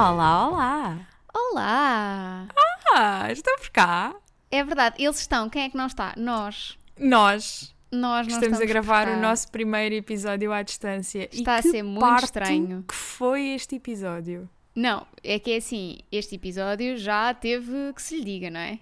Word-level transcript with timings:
Olá, 0.00 0.46
olá! 0.48 1.08
Olá! 1.34 2.48
Ah, 2.94 3.32
estão 3.32 3.56
por 3.58 3.68
cá? 3.70 4.14
É 4.48 4.62
verdade, 4.62 5.02
eles 5.02 5.18
estão. 5.18 5.50
Quem 5.50 5.64
é 5.64 5.68
que 5.70 5.76
não 5.76 5.86
está? 5.86 6.14
Nós. 6.16 6.78
Nós 6.96 7.74
Nós 7.90 8.26
não 8.28 8.34
estamos 8.36 8.58
a 8.58 8.60
por 8.60 8.68
gravar 8.68 9.08
o 9.08 9.16
nosso 9.20 9.50
primeiro 9.50 9.96
episódio 9.96 10.52
à 10.52 10.62
distância. 10.62 11.28
E 11.32 11.38
Está 11.40 11.56
a 11.56 11.62
ser 11.62 11.82
muito 11.82 12.24
estranho. 12.24 12.84
que 12.86 12.94
foi 12.94 13.48
este 13.48 13.74
episódio? 13.74 14.48
Não, 14.72 15.04
é 15.24 15.36
que 15.40 15.50
é 15.50 15.56
assim, 15.56 15.98
este 16.12 16.36
episódio 16.36 16.96
já 16.96 17.34
teve 17.34 17.92
que 17.92 18.00
se 18.00 18.18
lhe 18.18 18.24
diga, 18.24 18.50
não 18.50 18.60
é? 18.60 18.78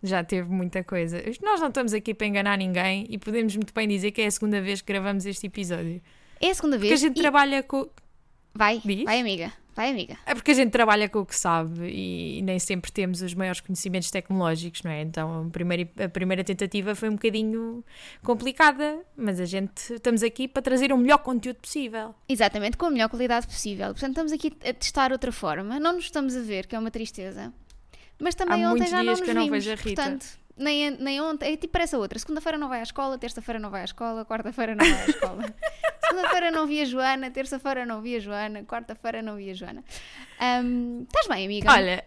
Já 0.00 0.22
teve 0.22 0.48
muita 0.48 0.84
coisa. 0.84 1.20
Nós 1.42 1.60
não 1.60 1.68
estamos 1.68 1.92
aqui 1.92 2.14
para 2.14 2.28
enganar 2.28 2.56
ninguém 2.56 3.04
e 3.10 3.18
podemos 3.18 3.56
muito 3.56 3.74
bem 3.74 3.88
dizer 3.88 4.12
que 4.12 4.22
é 4.22 4.26
a 4.26 4.30
segunda 4.30 4.60
vez 4.62 4.80
que 4.80 4.92
gravamos 4.92 5.26
este 5.26 5.48
episódio. 5.48 6.00
É 6.40 6.50
a 6.50 6.54
segunda 6.54 6.76
Porque 6.76 6.86
a 6.86 6.90
vez. 6.90 7.00
gente 7.00 7.18
e- 7.18 7.20
trabalha 7.20 7.62
com. 7.64 7.88
Vai, 8.54 8.80
Diz? 8.84 9.04
vai 9.04 9.20
amiga, 9.20 9.52
vai 9.80 9.90
amiga. 9.90 10.16
É 10.26 10.34
porque 10.34 10.50
a 10.50 10.54
gente 10.54 10.70
trabalha 10.70 11.08
com 11.08 11.20
o 11.20 11.26
que 11.26 11.34
sabe 11.34 11.88
e 11.88 12.42
nem 12.42 12.58
sempre 12.58 12.92
temos 12.92 13.22
os 13.22 13.34
maiores 13.34 13.60
conhecimentos 13.60 14.10
tecnológicos, 14.10 14.82
não 14.82 14.90
é? 14.90 15.02
Então 15.02 15.46
a 15.46 15.50
primeira, 15.50 15.88
a 16.04 16.08
primeira 16.08 16.44
tentativa 16.44 16.94
foi 16.94 17.08
um 17.08 17.12
bocadinho 17.14 17.82
complicada, 18.22 19.00
mas 19.16 19.40
a 19.40 19.44
gente 19.44 19.94
estamos 19.94 20.22
aqui 20.22 20.46
para 20.46 20.62
trazer 20.62 20.92
o 20.92 20.98
melhor 20.98 21.18
conteúdo 21.18 21.56
possível. 21.56 22.14
Exatamente, 22.28 22.76
com 22.76 22.86
a 22.86 22.90
melhor 22.90 23.08
qualidade 23.08 23.46
possível. 23.46 23.86
Portanto, 23.88 24.10
estamos 24.10 24.32
aqui 24.32 24.52
a 24.64 24.72
testar 24.74 25.12
outra 25.12 25.32
forma. 25.32 25.80
Não 25.80 25.94
nos 25.94 26.04
estamos 26.04 26.36
a 26.36 26.40
ver, 26.40 26.66
que 26.66 26.76
é 26.76 26.78
uma 26.78 26.90
tristeza. 26.90 27.52
Mas 28.20 28.34
também 28.34 28.62
Há 28.64 28.72
ontem 28.72 28.86
já 28.86 28.98
não 28.98 29.04
dias 29.04 29.18
nos 29.18 29.24
que 29.24 29.30
eu 29.30 29.34
não 29.34 29.44
vimos. 29.44 29.64
vejo 29.64 29.70
a 29.70 29.82
Rita. 29.82 30.02
Portanto, 30.02 30.26
nem, 30.60 30.90
nem 30.92 31.20
ontem. 31.20 31.52
É 31.52 31.56
tipo, 31.56 31.72
parece 31.72 31.94
a 31.96 31.98
outra. 31.98 32.18
Segunda-feira 32.18 32.56
não 32.58 32.68
vai 32.68 32.80
à 32.80 32.82
escola, 32.82 33.18
terça-feira 33.18 33.58
não 33.58 33.70
vai 33.70 33.80
à 33.82 33.84
escola, 33.84 34.24
quarta-feira 34.24 34.74
não 34.74 34.84
vai 34.84 35.02
à 35.02 35.06
escola. 35.06 35.54
Segunda-feira 36.08 36.50
não 36.50 36.66
vi 36.66 36.82
a 36.82 36.84
Joana, 36.84 37.30
terça-feira 37.30 37.86
não 37.86 38.00
vi 38.00 38.16
a 38.16 38.20
Joana, 38.20 38.62
quarta-feira 38.64 39.22
não 39.22 39.36
vi 39.36 39.50
a 39.50 39.54
Joana. 39.54 39.84
Ahm, 40.38 41.02
Estás 41.02 41.26
bem, 41.28 41.44
amiga? 41.46 41.70
Olha, 41.70 42.04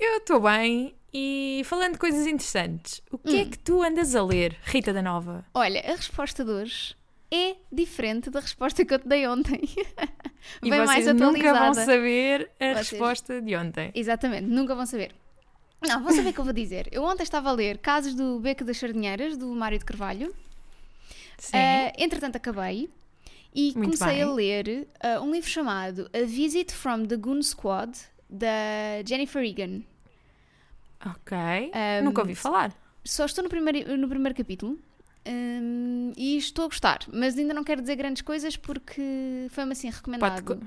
eu 0.00 0.18
estou 0.18 0.40
bem 0.40 0.94
e 1.12 1.62
falando 1.64 1.92
de 1.92 1.98
coisas 1.98 2.26
interessantes, 2.26 3.00
o 3.10 3.18
que 3.18 3.36
é 3.38 3.42
Hum. 3.42 3.50
que 3.50 3.58
tu 3.58 3.82
andas 3.82 4.14
a 4.14 4.22
ler, 4.24 4.56
Rita 4.64 4.92
da 4.92 5.00
Nova? 5.02 5.44
Olha, 5.54 5.80
a 5.80 5.94
resposta 5.96 6.44
de 6.44 6.50
hoje 6.50 6.96
é 7.30 7.56
diferente 7.72 8.30
da 8.30 8.40
resposta 8.40 8.84
que 8.84 8.92
eu 8.94 8.98
te 8.98 9.08
dei 9.08 9.26
ontem. 9.26 9.60
E 10.62 10.70
Bem 10.70 10.78
mais 10.84 11.04
vocês 11.04 11.06
nunca 11.18 11.42
vão 11.42 11.54
atualizada. 11.54 11.86
saber 11.92 12.50
a 12.60 12.64
Vocês- 12.74 12.90
resposta 12.90 13.40
de 13.42 13.56
ontem. 13.56 13.90
Exatamente, 13.94 14.44
nunca 14.46 14.74
vão 14.74 14.86
saber. 14.86 15.12
Não, 15.86 16.02
vão 16.02 16.12
saber 16.12 16.30
o 16.30 16.32
que 16.32 16.40
eu 16.40 16.44
vou 16.44 16.52
dizer. 16.52 16.88
Eu 16.92 17.02
ontem 17.04 17.22
estava 17.22 17.48
a 17.48 17.52
ler 17.52 17.78
Casos 17.78 18.14
do 18.14 18.38
Beco 18.40 18.64
das 18.64 18.76
Sardinheiras, 18.78 19.36
do 19.36 19.46
Mário 19.48 19.78
de 19.78 19.84
Carvalho. 19.84 20.34
Sim. 21.38 21.56
Ah, 21.56 21.92
entretanto, 21.98 22.36
acabei 22.36 22.88
e 23.54 23.72
Muito 23.76 23.98
comecei 23.98 24.06
bem. 24.16 24.22
a 24.22 24.30
ler 24.32 24.88
ah, 25.00 25.20
um 25.20 25.30
livro 25.32 25.48
chamado 25.48 26.10
A 26.12 26.24
Visit 26.26 26.72
from 26.72 27.04
the 27.06 27.16
Goon 27.16 27.42
Squad, 27.42 27.96
da 28.28 29.02
Jennifer 29.06 29.42
Egan. 29.42 29.82
ok. 31.04 31.36
ahm, 31.72 32.04
nunca 32.04 32.20
ouvi 32.22 32.34
falar. 32.34 32.72
Só 33.04 33.24
estou 33.26 33.44
no 33.44 33.50
primeiro, 33.50 33.96
no 33.96 34.08
primeiro 34.08 34.34
capítulo 34.36 34.78
ahm, 35.24 36.12
e 36.16 36.36
estou 36.36 36.64
a 36.64 36.68
gostar, 36.68 37.00
mas 37.12 37.36
ainda 37.38 37.54
não 37.54 37.62
quero 37.62 37.80
dizer 37.80 37.96
grandes 37.96 38.22
coisas 38.22 38.56
porque 38.56 39.46
foi-me 39.50 39.72
assim 39.72 39.90
recomendado 39.90 40.42
Pode. 40.42 40.60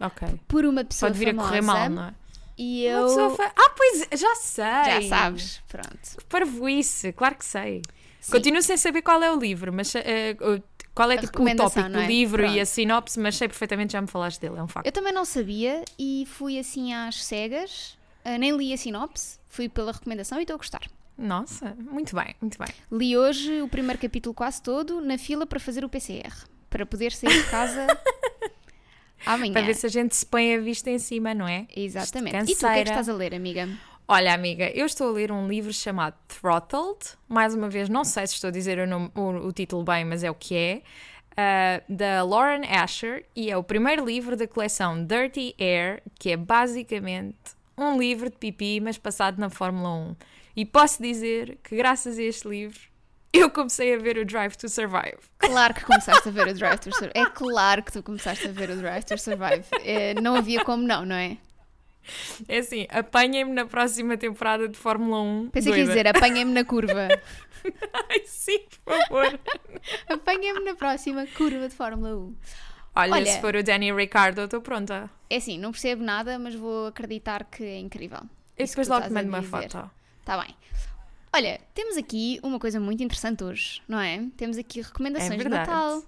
Ok. 0.00 0.40
por 0.48 0.64
uma 0.64 0.84
pessoa 0.84 1.10
Pode 1.10 1.18
vir 1.18 1.28
a 1.28 1.30
famosa. 1.32 1.48
correr 1.48 1.60
mal, 1.62 1.90
não 1.90 2.04
é? 2.04 2.14
E 2.58 2.86
Uma 2.88 2.98
eu. 2.98 3.06
pessoa 3.06 3.30
fa- 3.36 3.52
Ah, 3.56 3.70
pois, 3.76 4.06
já 4.20 4.34
sei. 4.36 4.64
Já 4.64 5.02
sabes, 5.08 5.62
pronto. 5.68 6.26
Parvoíce, 6.28 7.12
claro 7.12 7.34
que 7.36 7.44
sei. 7.44 7.82
Sim. 8.20 8.32
Continuo 8.32 8.62
sem 8.62 8.76
saber 8.76 9.02
qual 9.02 9.22
é 9.22 9.32
o 9.32 9.38
livro, 9.38 9.72
mas 9.72 9.92
o- 9.94 10.62
qual 10.94 11.10
é 11.10 11.16
tipo, 11.18 11.42
o 11.42 11.56
tópico 11.56 11.88
do 11.88 11.98
é? 12.00 12.06
livro 12.06 12.42
e 12.42 12.46
Pronto. 12.46 12.60
a 12.60 12.66
sinopse, 12.66 13.18
mas 13.20 13.36
sei 13.36 13.48
perfeitamente, 13.48 13.92
já 13.94 14.00
me 14.00 14.06
falaste 14.08 14.40
dele, 14.40 14.58
é 14.58 14.62
um 14.62 14.68
facto. 14.68 14.86
Eu 14.86 14.92
também 14.92 15.12
não 15.12 15.24
sabia 15.24 15.82
e 15.98 16.26
fui 16.32 16.58
assim 16.58 16.92
às 16.92 17.24
cegas, 17.24 17.96
ah, 18.24 18.36
nem 18.36 18.54
li 18.56 18.72
a 18.72 18.76
sinopse, 18.76 19.38
fui 19.48 19.68
pela 19.68 19.92
recomendação 19.92 20.38
e 20.38 20.42
estou 20.42 20.54
a 20.54 20.58
gostar. 20.58 20.82
Nossa, 21.16 21.74
muito 21.78 22.14
bem, 22.16 22.34
muito 22.40 22.58
bem. 22.58 22.68
Li 22.90 23.16
hoje 23.16 23.62
o 23.62 23.68
primeiro 23.68 23.98
capítulo 24.00 24.34
quase 24.34 24.60
todo 24.62 25.00
na 25.00 25.16
fila 25.16 25.46
para 25.46 25.60
fazer 25.60 25.84
o 25.84 25.88
PCR, 25.88 26.32
para 26.68 26.84
poder 26.84 27.12
sair 27.12 27.32
de 27.42 27.50
casa 27.50 27.86
amanhã. 29.26 29.52
Para 29.52 29.62
ver 29.62 29.74
se 29.74 29.86
a 29.86 29.90
gente 29.90 30.14
se 30.16 30.24
põe 30.26 30.54
a 30.54 30.60
vista 30.60 30.90
em 30.90 30.98
cima, 30.98 31.34
não 31.34 31.46
é? 31.48 31.66
Exatamente. 31.74 32.50
E 32.52 32.54
tu, 32.56 32.58
o 32.58 32.58
que 32.60 32.66
é 32.66 32.82
que 32.84 32.88
estás 32.90 33.08
a 33.08 33.12
ler, 33.14 33.34
amiga? 33.34 33.68
Olha, 34.08 34.34
amiga, 34.34 34.68
eu 34.70 34.86
estou 34.86 35.08
a 35.08 35.12
ler 35.12 35.30
um 35.30 35.46
livro 35.46 35.72
chamado 35.72 36.14
Throttled. 36.26 36.98
Mais 37.28 37.54
uma 37.54 37.68
vez, 37.68 37.88
não 37.88 38.04
sei 38.04 38.26
se 38.26 38.34
estou 38.34 38.48
a 38.48 38.50
dizer 38.50 38.78
o, 38.80 38.86
nome- 38.86 39.10
o- 39.14 39.46
o 39.46 39.52
título 39.52 39.84
bem, 39.84 40.04
mas 40.04 40.24
é 40.24 40.30
o 40.30 40.34
que 40.34 40.56
é. 40.56 40.82
ah, 41.36 41.80
da 41.88 42.22
Lauren 42.24 42.62
Asher. 42.68 43.24
E 43.36 43.50
é 43.50 43.56
o 43.56 43.62
primeiro 43.62 44.04
livro 44.04 44.36
da 44.36 44.48
coleção 44.48 45.04
Dirty 45.04 45.54
Air, 45.60 46.02
que 46.18 46.30
é 46.30 46.36
basicamente 46.36 47.36
um 47.78 47.96
livro 47.98 48.28
de 48.28 48.36
pipi, 48.36 48.80
mas 48.80 48.98
passado 48.98 49.38
na 49.38 49.48
Fórmula 49.48 49.90
1. 49.94 50.16
E 50.56 50.64
posso 50.66 51.00
dizer 51.02 51.58
que, 51.62 51.76
graças 51.76 52.18
a 52.18 52.22
este 52.22 52.48
livro, 52.48 52.80
eu 53.32 53.50
comecei 53.50 53.94
a 53.94 53.98
ver 53.98 54.18
o 54.18 54.24
Drive 54.24 54.56
to 54.56 54.68
Survive. 54.68 55.18
Claro 55.38 55.74
que 55.74 55.84
começaste 55.84 56.28
a 56.28 56.32
ver 56.32 56.48
o 56.48 56.54
Drive 56.54 56.78
to 56.80 56.90
Survive. 56.92 57.12
É 57.14 57.26
claro 57.26 57.82
que 57.82 57.92
tu 57.92 58.02
começaste 58.02 58.46
a 58.48 58.52
ver 58.52 58.70
o 58.70 58.76
Drive 58.76 59.04
to 59.04 59.18
Survive. 59.18 59.64
É, 59.84 60.14
não 60.20 60.34
havia 60.34 60.64
como 60.64 60.82
não, 60.86 61.04
não 61.04 61.14
é? 61.16 61.36
É 62.48 62.58
assim, 62.58 62.86
apanhem-me 62.90 63.52
na 63.52 63.66
próxima 63.66 64.16
temporada 64.16 64.66
de 64.68 64.76
Fórmula 64.76 65.20
1. 65.20 65.50
Pensei 65.50 65.72
que 65.72 65.78
ia 65.78 65.84
dizer, 65.86 66.08
apanha-me 66.08 66.52
na 66.52 66.64
curva. 66.64 67.08
Ai, 68.10 68.22
sim, 68.24 68.60
por 68.84 68.96
favor. 68.98 69.38
Apanha-me 70.08 70.60
na 70.64 70.74
próxima 70.74 71.26
curva 71.26 71.68
de 71.68 71.74
Fórmula 71.74 72.16
1. 72.16 72.36
Olha, 72.96 73.12
Olha- 73.12 73.26
se 73.32 73.40
for 73.40 73.54
o 73.54 73.62
Danny 73.62 73.92
Ricardo, 73.92 74.40
eu 74.40 74.44
estou 74.46 74.60
pronta. 74.60 75.08
É 75.28 75.36
assim, 75.36 75.58
não 75.58 75.70
percebo 75.70 76.02
nada, 76.02 76.38
mas 76.38 76.54
vou 76.54 76.86
acreditar 76.88 77.44
que 77.44 77.62
é 77.62 77.78
incrível. 77.78 78.22
E 78.58 78.64
depois 78.64 78.88
logo 78.88 79.06
te 79.06 79.12
mando 79.12 79.28
uma 79.28 79.42
foto. 79.42 79.88
Está 80.20 80.38
bem. 80.42 80.54
Olha, 81.32 81.60
temos 81.74 81.96
aqui 81.96 82.40
uma 82.42 82.58
coisa 82.58 82.80
muito 82.80 83.02
interessante 83.02 83.44
hoje, 83.44 83.80
não 83.86 84.00
é? 84.00 84.26
Temos 84.36 84.58
aqui 84.58 84.80
recomendações 84.80 85.40
É 85.40 85.44
de. 85.44 85.48
Natal. 85.48 86.02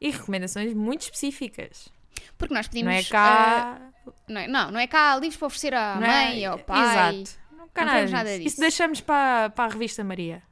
E 0.00 0.10
recomendações 0.10 0.74
muito 0.74 1.02
específicas. 1.02 1.88
Porque 2.36 2.52
nós 2.54 2.68
pedimos. 2.68 2.92
não 2.92 2.98
é 2.98 3.02
cá. 3.04 3.80
ah, 4.06 4.12
não, 4.28 4.40
é, 4.40 4.46
não, 4.46 4.70
não 4.70 4.80
é 4.80 4.86
cá 4.86 5.16
livros 5.16 5.36
para 5.36 5.46
oferecer 5.46 5.74
à 5.74 5.94
não 5.94 6.06
mãe, 6.06 6.44
é... 6.44 6.46
ao 6.46 6.58
pai. 6.58 7.16
Exato. 7.20 7.40
Nunca 7.52 7.84
Não 7.84 7.92
queremos 7.92 8.12
nada 8.12 8.30
disso. 8.36 8.48
Isso 8.48 8.60
deixamos 8.60 9.00
para, 9.00 9.50
para 9.50 9.64
a 9.64 9.68
revista 9.68 10.04
Maria. 10.04 10.42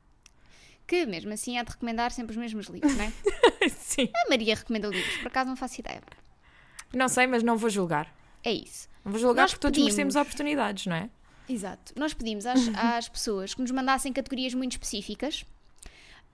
Que 0.86 1.04
mesmo 1.04 1.32
assim 1.32 1.58
há 1.58 1.62
de 1.62 1.72
recomendar 1.72 2.12
sempre 2.12 2.32
os 2.32 2.36
mesmos 2.36 2.66
livros, 2.66 2.96
não 2.96 3.04
é? 3.04 3.12
Sim. 3.70 4.08
A 4.14 4.30
Maria 4.30 4.54
recomenda 4.54 4.88
livros, 4.88 5.16
por 5.18 5.26
acaso 5.28 5.48
não 5.48 5.56
faço 5.56 5.80
ideia. 5.80 6.00
Não 6.94 7.08
sei, 7.08 7.26
mas 7.26 7.42
não 7.42 7.56
vou 7.56 7.68
julgar. 7.68 8.12
É 8.44 8.52
isso. 8.52 8.88
Não 9.04 9.10
vou 9.12 9.20
julgar 9.20 9.42
Nós 9.42 9.52
porque 9.52 9.62
todos 9.62 9.76
pedimos. 9.76 9.94
merecemos 9.96 10.16
oportunidades, 10.16 10.86
não 10.86 10.96
é? 10.96 11.10
Exato. 11.48 11.92
Nós 11.96 12.12
pedimos 12.12 12.46
às, 12.46 12.60
às 12.74 13.08
pessoas 13.08 13.54
que 13.54 13.60
nos 13.60 13.70
mandassem 13.70 14.12
categorias 14.12 14.54
muito 14.54 14.72
específicas 14.72 15.44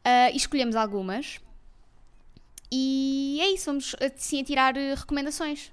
ah, 0.04 0.30
e 0.30 0.36
escolhemos 0.36 0.76
algumas. 0.76 1.40
E 2.70 3.38
é 3.40 3.50
isso, 3.50 3.66
vamos 3.66 3.94
assim 4.00 4.40
a 4.40 4.44
tirar 4.44 4.76
eh, 4.76 4.94
recomendações. 4.94 5.70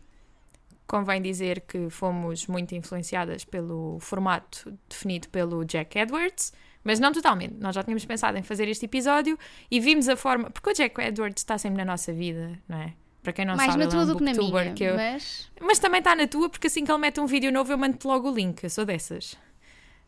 Convém 0.86 1.22
dizer 1.22 1.62
que 1.62 1.90
fomos 1.90 2.46
muito 2.48 2.76
influenciadas 2.76 3.46
pelo 3.46 4.00
formato 4.02 4.78
definido 4.90 5.30
pelo 5.30 5.64
Jack 5.64 5.98
Edwards, 5.98 6.52
mas 6.84 7.00
não 7.00 7.14
totalmente. 7.14 7.54
Nós 7.54 7.74
já 7.76 7.84
tínhamos 7.84 8.04
pensado 8.04 8.38
em 8.38 8.44
fazer 8.44 8.68
este 8.68 8.86
episódio 8.86 9.40
e 9.72 9.80
vimos 9.80 10.10
a 10.10 10.18
forma. 10.18 10.50
Porque 10.50 10.70
o 10.70 10.74
Jack 10.74 11.00
Edwards 11.00 11.42
está 11.42 11.58
sempre 11.58 11.78
na 11.78 11.86
nossa 11.86 12.12
vida, 12.12 12.60
não 12.68 12.80
é? 12.80 12.94
Para 13.30 13.34
quem 13.34 13.46
não 13.46 13.56
Mais 13.56 13.72
sabe, 13.74 13.84
na 13.84 13.88
é 13.88 13.92
tua 13.92 14.02
um 14.02 14.06
do 14.08 14.18
que 14.18 14.24
na 14.24 14.34
minha. 14.34 14.74
que 14.74 14.84
eu- 14.84 14.96
Mas 14.96 15.52
Mas 15.62 15.78
também 15.78 16.00
está 16.00 16.16
na 16.16 16.26
tua, 16.28 16.50
porque 16.50 16.66
assim 16.66 16.84
que 16.84 16.92
ele 16.92 16.98
mete 16.98 17.20
um 17.20 17.28
vídeo 17.28 17.52
novo, 17.52 17.72
eu 17.72 17.78
mando-te 17.78 18.08
logo 18.08 18.32
o 18.32 18.34
link. 18.34 18.64
Eu 18.64 18.70
sou 18.72 18.86
dessas. 18.86 19.36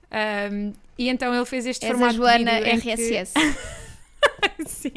Ahm, 0.10 0.74
e 0.98 1.08
então 1.08 1.32
ele 1.36 1.46
fez 1.46 1.68
este 1.68 1.86
és 1.86 1.92
a 1.92 1.96
formato 1.96 2.16
Joana 2.16 2.52
de 2.56 2.64
vídeo 2.64 2.68
em 2.74 2.80
que- 2.82 2.90
RSS. 2.90 3.34
Sim. 4.66 4.92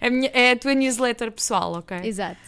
A 0.00 0.08
minha- 0.08 0.30
é 0.32 0.52
a 0.52 0.56
tua 0.56 0.74
newsletter 0.74 1.30
pessoal, 1.30 1.74
ok? 1.74 1.98
Exato. 2.02 2.40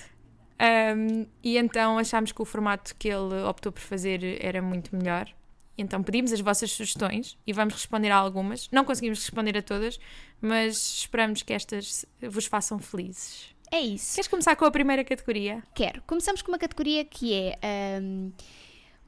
Um, 0.96 1.26
e 1.43 1.58
então 1.58 1.99
achámos 1.99 2.32
que 2.32 2.40
o 2.40 2.44
formato 2.46 2.94
que 2.99 3.08
ele 3.08 3.43
optou 3.43 3.70
por 3.70 3.81
fazer 3.82 4.38
era 4.43 4.62
muito 4.62 4.96
melhor. 4.96 5.28
Então 5.76 6.02
pedimos 6.02 6.32
as 6.32 6.40
vossas 6.40 6.70
sugestões 6.70 7.37
e 7.46 7.52
vamos 7.52 7.75
responder 7.75 8.10
a 8.10 8.17
algumas. 8.17 8.69
Não 8.72 8.84
conseguimos 8.84 9.19
responder 9.19 9.58
a 9.58 9.62
todas, 9.62 9.99
mas 10.40 10.76
esperamos 10.99 11.43
que 11.43 11.52
estas 11.52 12.06
vos 12.22 12.46
façam 12.46 12.78
felizes. 12.78 13.54
É 13.70 13.81
isso. 13.81 14.14
Queres 14.14 14.28
começar 14.28 14.55
com 14.56 14.64
a 14.64 14.70
primeira 14.70 15.05
categoria? 15.05 15.62
Quero. 15.75 16.00
Começamos 16.06 16.43
com 16.43 16.52
uma 16.52 16.58
categoria 16.58 17.05
que 17.05 17.34
é 17.34 17.58
ahm, 17.62 18.31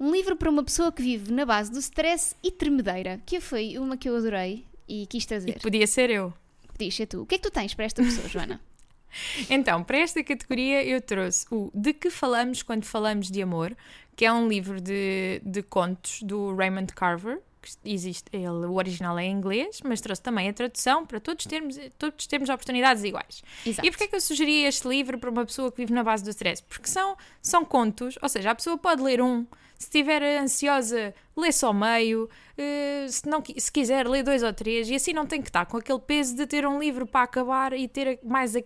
um 0.00 0.10
livro 0.12 0.36
para 0.36 0.50
uma 0.50 0.64
pessoa 0.64 0.90
que 0.90 1.02
vive 1.02 1.32
na 1.32 1.46
base 1.46 1.70
do 1.70 1.78
stress 1.78 2.34
e 2.42 2.50
tremedeira, 2.50 3.20
que 3.24 3.40
foi 3.40 3.78
uma 3.78 3.96
que 3.96 4.08
eu 4.08 4.16
adorei 4.16 4.64
e 4.88 5.06
quis 5.06 5.24
E 5.24 5.28
trazer. 5.28 5.52
que 5.54 5.60
podia 5.60 5.86
ser 5.86 6.10
eu. 6.10 6.32
Podias 6.72 6.94
ser 6.94 7.06
tu. 7.06 7.22
O 7.22 7.26
que 7.26 7.36
é 7.36 7.38
que 7.38 7.44
tu 7.48 7.50
tens 7.50 7.72
para 7.74 7.84
esta 7.84 8.02
pessoa, 8.02 8.28
Joana? 8.28 8.60
Então, 9.48 9.82
para 9.82 9.96
esta 9.98 10.22
categoria 10.22 10.84
eu 10.84 11.00
trouxe 11.00 11.46
o 11.50 11.70
De 11.72 11.94
que 11.94 12.10
falamos 12.10 12.62
quando 12.62 12.84
falamos 12.84 13.30
de 13.30 13.40
amor, 13.40 13.74
que 14.14 14.26
é 14.26 14.32
um 14.32 14.46
livro 14.46 14.78
de, 14.78 15.40
de 15.42 15.62
contos 15.62 16.22
do 16.22 16.54
Raymond 16.54 16.92
Carver, 16.92 17.40
que 17.66 17.76
que 17.76 17.92
existe, 17.92 18.24
ele, 18.32 18.46
o 18.66 18.74
original 18.74 19.18
é 19.18 19.24
em 19.24 19.32
inglês, 19.32 19.80
mas 19.84 20.00
trouxe 20.00 20.22
também 20.22 20.48
a 20.48 20.52
tradução 20.52 21.04
para 21.04 21.18
todos 21.20 21.44
termos, 21.46 21.78
todos 21.98 22.26
termos 22.26 22.48
oportunidades 22.48 23.02
iguais. 23.04 23.42
Exato. 23.66 23.86
E 23.86 23.90
porquê 23.90 24.04
é 24.04 24.06
que 24.08 24.16
eu 24.16 24.20
sugeri 24.20 24.64
este 24.64 24.86
livro 24.88 25.18
para 25.18 25.30
uma 25.30 25.44
pessoa 25.44 25.70
que 25.70 25.78
vive 25.78 25.92
na 25.92 26.02
base 26.04 26.22
do 26.24 26.30
stress? 26.30 26.62
Porque 26.62 26.88
são, 26.88 27.16
são 27.42 27.64
contos, 27.64 28.18
ou 28.22 28.28
seja, 28.28 28.50
a 28.50 28.54
pessoa 28.54 28.78
pode 28.78 29.02
ler 29.02 29.20
um, 29.20 29.44
se 29.78 29.86
estiver 29.86 30.22
ansiosa, 30.40 31.14
lê 31.36 31.52
só 31.52 31.72
meio, 31.72 32.30
eh, 32.56 33.06
se, 33.10 33.28
não, 33.28 33.42
se 33.56 33.70
quiser, 33.70 34.08
lê 34.08 34.22
dois 34.22 34.42
ou 34.42 34.52
três, 34.52 34.88
e 34.88 34.94
assim 34.94 35.12
não 35.12 35.26
tem 35.26 35.42
que 35.42 35.48
estar 35.48 35.66
com 35.66 35.76
aquele 35.76 35.98
peso 36.00 36.34
de 36.34 36.46
ter 36.46 36.66
um 36.66 36.78
livro 36.78 37.06
para 37.06 37.22
acabar 37.24 37.72
e 37.74 37.86
ter 37.88 38.18
mais 38.24 38.56
a- 38.56 38.62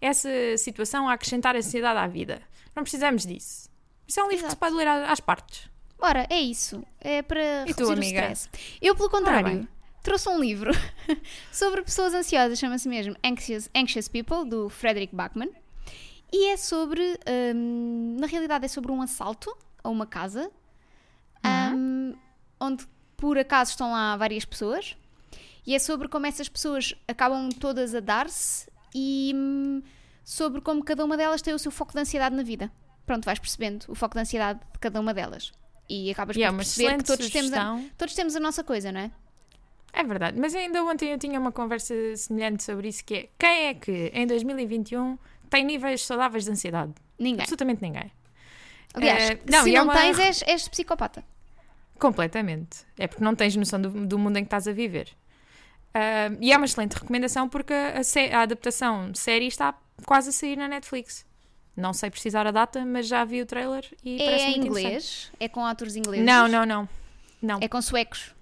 essa 0.00 0.28
situação 0.56 1.08
a 1.08 1.12
acrescentar 1.12 1.54
ansiedade 1.54 1.98
à 1.98 2.06
vida. 2.06 2.42
Não 2.74 2.82
precisamos 2.82 3.24
disso. 3.24 3.68
Isso 4.06 4.18
é 4.20 4.24
um 4.24 4.28
livro 4.28 4.44
que 4.46 4.50
se 4.50 4.56
Exato. 4.56 4.60
pode 4.60 4.74
ler 4.74 4.88
às 4.88 5.20
partes. 5.20 5.68
Ora, 6.00 6.26
é 6.30 6.40
isso. 6.40 6.82
É 7.00 7.22
para 7.22 7.62
E 7.66 7.74
tu, 7.74 7.78
reduzir 7.78 7.84
o 7.84 7.92
amiga? 7.92 8.20
stress. 8.32 8.48
Eu, 8.80 8.94
pelo 8.94 9.10
contrário, 9.10 9.48
bem. 9.48 9.68
trouxe 10.02 10.28
um 10.28 10.38
livro 10.40 10.70
sobre 11.52 11.82
pessoas 11.82 12.14
ansiosas, 12.14 12.58
chama-se 12.58 12.88
mesmo 12.88 13.16
Anxious, 13.24 13.68
Anxious 13.74 14.08
People, 14.08 14.48
do 14.48 14.68
Frederick 14.68 15.14
Bachman. 15.14 15.50
E 16.32 16.48
é 16.50 16.56
sobre, 16.56 17.18
hum, 17.54 18.16
na 18.20 18.26
realidade, 18.26 18.64
é 18.64 18.68
sobre 18.68 18.92
um 18.92 19.00
assalto 19.02 19.56
a 19.82 19.88
uma 19.88 20.06
casa, 20.06 20.50
hum, 21.74 22.14
onde 22.60 22.86
por 23.16 23.38
acaso 23.38 23.70
estão 23.72 23.90
lá 23.90 24.16
várias 24.16 24.44
pessoas. 24.44 24.96
E 25.66 25.74
é 25.74 25.78
sobre 25.78 26.08
como 26.08 26.26
essas 26.26 26.48
pessoas 26.48 26.94
acabam 27.06 27.48
todas 27.50 27.94
a 27.94 28.00
dar-se 28.00 28.68
e 28.94 29.32
hum, 29.34 29.82
sobre 30.24 30.60
como 30.60 30.82
cada 30.84 31.04
uma 31.04 31.16
delas 31.16 31.42
tem 31.42 31.52
o 31.54 31.58
seu 31.58 31.70
foco 31.70 31.92
de 31.92 31.98
ansiedade 32.00 32.34
na 32.36 32.42
vida. 32.42 32.70
Pronto, 33.04 33.24
vais 33.24 33.38
percebendo 33.38 33.84
o 33.88 33.94
foco 33.94 34.14
de 34.14 34.20
ansiedade 34.20 34.60
de 34.72 34.78
cada 34.78 35.00
uma 35.00 35.12
delas. 35.12 35.52
E 35.88 36.10
acabas 36.10 36.36
é 36.36 36.48
por 36.48 36.56
perceber 36.56 36.96
que 36.98 37.04
todos 37.04 37.30
temos, 37.30 37.52
a, 37.54 37.80
todos 37.96 38.14
temos 38.14 38.36
a 38.36 38.40
nossa 38.40 38.62
coisa, 38.62 38.92
não 38.92 39.00
é? 39.00 39.10
É 39.92 40.04
verdade, 40.04 40.38
mas 40.38 40.54
ainda 40.54 40.84
ontem 40.84 41.10
eu 41.12 41.18
tinha 41.18 41.40
uma 41.40 41.50
conversa 41.50 41.94
semelhante 42.14 42.62
sobre 42.62 42.88
isso, 42.88 43.02
que 43.04 43.14
é 43.14 43.28
quem 43.38 43.66
é 43.68 43.74
que 43.74 44.10
em 44.14 44.26
2021 44.26 45.18
tem 45.48 45.64
níveis 45.64 46.02
saudáveis 46.04 46.44
de 46.44 46.50
ansiedade? 46.50 46.92
Ninguém. 47.18 47.40
Absolutamente 47.42 47.80
ninguém. 47.82 48.12
Aliás, 48.94 49.30
Eh, 49.30 49.38
não, 49.50 49.62
se 49.64 49.70
e 49.70 49.74
é 49.74 49.78
não 49.78 49.84
uma- 49.84 49.94
tens, 49.94 50.18
és, 50.18 50.42
és 50.42 50.68
psicopata. 50.68 51.24
Completamente. 51.98 52.80
É 52.98 53.06
porque 53.06 53.24
não 53.24 53.34
tens 53.34 53.56
noção 53.56 53.80
do, 53.80 53.90
do 54.06 54.18
mundo 54.18 54.36
em 54.36 54.42
que 54.42 54.46
estás 54.46 54.68
a 54.68 54.72
viver. 54.72 55.08
Ah, 55.94 56.30
e 56.40 56.52
é 56.52 56.56
uma 56.56 56.66
excelente 56.66 56.92
recomendação 56.94 57.48
porque 57.48 57.72
a, 57.72 58.38
a 58.38 58.42
adaptação 58.42 59.10
de 59.10 59.18
série 59.18 59.46
está 59.46 59.74
quase 60.04 60.28
a 60.28 60.32
sair 60.32 60.56
na 60.56 60.68
Netflix. 60.68 61.26
Não 61.78 61.92
sei 61.92 62.10
precisar 62.10 62.44
a 62.46 62.50
data, 62.50 62.84
mas 62.84 63.06
já 63.06 63.24
vi 63.24 63.40
o 63.40 63.46
trailer 63.46 63.84
e 64.04 64.20
É 64.20 64.24
parece 64.24 64.46
muito 64.46 64.66
inglês? 64.66 65.30
É 65.38 65.48
com 65.48 65.64
atores 65.64 65.94
ingleses? 65.94 66.26
Não, 66.26 66.48
não, 66.48 66.66
não. 66.66 66.88
Não, 67.40 67.58
É 67.60 67.68
com 67.68 67.80
suecos. 67.80 68.34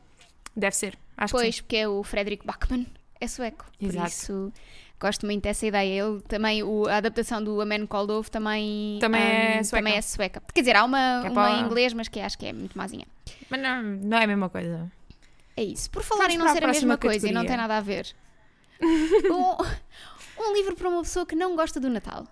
deve 0.57 0.75
ser. 0.75 0.99
Acho 1.17 1.35
que 1.35 1.41
Pois, 1.41 1.61
porque 1.61 1.77
é 1.77 1.87
o 1.89 2.03
Frederick 2.03 2.47
Bachman. 2.47 2.87
É 3.21 3.27
sueco. 3.29 3.67
Por 3.79 3.89
Exato. 3.89 4.09
isso, 4.09 4.53
gosto 4.99 5.27
muito 5.27 5.43
dessa 5.43 5.67
ideia. 5.67 6.03
Ele 6.03 6.21
também, 6.23 6.63
o- 6.63 6.87
a 6.89 6.97
adaptação 6.97 7.43
do 7.45 7.61
A 7.61 7.67
Man 7.67 7.87
Called 7.87 8.11
Ove 8.13 8.31
também, 8.31 8.99
Também 9.01 9.21
é 9.21 9.61
hum, 9.61 9.65
sueca. 9.65 9.77
também 9.85 9.99
é 9.99 10.03
sueca. 10.03 10.43
Quer 10.55 10.61
dizer, 10.61 10.77
há 10.77 10.85
uma, 10.85 10.99
é 11.27 11.29
uma 11.31 11.51
em 11.51 11.61
inglês, 11.61 11.93
mas 11.93 12.09
que 12.09 12.19
acho 12.21 12.39
que 12.39 12.47
é 12.47 12.53
muito 12.55 12.77
mazinha. 12.77 13.07
Mas 13.51 13.61
não, 13.61 13.83
não 13.83 14.17
é 14.19 14.25
a 14.25 14.27
mesma 14.27 14.49
coisa. 14.49 14.91
É 15.57 15.63
isso. 15.63 15.91
Por 15.91 16.03
falar 16.03 16.23
Vamos 16.29 16.35
em 16.35 16.39
não 16.39 16.45
para 16.47 16.53
a 16.53 16.55
ser 16.57 16.65
a 16.65 16.67
mesma 16.69 16.97
próxima 16.97 16.99
coisa 16.99 17.29
e 17.29 17.33
não 17.33 17.43
tem 17.47 17.57
categoria. 17.57 17.69
nada 17.69 17.77
a 17.77 17.81
ver. 17.83 18.15
um, 20.41 20.43
um 20.43 20.55
livro 20.55 20.75
para 20.77 20.89
uma 20.89 21.03
pessoa 21.03 21.25
que 21.27 21.35
não 21.35 21.55
gosta 21.57 21.79
do 21.81 21.89
Natal. 21.89 22.27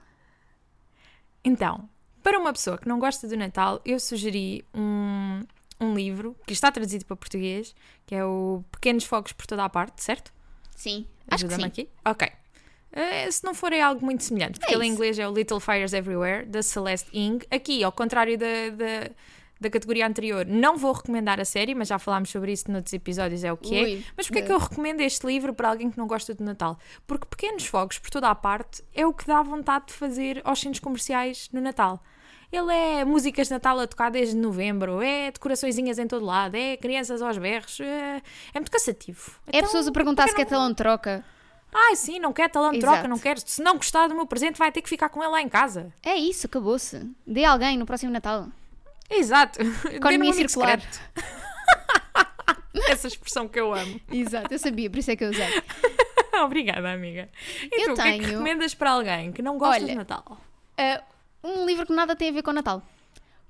Então, 1.45 1.89
para 2.23 2.39
uma 2.39 2.53
pessoa 2.53 2.79
que 2.79 2.89
não 2.89 2.99
gosta 2.99 3.29
do 3.29 3.37
Natal, 3.37 3.81
eu 3.85 4.01
sugeri 4.01 4.65
um, 4.75 5.43
um 5.81 5.95
livro 5.95 6.35
que 6.47 6.53
está 6.53 6.73
traduzido 6.73 7.05
para 7.05 7.17
português, 7.17 7.75
que 8.07 8.15
é 8.15 8.25
o 8.25 8.65
Pequenos 8.73 9.05
Fogos 9.05 9.33
por 9.33 9.47
Toda 9.47 9.65
a 9.65 9.69
Parte, 9.69 10.03
certo? 10.03 10.33
Sim, 10.75 11.07
acho 11.29 11.47
que 11.47 11.55
sim. 11.55 11.65
aqui? 11.65 11.89
Ok. 12.05 12.29
Eh, 12.93 13.31
se 13.31 13.45
não 13.45 13.55
for 13.55 13.73
é 13.73 13.81
algo 13.81 14.05
muito 14.05 14.23
semelhante, 14.23 14.59
porque 14.59 14.73
É 14.73 14.77
ele 14.77 14.87
em 14.87 14.91
inglês 14.91 15.19
é 15.19 15.29
o 15.29 15.35
Little 15.35 15.59
Fires 15.61 15.93
Everywhere, 15.93 16.47
da 16.47 16.63
Celeste 16.63 17.09
Ing. 17.13 17.45
Aqui, 17.51 17.83
ao 17.83 17.91
contrário 17.93 18.39
da, 18.39 18.71
da, 18.71 19.11
da 19.65 19.71
categoria 19.71 20.07
anterior, 20.07 20.47
não 20.47 20.77
vou 20.77 20.93
recomendar 20.93 21.41
a 21.41 21.45
série, 21.45 21.75
mas 21.75 21.89
já 21.89 21.99
falámos 21.99 22.31
sobre 22.31 22.53
isso 22.53 22.71
noutros 22.71 22.93
episódios, 22.93 23.43
é 23.43 23.53
o 23.53 23.57
que 23.57 23.77
é. 23.77 24.03
Mas 24.17 24.27
porquê 24.27 24.41
é 24.41 24.43
que 24.43 24.53
eu 24.53 24.59
recomendo 24.59 25.01
este 25.01 25.27
livro 25.27 25.53
para 25.53 25.69
alguém 25.69 25.91
que 25.91 25.99
não 25.99 26.07
gosta 26.07 26.35
do 26.35 26.45
Natal? 26.45 26.79
Porque 27.07 27.27
Pequenos 27.27 27.67
Fogos 27.67 27.99
por 27.99 28.11
toda 28.11 28.29
a 28.29 28.35
parte 28.35 28.83
é 28.95 29.07
o 29.07 29.13
que 29.13 29.27
dá 29.27 29.43
vontade 29.43 29.87
de 29.87 29.95
fazer 29.95 30.41
aos 30.45 30.61
centros 30.61 30.81
comerciais 30.81 31.49
no 31.53 31.61
Natal. 31.61 32.03
Ele 32.53 32.73
é 32.73 33.05
músicas 33.05 33.49
de 33.49 33.55
Natal 33.55 33.81
a 33.81 33.87
tocar 33.87 34.11
desde 34.11 34.37
novembro, 34.37 35.03
é 35.03 35.31
decoraçõezinhas 35.31 35.99
em 35.99 36.07
todo 36.07 36.25
lado, 36.25 36.55
é 36.55 36.77
crianças 36.77 37.21
aos 37.21 37.37
berros, 37.37 37.81
é, 37.81 38.23
é 38.53 38.59
muito 38.61 38.71
cansativo. 38.71 39.33
É 39.49 39.61
pessoas 39.61 39.89
a 39.89 39.93
perguntar 39.93 40.29
se 40.29 40.37
quer 40.37 40.47
talão 40.47 40.69
de 40.69 40.77
troca. 40.77 41.25
Ai, 41.75 41.97
sim, 41.97 42.21
não 42.21 42.33
quer 42.33 42.49
talão 42.49 42.71
de 42.71 42.79
troca, 42.79 43.09
não 43.09 43.19
quer. 43.19 43.39
Se 43.41 43.61
não 43.61 43.77
gostar 43.77 44.07
do 44.07 44.15
meu 44.15 44.27
presente, 44.27 44.57
vai 44.57 44.71
ter 44.71 44.81
que 44.81 44.89
ficar 44.89 45.09
com 45.09 45.21
ele 45.21 45.33
lá 45.33 45.43
em 45.43 45.49
casa. 45.49 45.93
É 46.05 46.15
isso, 46.15 46.47
acabou-se. 46.47 47.11
Dê 47.27 47.45
a 47.45 47.51
alguém 47.51 47.77
no 47.77 47.85
próximo 47.85 48.13
Natal. 48.13 48.47
Exato. 49.11 49.61
Economia 49.91 50.33
circular. 50.33 50.81
Essa 52.89 53.09
expressão 53.09 53.49
que 53.49 53.59
eu 53.59 53.73
amo. 53.73 54.01
Exato, 54.11 54.53
eu 54.53 54.59
sabia, 54.59 54.91
por 54.91 54.99
isso 54.99 55.11
é 55.11 55.17
que 55.17 55.25
eu 55.25 55.31
usei. 55.31 55.47
Obrigada, 56.45 56.93
amiga. 56.93 57.29
E 57.63 57.83
Eu 57.83 57.95
tu, 57.95 58.01
o 58.01 58.03
que 58.03 58.09
é 58.09 58.13
que 58.13 58.19
tenho- 58.19 58.31
recomendas 58.33 58.75
para 58.75 58.91
alguém 58.91 59.33
que 59.33 59.41
não 59.41 59.57
gosta 59.57 59.77
Olha, 59.77 59.87
de 59.87 59.95
Natal? 59.95 60.41
Ah, 60.77 61.03
um 61.43 61.65
livro 61.65 61.87
que 61.87 61.93
nada 61.93 62.17
tem 62.17 62.31
a 62.31 62.33
ver 62.33 62.43
com 62.43 62.53
Natal. 62.53 62.83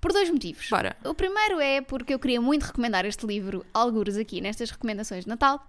Por 0.01 0.13
dois 0.13 0.29
motivos. 0.31 0.69
Bora. 0.69 0.95
O 1.05 1.15
primeiro 1.15 1.59
é 1.61 1.81
porque 1.81 2.13
eu 2.13 2.19
queria 2.19 2.41
muito 2.41 2.65
recomendar 2.65 3.07
este 3.07 3.27
livro, 3.27 3.65
algures 3.73 4.19
aqui, 4.19 4.41
nestas 4.41 4.71
recomendações 4.71 5.25
de 5.25 5.31
Natal, 5.31 5.67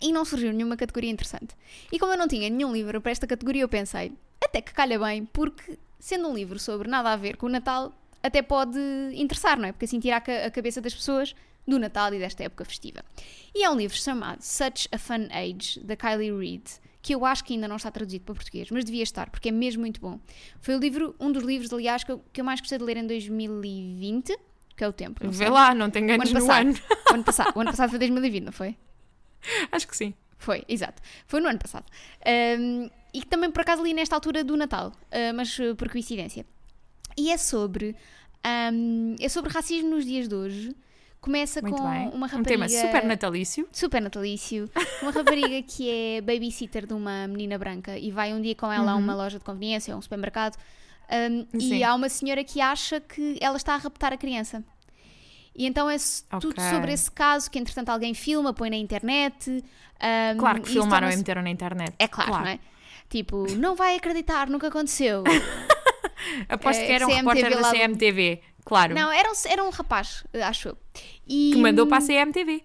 e 0.00 0.10
não 0.10 0.24
surgiu 0.24 0.50
nenhuma 0.52 0.76
categoria 0.76 1.10
interessante. 1.10 1.54
E 1.92 1.98
como 1.98 2.12
eu 2.12 2.18
não 2.18 2.26
tinha 2.26 2.48
nenhum 2.48 2.72
livro 2.72 3.00
para 3.02 3.12
esta 3.12 3.26
categoria, 3.26 3.62
eu 3.62 3.68
pensei, 3.68 4.12
até 4.42 4.62
que 4.62 4.72
calha 4.72 4.98
bem, 4.98 5.26
porque 5.26 5.78
sendo 6.00 6.28
um 6.28 6.34
livro 6.34 6.58
sobre 6.58 6.88
nada 6.88 7.12
a 7.12 7.16
ver 7.16 7.36
com 7.36 7.44
o 7.46 7.50
Natal, 7.50 7.92
até 8.22 8.42
pode 8.42 8.78
interessar, 9.14 9.58
não 9.58 9.66
é? 9.68 9.72
Porque 9.72 9.84
assim 9.84 10.00
tira 10.00 10.16
a 10.16 10.20
ca- 10.20 10.46
a 10.46 10.50
cabeça 10.50 10.80
das 10.80 10.94
pessoas 10.94 11.34
do 11.66 11.78
Natal 11.78 12.12
e 12.14 12.18
desta 12.18 12.42
época 12.44 12.64
festiva. 12.64 13.04
E 13.54 13.62
é 13.64 13.70
um 13.70 13.76
livro 13.76 13.96
chamado 13.96 14.40
Such 14.42 14.88
a 14.90 14.98
Fun 14.98 15.28
Age, 15.30 15.80
da 15.80 15.94
Kylie 15.96 16.32
Reid, 16.32 16.64
que 17.02 17.14
eu 17.14 17.24
acho 17.24 17.44
que 17.44 17.52
ainda 17.54 17.68
não 17.68 17.76
está 17.76 17.90
traduzido 17.90 18.24
para 18.24 18.34
português, 18.34 18.70
mas 18.70 18.84
devia 18.84 19.02
estar, 19.02 19.30
porque 19.30 19.50
é 19.50 19.52
mesmo 19.52 19.80
muito 19.82 20.00
bom. 20.00 20.18
Foi 20.60 20.74
o 20.74 20.78
livro, 20.78 21.14
um 21.20 21.30
dos 21.30 21.42
livros, 21.44 21.72
aliás, 21.72 22.02
que 22.04 22.10
eu, 22.12 22.24
que 22.32 22.40
eu 22.40 22.44
mais 22.44 22.60
gostei 22.60 22.78
de 22.78 22.84
ler 22.84 22.96
em 22.96 23.06
2020, 23.06 24.36
que 24.76 24.84
é 24.84 24.88
o 24.88 24.92
tempo. 24.92 25.20
Vê 25.28 25.32
sei. 25.32 25.48
lá, 25.48 25.74
não 25.74 25.90
te 25.90 25.98
O 25.98 26.02
enganes 26.02 26.30
ano 26.30 26.40
no 26.40 26.46
passado. 26.46 26.66
ano. 26.66 26.78
O 27.10 27.14
ano 27.14 27.24
passado. 27.24 27.52
O 27.56 27.60
ano 27.60 27.70
passado 27.70 27.90
foi 27.90 27.98
2020, 27.98 28.44
não 28.44 28.52
foi? 28.52 28.76
Acho 29.72 29.86
que 29.88 29.96
sim. 29.96 30.14
Foi, 30.38 30.64
exato. 30.68 31.02
Foi 31.26 31.40
no 31.40 31.48
ano 31.48 31.58
passado. 31.58 31.84
Ahm, 32.24 32.88
e 33.12 33.20
que 33.20 33.26
também 33.26 33.50
por 33.50 33.60
acaso 33.62 33.82
li 33.82 33.92
nesta 33.92 34.14
altura 34.14 34.44
do 34.44 34.56
Natal, 34.56 34.92
ah, 35.10 35.32
mas 35.34 35.58
uh, 35.58 35.74
por 35.76 35.90
coincidência. 35.90 36.46
E 37.18 37.30
é 37.30 37.36
sobre. 37.36 37.94
ahm, 38.44 39.16
é 39.20 39.28
sobre 39.28 39.50
racismo 39.52 39.90
nos 39.90 40.04
dias 40.04 40.28
de 40.28 40.34
hoje. 40.34 40.76
Começa 41.20 41.60
Muito 41.60 41.76
com 41.76 41.90
bem. 41.90 42.08
uma 42.10 42.26
Um 42.26 42.30
rapariga. 42.30 42.44
tema 42.44 42.68
super 42.68 43.04
natalício. 43.04 43.68
super 43.72 44.00
natalício. 44.00 44.70
Uma 45.02 45.10
rapariga 45.10 45.60
que 45.62 45.90
é 45.90 46.20
babysitter 46.20 46.86
de 46.86 46.94
uma 46.94 47.26
menina 47.26 47.58
branca 47.58 47.98
e 47.98 48.12
vai 48.12 48.32
um 48.32 48.40
dia 48.40 48.54
com 48.54 48.70
ela 48.72 48.92
a 48.92 48.96
uma 48.96 49.14
loja 49.16 49.36
de 49.38 49.44
conveniência 49.44 49.92
ou 49.92 49.98
um 49.98 50.02
supermercado. 50.02 50.56
Uhum. 51.10 51.58
Sim. 51.58 51.74
e 51.78 51.82
há 51.82 51.94
uma 51.94 52.08
senhora 52.10 52.44
que 52.44 52.60
acha 52.60 53.00
que 53.00 53.36
ela 53.40 53.56
está 53.56 53.74
a 53.74 53.78
raptar 53.78 54.12
a 54.12 54.16
criança. 54.16 54.62
E 55.56 55.66
então 55.66 55.88
é 55.90 55.94
s- 55.96 56.22
tudo 56.40 56.60
sobre 56.60 56.92
esse 56.92 57.10
caso 57.10 57.50
que 57.50 57.58
entretanto 57.58 57.88
alguém 57.88 58.14
filma, 58.14 58.52
põe 58.54 58.70
na 58.70 58.76
internet. 58.76 59.64
ahm, 59.98 60.36
Claro 60.38 60.60
que 60.62 60.68
filmaram 60.70 61.10
e 61.10 61.16
meteram 61.16 61.42
na 61.42 61.50
internet. 61.50 61.94
é 61.98 62.06
claro, 62.06 62.30
não 62.30 62.46
é? 62.46 62.58
Tipo, 63.08 63.46
não 63.56 63.74
vai 63.74 63.96
acreditar, 63.96 64.48
nunca 64.50 64.68
aconteceu. 64.68 65.24
Aposto 66.48 66.80
que 66.84 66.92
era 66.92 67.06
um 67.06 67.10
CMTV 67.10 67.20
repórter 67.20 67.50
da 67.50 67.60
lá 67.60 67.70
do- 67.70 67.76
CMTV. 67.76 68.42
Claro. 68.64 68.94
não, 68.94 69.10
era 69.10 69.30
um, 69.30 69.34
era 69.46 69.64
um 69.64 69.70
rapaz, 69.70 70.24
acho 70.44 70.68
eu. 70.68 70.78
E, 71.26 71.52
Que 71.54 71.58
mandou 71.58 71.86
para 71.86 71.98
a 71.98 72.06
CMTV. 72.06 72.62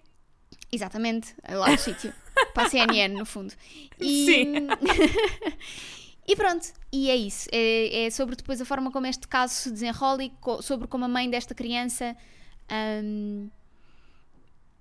Exatamente, 0.70 1.34
lá 1.48 1.70
no 1.70 1.78
sítio. 1.78 2.12
Para 2.52 2.66
a 2.66 2.70
CNN, 2.70 3.14
no 3.16 3.24
fundo. 3.24 3.54
E, 4.00 4.26
Sim. 4.26 4.54
e 6.28 6.36
pronto, 6.36 6.66
e 6.92 7.08
é 7.10 7.16
isso. 7.16 7.48
É, 7.52 8.04
é 8.06 8.10
sobre 8.10 8.34
depois 8.36 8.60
a 8.60 8.64
forma 8.64 8.90
como 8.90 9.06
este 9.06 9.26
caso 9.28 9.54
se 9.54 9.70
desenrola 9.70 10.22
e 10.24 10.30
co- 10.40 10.60
sobre 10.60 10.86
como 10.88 11.04
a 11.04 11.08
mãe 11.08 11.30
desta 11.30 11.54
criança 11.54 12.14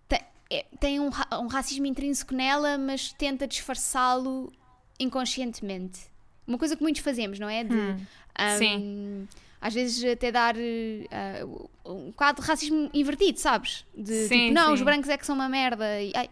te- 0.10 0.25
é- 0.50 0.65
tem 0.79 1.00
um, 1.00 1.10
ra- 1.10 1.39
um 1.39 1.48
racismo 1.48 1.86
intrínseco 1.86 2.33
nela, 2.33 2.77
mas 2.77 3.13
tenta 3.13 3.48
disfarçá-lo 3.48 4.51
inconscientemente. 5.00 6.01
Uma 6.47 6.57
coisa 6.57 6.75
que 6.75 6.81
muitos 6.83 7.01
fazemos, 7.01 7.39
não 7.39 7.50
é? 7.50 7.63
De, 7.63 7.73
hum, 7.75 7.97
sim. 8.57 9.27
Às 9.62 9.73
vezes 9.73 10.03
até 10.12 10.29
dar 10.31 10.55
ah, 11.12 11.89
um 11.89 12.12
quadro 12.12 12.41
de 12.41 12.47
racismo 12.50 12.89
invertido, 12.93 13.39
sabes? 13.39 13.85
De 13.95 14.27
Sim, 14.27 14.39
tipo, 14.47 14.53
não, 14.53 14.67
sim. 14.67 14.73
os 14.73 14.81
brancos 14.81 15.09
é 15.09 15.17
que 15.17 15.25
são 15.25 15.35
uma 15.35 15.47
merda. 15.47 16.01
E, 16.01 16.12
ai, 16.15 16.29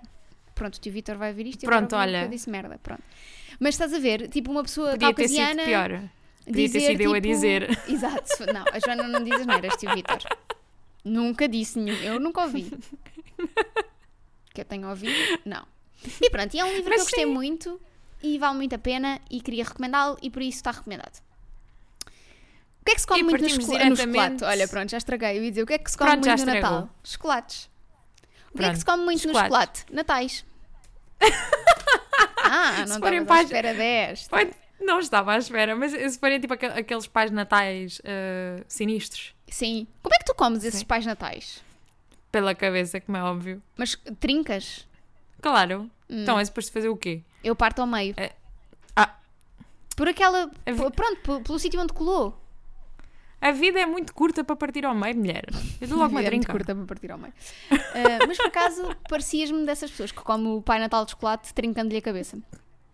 pronto, 0.54 0.76
o 0.76 0.80
tio 0.82 0.92
Vitor 0.92 1.16
vai 1.16 1.32
ver 1.32 1.48
isto 1.48 1.64
e 1.64 1.66
Pronto, 1.66 1.96
olha. 1.96 2.24
Eu 2.24 2.28
disse 2.30 2.50
merda, 2.50 2.78
pronto. 2.84 3.02
Mas 3.58 3.76
estás 3.76 3.94
a 3.94 4.00
ver, 4.00 4.28
tipo, 4.28 4.52
uma 4.52 4.64
pessoa 4.64 4.92
Podia 4.92 5.14
ter 5.14 5.28
sido 5.30 5.38
caucasiana. 5.38 5.64
pior. 5.66 5.90
Podia 6.44 6.54
ter 6.54 6.62
dizer, 6.80 6.80
sido 6.92 7.02
eu 7.04 7.12
a 7.12 7.16
tipo- 7.22 7.28
dizer. 7.28 7.80
Exato, 7.88 8.54
não, 8.54 8.66
a 8.74 8.80
Joana 8.80 9.08
não 9.08 9.24
diz 9.24 9.34
as 9.40 9.46
neiras, 9.46 9.76
tio 9.78 9.94
Vitor. 9.94 10.18
Nunca 11.06 11.48
disse 11.48 11.80
nenhum, 11.80 11.98
eu 12.04 12.20
nunca 12.20 12.42
ouvi. 12.42 12.70
que 14.54 14.62
eu 14.62 14.66
tenho 14.66 14.90
ouvido, 14.90 15.16
não. 15.46 15.66
E 16.22 16.30
pronto, 16.30 16.54
e 16.54 16.60
é 16.60 16.66
um 16.66 16.74
livro 16.74 16.90
Mas 16.90 16.96
que 16.96 17.00
eu 17.02 17.06
gostei 17.06 17.24
sim. 17.26 17.32
muito 17.32 17.80
e 18.24 18.38
vale 18.38 18.56
muito 18.58 18.74
a 18.76 18.78
pena 18.80 19.20
e 19.30 19.42
queria 19.42 19.64
recomendá-lo 19.64 20.18
e 20.22 20.30
por 20.30 20.42
isso 20.42 20.58
está 20.58 20.72
recomendado. 20.72 21.22
O 22.82 22.86
que 22.86 22.92
é 22.92 22.96
que 22.96 23.02
se 23.02 23.08
come 23.08 23.20
E 23.20 23.24
muito 23.24 23.42
no, 23.44 23.50
chocolate? 23.50 23.72
no 23.90 23.96
diretamente- 23.96 24.40
chocolate? 24.40 24.44
Olha, 24.44 24.68
pronto, 24.68 24.90
já 24.90 24.98
estraguei. 24.98 25.44
Ia 25.44 25.50
dizer, 25.52 25.64
o 25.64 25.68
que 25.68 25.74
é 25.74 25.78
que 25.78 25.92
se 25.92 25.98
come 25.98 26.12
Pronto, 26.12 26.26
muito 26.28 26.40
no 26.40 26.46
estragou. 26.54 26.80
Natal? 26.80 26.96
Chocolates. 27.04 27.70
O 28.54 28.58
que 28.58 28.66
é 28.66 28.72
que 28.72 28.78
se 28.80 28.86
come 28.86 29.04
muito 29.04 29.28
no 29.28 29.34
chocolates. 29.34 29.82
chocolate? 29.82 29.96
Natais. 29.96 30.46
ah, 32.44 32.86
não 32.88 32.96
estavas 32.98 33.30
à 33.30 33.42
espera 33.44 33.74
desta. 33.74 34.38
Não 34.80 35.00
estava 35.00 35.34
à 35.34 35.38
espera, 35.38 35.76
mas 35.76 35.92
se 35.92 36.20
forem 36.20 36.40
tipo 36.40 36.54
aquel- 36.54 36.72
aqueles 36.76 37.06
pais 37.08 37.30
natais 37.30 38.02
eh, 38.04 38.64
sinistros, 38.68 39.36
Sim. 39.48 39.86
Como 40.02 40.16
é 40.16 40.18
que 40.18 40.26
tu 40.26 40.34
comes 40.34 40.64
esses 40.64 40.80
Sim. 40.80 40.86
pais 40.86 41.06
natais? 41.06 41.62
pela 42.32 42.56
cabeça, 42.56 43.00
como 43.02 43.18
é 43.18 43.24
óbvio. 43.24 43.62
Mas 43.78 43.96
trincas? 44.22 44.88
Claro. 45.42 45.92
Hum. 46.12 46.24
Então 46.24 46.38
é 46.40 46.44
suposto 46.46 46.72
fazer 46.72 46.90
o 46.90 46.98
quê? 46.98 47.24
Eu 47.44 47.56
parto 47.56 47.80
ao 47.80 47.88
meio. 47.88 48.14
É. 48.18 48.34
Ah. 48.96 49.16
Por 49.96 50.08
aquela. 50.10 50.48
Vi- 50.48 50.92
Pronto, 50.96 51.42
pelo 51.42 51.58
sítio 51.58 51.80
onde 51.80 51.94
colou. 51.94 52.38
A 53.40 53.52
vida 53.52 53.80
é 53.80 53.86
muito 53.88 54.14
curta 54.14 54.44
para 54.44 54.56
partir 54.56 54.86
ao 54.86 54.94
meio, 54.94 55.16
mulher. 55.16 55.46
Eu 55.80 55.88
dou 55.88 55.98
logo 55.98 56.12
uma 56.14 56.20
É 56.20 56.24
muito 56.30 56.44
trinca. 56.46 56.52
curta 56.52 56.76
para 56.76 56.86
partir 56.86 57.12
ao 57.12 57.18
meio. 57.18 57.34
Ah, 57.72 58.26
mas 58.28 58.38
por 58.38 58.46
acaso 58.48 58.96
parecias-me 59.10 59.66
dessas 59.66 59.90
pessoas 59.90 60.12
que 60.12 60.20
comem 60.22 60.48
o 60.54 60.62
Pai 60.62 60.80
Natal 60.80 61.04
de 61.06 61.12
chocolate 61.12 61.52
trincando-lhe 61.54 61.98
a 61.98 62.02
cabeça. 62.02 62.38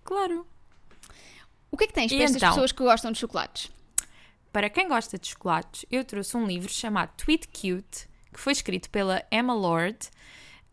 Claro. 0.05 0.47
O 1.69 1.75
que 1.75 1.83
é 1.83 1.88
que 1.88 1.93
tens 1.93 2.12
E 2.12 2.15
para 2.15 2.24
estas 2.24 2.38
então? 2.38 2.50
pessoas 2.51 2.71
que 2.71 2.81
gostam 2.81 3.12
de 3.12 3.17
chocolates? 3.19 3.69
Para 4.53 4.69
quem 4.69 4.88
gosta 4.88 5.17
de 5.19 5.27
chocolates, 5.27 5.86
eu 5.91 6.05
trouxe 6.05 6.38
um 6.38 6.45
livro 6.47 6.71
chamado 6.71 7.12
Tweet 7.17 7.47
Cute, 7.50 8.07
que 8.31 8.39
foi 8.39 8.53
escrito 8.53 8.89
pela 8.89 9.21
Emma 9.29 9.53
Lord. 9.53 9.97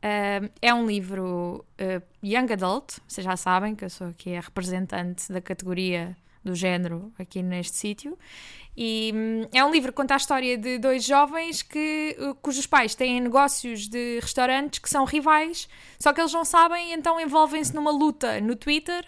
Ah, 0.04 0.46
é 0.60 0.74
um 0.74 0.86
livro 0.86 1.64
ah, 1.78 2.02
Young 2.22 2.52
Adult, 2.52 2.98
vocês 3.08 3.24
já 3.24 3.38
sabem 3.38 3.74
que 3.74 3.86
eu 3.86 3.88
sou 3.90 4.08
aqui 4.08 4.36
a 4.36 4.40
representante 4.40 5.32
da 5.32 5.40
categoria 5.40 6.14
do 6.44 6.54
género 6.54 7.10
aqui 7.18 7.42
neste 7.42 7.74
sítio. 7.78 8.18
E 8.76 9.12
hum, 9.14 9.48
é 9.50 9.64
um 9.64 9.72
livro 9.72 9.90
que 9.92 9.96
conta 9.96 10.12
a 10.12 10.18
história 10.18 10.58
de 10.58 10.76
dois 10.78 11.04
jovens 11.04 11.62
que, 11.62 12.14
uh, 12.20 12.34
cujos 12.34 12.66
pais 12.66 12.94
têm 12.94 13.18
negócios 13.18 13.88
de 13.88 14.18
restaurantes 14.20 14.78
que 14.78 14.90
são 14.90 15.06
rivais, 15.06 15.66
só 15.98 16.12
que 16.12 16.20
eles 16.20 16.34
não 16.34 16.44
sabem, 16.44 16.92
então 16.92 17.18
envolvem-se 17.18 17.74
numa 17.74 17.90
luta 17.90 18.42
no 18.42 18.54
Twitter 18.56 19.06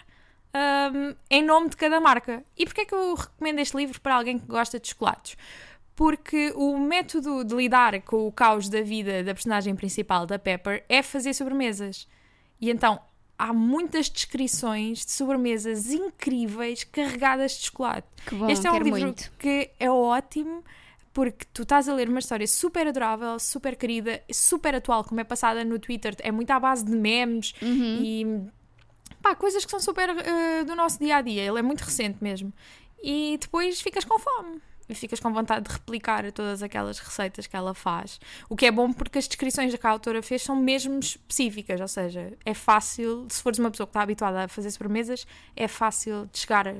hum, 0.55 1.15
em 1.29 1.43
nome 1.43 1.69
de 1.69 1.77
cada 1.77 1.99
marca. 1.99 2.43
E 2.57 2.65
porquê 2.65 2.81
é 2.81 2.85
que 2.85 2.95
eu 2.95 3.13
recomendo 3.13 3.59
este 3.59 3.77
livro 3.77 4.01
para 4.01 4.15
alguém 4.15 4.39
que 4.39 4.47
gosta 4.47 4.79
de 4.79 4.87
chocolates? 4.87 5.37
Porque 5.97 6.53
o 6.55 6.77
método 6.77 7.43
de 7.43 7.55
lidar 7.55 7.99
com 8.03 8.27
o 8.27 8.31
caos 8.31 8.69
da 8.69 8.81
vida 8.81 9.23
da 9.23 9.33
personagem 9.33 9.75
principal, 9.75 10.27
da 10.27 10.37
Pepper, 10.37 10.85
é 10.87 11.01
fazer 11.01 11.33
sobremesas. 11.33 12.07
E 12.61 12.69
então 12.69 12.99
há 13.37 13.51
muitas 13.51 14.07
descrições 14.07 15.03
de 15.03 15.11
sobremesas 15.11 15.91
incríveis 15.91 16.83
carregadas 16.83 17.53
de 17.57 17.65
chocolate. 17.65 18.07
Que 18.27 18.35
bom, 18.35 18.47
este 18.47 18.67
é 18.67 18.71
um 18.71 18.77
livro 18.79 18.99
muito. 19.01 19.31
que 19.39 19.71
é 19.79 19.89
ótimo 19.89 20.63
porque 21.13 21.47
tu 21.51 21.63
estás 21.63 21.89
a 21.89 21.93
ler 21.95 22.07
uma 22.09 22.19
história 22.19 22.45
super 22.47 22.85
adorável, 22.87 23.39
super 23.39 23.75
querida, 23.75 24.21
super 24.31 24.75
atual, 24.75 25.03
como 25.03 25.19
é 25.19 25.23
passada 25.23 25.65
no 25.65 25.79
Twitter, 25.79 26.15
é 26.19 26.31
muito 26.31 26.51
à 26.51 26.59
base 26.59 26.85
de 26.85 26.91
memes 26.95 27.55
Uhum. 27.59 27.99
e 28.03 28.25
pá, 29.19 29.33
coisas 29.33 29.65
que 29.65 29.71
são 29.71 29.79
super 29.79 30.09
eh, 30.09 30.63
do 30.63 30.75
nosso 30.75 30.99
dia 30.99 31.15
a 31.17 31.21
dia. 31.21 31.41
Ele 31.41 31.57
é 31.57 31.61
muito 31.63 31.81
recente 31.81 32.19
mesmo. 32.23 32.53
E 33.01 33.35
depois 33.41 33.81
ficas 33.81 34.05
com 34.05 34.19
fome. 34.19 34.61
E 34.89 34.95
ficas 34.95 35.19
com 35.19 35.33
vontade 35.33 35.67
de 35.67 35.73
replicar 35.73 36.31
todas 36.31 36.63
aquelas 36.63 36.97
receitas 36.99 37.45
que 37.45 37.55
ela 37.55 37.73
faz. 37.73 38.19
O 38.49 38.55
que 38.55 38.65
é 38.65 38.71
bom 38.71 38.93
porque 38.93 39.17
as 39.19 39.27
descrições 39.27 39.75
que 39.75 39.85
a 39.87 39.89
autora 39.89 40.21
fez 40.21 40.41
são 40.43 40.55
mesmo 40.55 40.97
específicas, 40.99 41.81
ou 41.81 41.87
seja, 41.87 42.31
é 42.45 42.53
fácil, 42.53 43.27
se 43.29 43.41
fores 43.41 43.59
uma 43.59 43.69
pessoa 43.69 43.85
que 43.85 43.91
está 43.91 44.01
habituada 44.01 44.45
a 44.45 44.47
fazer 44.47 44.71
sobremesas, 44.71 45.27
é 45.55 45.67
fácil 45.67 46.29
de 46.31 46.39
chegar 46.39 46.67
a, 46.69 46.73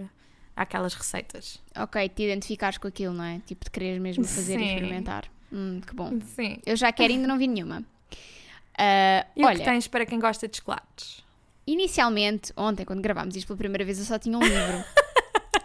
àquelas 0.56 0.94
receitas. 0.94 1.62
Ok, 1.76 2.08
te 2.10 2.24
identificares 2.24 2.78
com 2.78 2.88
aquilo, 2.88 3.14
não 3.14 3.24
é? 3.26 3.42
Tipo, 3.46 3.66
de 3.66 3.72
quereres 3.72 4.00
mesmo 4.02 4.24
fazer 4.24 4.56
e 4.56 4.64
Sim. 4.64 4.68
experimentar. 4.74 5.26
Hum, 5.52 5.82
que 5.86 5.94
bom. 5.94 6.18
Sim. 6.36 6.60
Eu 6.66 6.76
já 6.78 6.92
quero, 6.94 7.12
ainda 7.12 7.28
não 7.28 7.38
vi 7.38 7.48
nenhuma. 7.48 7.84
Ah, 8.78 9.26
E 9.36 9.44
o 9.44 9.48
olha, 9.48 9.58
que 9.60 9.66
tens 9.66 9.88
para 9.88 10.06
quem 10.06 10.20
gosta 10.20 10.48
de 10.48 10.58
chocolates? 10.58 11.26
inicialmente, 11.70 12.54
ontem, 12.56 12.86
quando 12.86 13.02
gravámos 13.02 13.36
isto 13.36 13.46
pela 13.48 13.58
primeira 13.58 13.84
vez, 13.84 14.00
eu 14.00 14.06
só 14.06 14.18
tinha 14.18 14.38
um 14.38 14.42
livro. 14.42 14.84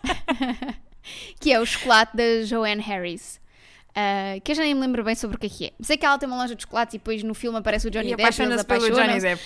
que 1.40 1.52
é 1.52 1.60
o 1.60 1.66
chocolate 1.66 2.16
da 2.16 2.44
Joanne 2.44 2.82
Harris. 2.82 3.40
Ah, 3.94 4.40
que 4.42 4.52
eu 4.52 4.56
já 4.56 4.62
nem 4.62 4.74
me 4.74 4.80
lembro 4.80 5.04
bem 5.04 5.14
sobre 5.14 5.36
o 5.36 5.38
que 5.40 5.46
é 5.46 5.50
que 5.50 5.64
é. 5.66 5.72
Sei 5.82 5.96
que 5.98 6.06
ela 6.06 6.18
tem 6.18 6.26
uma 6.26 6.36
loja 6.38 6.54
de 6.54 6.62
chocolates 6.62 6.94
e 6.94 6.98
depois 6.98 7.22
no 7.22 7.34
filme 7.34 7.58
aparece 7.58 7.86
o 7.86 7.90
Johnny 7.90 8.06
e 8.08 8.10
Depp 8.16 8.22
apaixona-se 8.22 8.64
pelo 8.64 8.90
Johnny. 8.90 9.20
Depp. 9.20 9.42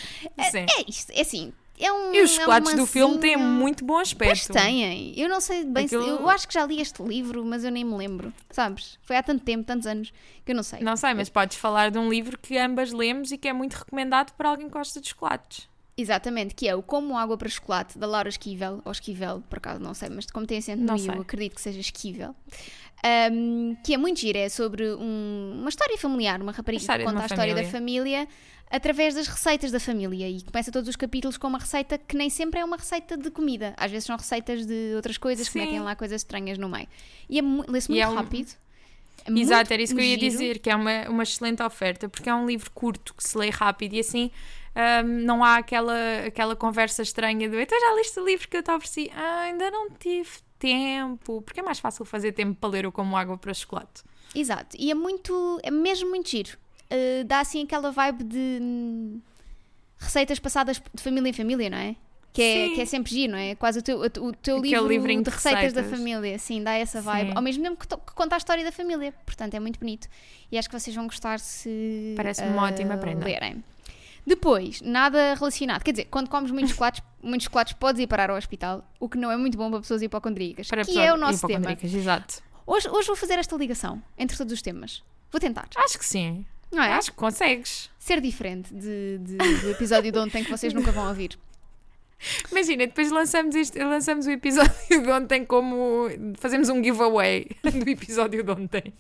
Sim. 0.51 0.67
É 0.79 0.85
isto, 0.89 1.11
é 1.13 1.21
assim. 1.21 1.53
É 1.79 1.93
um, 1.93 2.15
E 2.15 2.23
os 2.23 2.31
é 2.31 2.35
chocolates 2.37 2.73
do 2.75 2.87
filme 2.87 3.19
têm 3.19 3.37
muito 3.37 3.85
bom 3.85 3.97
Pois 3.97 4.09
aspecto. 4.09 4.53
têm. 4.53 5.13
Eu 5.19 5.29
não 5.29 5.41
sei 5.43 5.63
bem 5.65 5.85
Aquilo- 5.85 6.05
se. 6.05 6.09
Eu 6.09 6.31
acho 6.31 6.49
que 6.49 6.55
já 6.55 6.65
li 6.65 6.81
este 6.81 7.03
livro, 7.03 7.45
mas 7.45 7.65
eu 7.65 7.71
nem 7.71 7.85
me 7.85 7.95
lembro. 7.97 8.33
Sabes? 8.51 8.99
Foi 9.03 9.15
há 9.17 9.23
tanto 9.23 9.45
tempo, 9.45 9.63
tantos 9.65 9.87
anos, 9.87 10.11
que 10.45 10.53
eu 10.53 10.57
não 10.57 10.63
sei. 10.63 10.81
Não 10.81 10.97
sei, 10.97 11.13
mas 11.13 11.29
podes 11.29 11.59
falar 11.59 11.91
de 11.91 11.99
um 11.99 12.09
livro 12.09 12.39
que 12.39 12.57
ambas 12.57 12.93
lemos 12.93 13.31
e 13.31 13.37
que 13.37 13.47
é 13.49 13.53
muito 13.53 13.75
recomendado 13.75 14.33
para 14.33 14.49
alguém 14.49 14.69
que 14.69 14.73
gosta 14.73 15.01
de 15.03 15.09
chocolates. 15.09 15.69
Exatamente, 15.99 16.55
que 16.55 16.69
é 16.69 16.75
o 16.75 16.83
Como 16.83 17.17
Água 17.17 17.39
para 17.39 17.49
Chocolate, 17.49 17.99
da 17.99 18.07
Laura 18.07 18.29
Esquivel, 18.29 18.83
ou 18.85 18.93
Esquivel, 18.93 19.43
por 19.49 19.57
acaso 19.59 19.81
não 19.81 19.95
sei, 19.95 20.11
mas 20.11 20.27
como 20.27 20.47
tem 20.47 20.59
acento 20.59 20.83
no 20.83 20.97
I, 20.97 21.07
eu 21.07 21.21
acredito 21.23 21.55
que 21.55 21.61
seja 21.61 21.81
Esquivel. 21.81 22.35
Um, 23.33 23.77
que 23.85 23.95
é 23.95 23.97
muito 23.99 24.21
gira, 24.21 24.39
é 24.41 24.49
sobre 24.49 24.91
um- 24.95 25.59
uma 25.61 25.69
história 25.69 25.97
familiar, 25.97 26.41
uma 26.43 26.53
rapariga 26.53 26.81
que 26.99 27.05
conta 27.05 27.23
a 27.23 27.27
história 27.27 27.55
da 27.55 27.65
família. 27.65 28.29
através 28.69 29.15
das 29.15 29.29
receitas 29.29 29.71
da 29.71 29.79
família 29.79 30.29
e 30.29 30.43
começa 30.43 30.73
todos 30.73 30.89
os 30.89 30.97
capítulos 30.97 31.37
com 31.37 31.47
uma 31.47 31.59
receita 31.61 31.97
que 31.99 32.17
nem 32.17 32.29
sempre 32.29 32.59
é 32.59 32.65
uma 32.65 32.77
receita 32.77 33.17
de 33.17 33.31
comida, 33.31 33.73
às 33.77 33.93
vezes 33.93 34.07
são 34.07 34.17
receitas 34.17 34.67
de 34.67 34.93
outras 34.97 35.17
coisas 35.17 35.47
que 35.47 35.53
Sim. 35.53 35.61
metem 35.61 35.79
lá 35.81 35.95
coisas 35.95 36.21
estranhas 36.23 36.59
no 36.59 36.69
meio. 36.69 36.89
E 37.31 37.39
é 37.39 37.43
lê-se 37.69 37.89
muito 37.89 38.03
é 38.03 38.09
um- 38.09 38.15
rápido. 38.17 38.51
é 39.25 39.31
Exato, 39.31 39.73
era 39.73 39.81
isso 39.81 39.95
que 39.95 40.01
eu 40.01 40.05
ia 40.05 40.19
giro. 40.19 40.31
dizer, 40.33 40.59
que 40.59 40.69
é 40.69 40.75
uma, 40.75 41.09
uma 41.09 41.23
excelente 41.23 41.63
oferta, 41.63 42.09
porque 42.09 42.29
é 42.29 42.35
um 42.35 42.45
livro 42.45 42.69
curto 42.73 43.15
que 43.15 43.23
se 43.23 43.39
lê 43.39 43.51
rápido 43.51 43.93
e 43.95 44.01
assim 44.01 44.33
hum, 44.77 45.09
não 45.25 45.43
há 45.43 45.57
aquela, 45.57 45.95
aquela 46.27 46.55
conversa 46.55 47.03
estranha 47.03 47.49
do 47.49 47.59
então 47.59 47.79
já 47.81 47.93
leste 47.95 48.21
o 48.21 48.25
livro 48.25 48.49
que 48.49 48.57
eu 48.57 48.63
te 48.63 48.71
ofereci? 48.71 49.11
Ah, 49.15 49.41
ainda 49.43 49.71
não 49.71 49.91
tive 49.91 50.31
tempo, 50.59 51.43
porque 51.43 51.61
é 51.61 51.63
mais 51.63 51.79
fácil 51.79 52.05
fazer 52.05 52.33
tempo 52.33 52.55
para 52.61 52.69
ler 52.71 52.87
o 52.87 52.93
Como 52.93 53.17
Água 53.17 53.37
para 53.39 53.53
Chocolate. 53.55 54.03
Exato, 54.35 54.77
e 54.79 54.91
é 54.91 54.95
muito, 54.95 55.59
é 55.63 55.71
mesmo 55.71 56.09
muito 56.11 56.29
giro. 56.31 56.57
Uh, 56.91 57.25
dá 57.25 57.41
assim 57.41 57.63
aquela 57.65 57.91
vibe 57.91 58.23
de 58.25 58.59
hum, 58.63 59.21
receitas 59.99 60.39
passadas 60.39 60.81
de 60.95 61.03
família 61.03 61.31
em 61.31 61.33
família, 61.33 61.69
não 61.71 61.79
é? 61.79 61.97
Que 62.33 62.43
é, 62.43 62.69
que 62.69 62.81
é 62.83 62.85
sempre 62.85 63.11
giro, 63.13 63.33
não 63.33 63.39
é? 63.39 63.55
Quase 63.55 63.79
o 63.79 63.83
teu, 63.83 63.99
o 63.99 64.33
teu 64.35 64.59
livro 64.61 64.87
livrinho 64.87 65.23
de 65.23 65.31
de 65.31 65.35
receitas, 65.37 65.73
da 65.73 65.81
receitas. 65.81 65.99
família, 65.99 66.39
sim, 66.39 66.63
dá 66.63 66.75
essa 66.75 67.01
vibe. 67.01 67.31
Sim. 67.31 67.37
Ao 67.37 67.41
mesmo 67.43 67.63
tempo 67.65 67.81
que, 67.81 67.89
to- 67.89 67.97
que 67.97 68.13
conta 68.13 68.35
a 68.35 68.39
história 68.39 68.63
da 68.63 68.71
família. 68.71 69.13
Portanto, 69.25 69.55
é 69.55 69.59
muito 69.61 69.81
bonito. 69.81 70.07
E 70.53 70.59
acho 70.59 70.69
que 70.69 70.79
vocês 70.79 70.95
vão 70.95 71.07
gostar 71.07 71.41
se 71.41 72.13
Parece-me 72.15 72.51
uma 72.51 72.65
uh, 72.65 72.67
ótima 72.67 72.99
prenda. 72.99 73.25
lerem. 73.25 73.65
Depois, 74.27 74.81
nada 74.81 75.35
relacionado. 75.35 75.83
Quer 75.85 75.93
dizer, 75.93 76.05
quando 76.07 76.29
comes 76.29 76.51
muitos 76.51 76.71
chocolates, 76.73 77.03
muitos 77.23 77.45
chocolates 77.45 77.73
podes 77.75 78.01
ir 78.03 78.07
parar 78.07 78.31
ao 78.31 78.37
hospital, 78.37 78.85
o 78.99 79.09
que 79.09 79.17
não 79.17 79.31
é 79.31 79.37
muito 79.37 79.57
bom 79.57 79.71
para 79.71 79.81
pessoas 79.81 80.03
hipocondríacas. 80.03 80.67
Para 80.69 80.85
que 80.85 80.99
é 80.99 81.13
o 81.13 81.17
nosso 81.17 81.47
tema. 81.47 81.77
Exato. 81.81 82.43
Hoje, 82.67 82.89
hoje 82.89 83.07
vou 83.07 83.15
fazer 83.17 83.39
esta 83.39 83.55
ligação 83.57 84.03
entre 84.19 84.37
todos 84.37 84.53
os 84.53 84.61
temas. 84.61 85.03
Vou 85.31 85.41
tentar. 85.41 85.69
Acho 85.77 85.99
que 85.99 86.05
sim. 86.05 86.45
Não 86.73 86.83
é? 86.83 86.93
Acho 86.95 87.13
que 87.13 87.17
consegues. 87.17 87.89
ser 87.99 88.21
diferente 88.21 88.75
de, 88.75 89.19
de- 89.19 89.37
do 89.37 89.71
episódio 89.71 90.11
de 90.11 90.19
ontem 90.19 90.43
que 90.43 90.51
vocês 90.51 90.75
nunca 90.75 90.91
vão 90.91 91.07
ouvir. 91.09 91.39
Imagina, 92.51 92.87
depois 92.87 93.11
lançamos, 93.11 93.55
isto, 93.55 93.79
lançamos 93.79 94.27
o 94.27 94.31
episódio 94.31 94.73
de 95.03 95.11
ontem 95.11 95.45
como 95.45 96.09
fazemos 96.39 96.69
um 96.69 96.83
giveaway 96.83 97.47
do 97.63 97.89
episódio 97.89 98.43
de 98.43 98.51
ontem. 98.51 98.95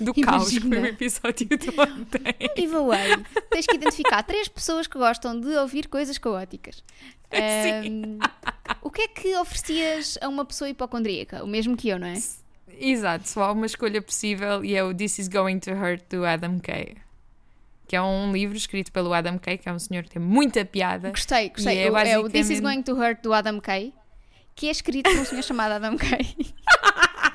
Do 0.00 0.12
caos 0.12 0.48
que 0.48 0.60
foi 0.60 0.68
o 0.68 0.72
Imagina. 0.74 0.88
episódio 0.88 1.46
de 1.46 1.70
ontem. 1.80 2.34
Giveaway. 2.56 3.24
Tens 3.50 3.66
que 3.66 3.76
identificar 3.76 4.22
três 4.22 4.48
pessoas 4.48 4.86
que 4.86 4.98
gostam 4.98 5.38
de 5.40 5.48
ouvir 5.56 5.88
coisas 5.88 6.18
caóticas. 6.18 6.82
Ahm, 7.30 8.18
o 8.82 8.90
que 8.90 9.02
é 9.02 9.08
que 9.08 9.36
oferecias 9.36 10.18
a 10.20 10.28
uma 10.28 10.44
pessoa 10.44 10.68
hipocondríaca? 10.68 11.44
O 11.44 11.46
mesmo 11.46 11.76
que 11.76 11.88
eu, 11.88 11.98
não 11.98 12.06
é? 12.08 12.14
Exato, 12.80 13.28
só 13.28 13.44
há 13.44 13.52
uma 13.52 13.66
escolha 13.66 14.00
possível 14.00 14.64
e 14.64 14.74
é 14.74 14.82
o 14.84 14.94
This 14.94 15.18
is 15.18 15.28
Going 15.28 15.58
to 15.60 15.72
Hurt 15.72 16.02
do 16.10 16.24
Adam 16.24 16.58
Kay. 16.60 16.96
Que 17.88 17.96
é 17.96 18.02
um 18.02 18.30
livro 18.30 18.56
escrito 18.56 18.92
pelo 18.92 19.12
Adam 19.14 19.38
Kay, 19.38 19.58
que 19.58 19.68
é 19.68 19.72
um 19.72 19.78
senhor 19.78 20.04
que 20.04 20.10
tem 20.10 20.22
muita 20.22 20.64
piada. 20.64 21.08
Gostei, 21.10 21.48
gostei. 21.48 21.74
E 21.76 21.78
é 21.86 21.90
O- 21.90 21.96
é, 21.96 22.18
o 22.18 22.28
This 22.28 22.50
is 22.50 22.60
basicamente- 22.60 22.62
Going 22.62 22.82
to 22.82 23.02
Hurt 23.02 23.22
do 23.22 23.32
Adam 23.32 23.58
Kay, 23.60 23.94
que 24.54 24.68
é 24.68 24.70
escrito 24.70 25.08
por 25.10 25.18
um 25.20 25.24
senhor 25.24 25.42
chamado 25.42 25.72
Adam 25.72 25.96
Kay. 25.96 26.36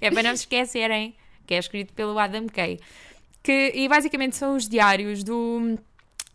É 0.00 0.10
para 0.10 0.22
não 0.22 0.30
se 0.36 0.42
esquecerem 0.42 1.14
que 1.46 1.54
é 1.54 1.58
escrito 1.58 1.92
pelo 1.94 2.18
Adam 2.18 2.46
Kay. 2.46 2.78
Que, 3.42 3.72
e 3.74 3.88
basicamente 3.88 4.36
são 4.36 4.54
os 4.56 4.68
diários 4.68 5.22
do. 5.24 5.78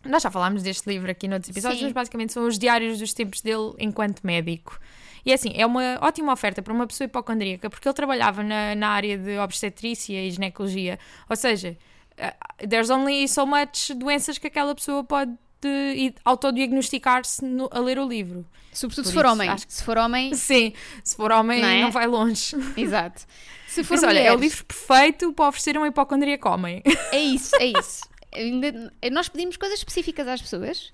Nós 0.04 0.22
já 0.22 0.30
falámos 0.30 0.62
deste 0.62 0.88
livro 0.88 1.10
aqui 1.10 1.28
noutros 1.28 1.50
episódios, 1.50 1.78
Sim. 1.78 1.84
mas 1.86 1.92
basicamente 1.92 2.32
são 2.32 2.46
os 2.46 2.58
diários 2.58 2.98
dos 2.98 3.12
tempos 3.14 3.40
dele 3.40 3.72
enquanto 3.78 4.22
médico. 4.24 4.78
E 5.24 5.30
é 5.30 5.34
assim, 5.34 5.52
é 5.54 5.64
uma 5.64 5.98
ótima 6.02 6.32
oferta 6.32 6.60
para 6.62 6.72
uma 6.72 6.86
pessoa 6.86 7.06
hipocondríaca, 7.06 7.70
porque 7.70 7.86
ele 7.88 7.94
trabalhava 7.94 8.42
na, 8.42 8.74
na 8.74 8.88
área 8.88 9.16
de 9.16 9.38
obstetrícia 9.38 10.20
e 10.20 10.30
ginecologia. 10.30 10.98
Ou 11.30 11.36
seja, 11.36 11.76
uh, 12.18 12.66
there's 12.68 12.90
only 12.90 13.26
so 13.28 13.46
much 13.46 13.90
doenças 13.94 14.38
que 14.38 14.46
aquela 14.46 14.74
pessoa 14.74 15.02
pode 15.04 15.32
de 15.60 16.14
autodiagnosticar-se 16.24 17.42
no- 17.44 17.70
a 17.72 17.78
ler 17.78 17.98
o 17.98 18.06
livro. 18.06 18.46
Sobretudo 18.72 19.04
Por 19.04 19.08
se 19.08 19.14
for 19.14 19.24
isso, 19.24 19.32
homem. 19.32 19.48
acho 19.48 19.66
que- 19.66 19.72
Se 19.72 19.82
for 19.84 19.96
homem, 19.96 20.34
Sim, 20.34 20.72
se 21.02 21.16
for 21.16 21.32
homem 21.32 21.62
Não 21.62 21.68
não, 21.80 21.88
é? 21.88 21.90
vai 21.90 22.06
longe. 22.06 22.54
exato. 22.76 23.22
Se 23.68 23.82
for 23.82 23.94
Mas 23.94 24.02
olha, 24.04 24.18
é 24.18 24.32
o 24.32 24.36
livro 24.36 24.64
perfeito 24.64 25.32
para 25.32 25.48
oferecer 25.48 25.78
um 25.78 25.86
hipocondríaco 25.86 26.48
homem. 26.50 26.82
é 27.12 27.18
isso, 27.18 27.56
é 27.56 27.66
isso. 27.78 28.02
Ainda- 28.34 28.92
nós 29.10 29.28
pedimos 29.28 29.56
coisas 29.56 29.78
específicas 29.78 30.28
às 30.28 30.42
pessoas 30.42 30.92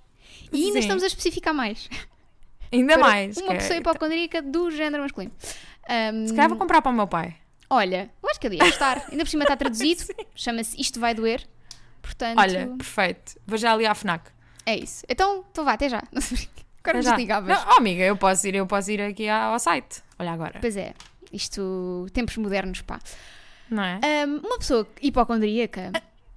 e 0.53 0.59
ainda 0.67 0.75
Sim. 0.75 0.79
estamos 0.81 1.03
a 1.03 1.07
especificar 1.07 1.53
mais. 1.55 1.89
Ainda 2.73 2.95
Para 2.95 3.03
mais. 3.09 3.37
Uma 3.39 3.55
é- 3.55 3.57
pessoa 3.57 3.77
hipocondríaca 3.79 4.41
do 4.41 4.71
género 4.71 5.03
masculino. 5.03 5.33
Ahm, 5.89 6.27
Se 6.29 6.35
calhar 6.35 6.49
vou 6.49 6.57
comprar 6.59 6.81
para 6.81 6.93
o 6.93 6.95
meu 6.95 7.07
pai. 7.09 7.35
olha, 7.69 8.09
eu 8.31 8.33
acho 8.33 8.41
que 8.41 8.47
ele 8.47 8.57
ia 8.57 8.65
gostar. 8.65 9.05
Ainda 9.11 9.25
por 9.25 9.31
cima 9.31 9.45
está 9.45 9.57
traduzido. 9.57 10.05
Chama-se 10.35 10.81
Isto 10.81 11.01
Vai 11.01 11.15
Doer. 11.15 11.47
Portanto, 12.01 12.39
Olha, 12.39 12.67
perfeito. 12.77 13.37
Vou 13.47 13.59
já 13.59 13.73
ali 13.73 13.87
à 13.87 13.95
FNAC. 13.95 14.31
é 14.65 14.77
isso. 14.77 15.05
Então, 15.09 15.45
então 15.51 15.65
vá, 15.65 15.73
até 15.73 15.89
já. 15.89 16.03
Não. 16.13 16.23
Agora 16.83 16.99
me 16.99 17.05
desligavas. 17.05 17.59
Não, 17.59 17.73
oh, 17.73 17.77
amiga, 17.77 18.03
eu 18.03 18.17
posso 18.17 18.47
ir, 18.49 18.55
eu 18.55 18.67
posso 18.67 18.91
ir 18.91 19.03
aqui 19.03 19.29
ao 19.29 19.59
site. 19.59 20.03
Olha 20.19 20.33
agora. 20.33 20.59
Pois 20.61 20.79
é, 20.79 20.95
isto, 21.31 22.07
tempos 22.11 22.39
modernos, 22.39 22.81
pá. 22.81 22.99
Não 23.69 23.83
é? 23.85 24.01
Ahm, 24.03 24.41
uma 24.43 24.59
pessoa 24.59 24.89
hipocondríaca 25.03 25.93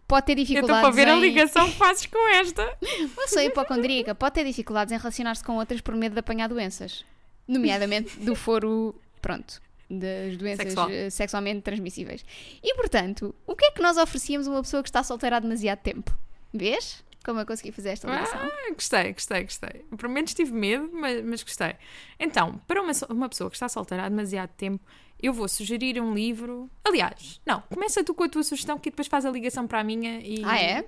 pode 0.06 0.26
ter 0.26 0.38
Eu 0.38 0.44
estou 0.44 0.46
dificuldades 0.46 0.82
para 0.82 0.92
ver 0.92 1.08
a 1.08 1.16
em... 1.16 1.22
ligação 1.22 1.66
que 1.70 1.78
fazes 1.78 2.06
com 2.08 2.30
esta. 2.36 2.62
Uma 3.00 3.24
pessoa 3.24 3.44
hipocondríaca 3.44 4.14
pode 4.14 4.36
ter 4.36 4.44
dificuldades 4.44 4.92
em 4.92 4.98
relacionar-se 4.98 5.44
com 5.44 5.56
outras 5.56 5.80
por 5.80 5.96
medo 5.96 6.14
de 6.14 6.20
apanhar 6.20 6.50
doenças. 6.50 7.06
Nomeadamente 7.48 8.20
do 8.20 8.36
foro, 8.36 8.94
pronto, 9.22 9.62
das 10.00 10.38
doenças 10.38 10.66
Sexual. 10.66 10.90
eh, 10.90 11.10
sexualmente 11.10 11.62
transmissíveis. 11.62 12.26
E, 12.64 12.76
portanto, 12.76 13.34
o 13.46 13.56
que 13.56 13.66
é 13.66 13.72
que 13.72 13.82
nós 13.82 13.98
oferecíamos 13.98 14.48
a 14.48 14.52
uma 14.52 14.62
pessoa 14.62 14.84
que 14.84 14.90
está 14.90 15.04
solteira 15.04 15.38
há 15.38 15.40
demasiado 15.40 15.80
tempo? 15.80 16.16
Vês? 16.54 17.04
Como 17.24 17.40
eu 17.40 17.46
consegui 17.46 17.72
fazer 17.72 17.90
esta 17.90 18.08
ligação? 18.10 18.40
Ah, 18.42 18.74
gostei, 18.74 19.14
gostei, 19.14 19.44
gostei. 19.44 19.86
Por 19.98 20.10
menos 20.10 20.34
tive 20.34 20.52
medo, 20.52 20.90
mas, 20.92 21.24
mas 21.24 21.42
gostei. 21.44 21.76
Então, 22.20 22.60
para 22.68 22.82
uma, 22.82 22.92
uma 23.10 23.30
pessoa 23.30 23.50
que 23.50 23.56
está 23.56 23.70
solteira 23.70 24.04
há 24.06 24.10
demasiado 24.10 24.50
tempo, 24.58 24.84
eu 25.22 25.32
vou 25.32 25.48
sugerir 25.48 26.02
um 26.02 26.14
livro. 26.14 26.70
Aliás, 26.84 27.40
não, 27.46 27.62
começa 27.74 28.04
tu 28.04 28.14
com 28.14 28.24
a 28.24 28.30
tua 28.30 28.44
sugestão 28.44 28.78
que 28.78 28.90
depois 28.90 29.08
faz 29.08 29.26
a 29.26 29.32
ligação 29.32 29.66
para 29.66 29.80
a 29.80 29.84
minha 29.86 30.20
e. 30.20 30.44
Ah, 30.44 30.62
é? 30.62 30.86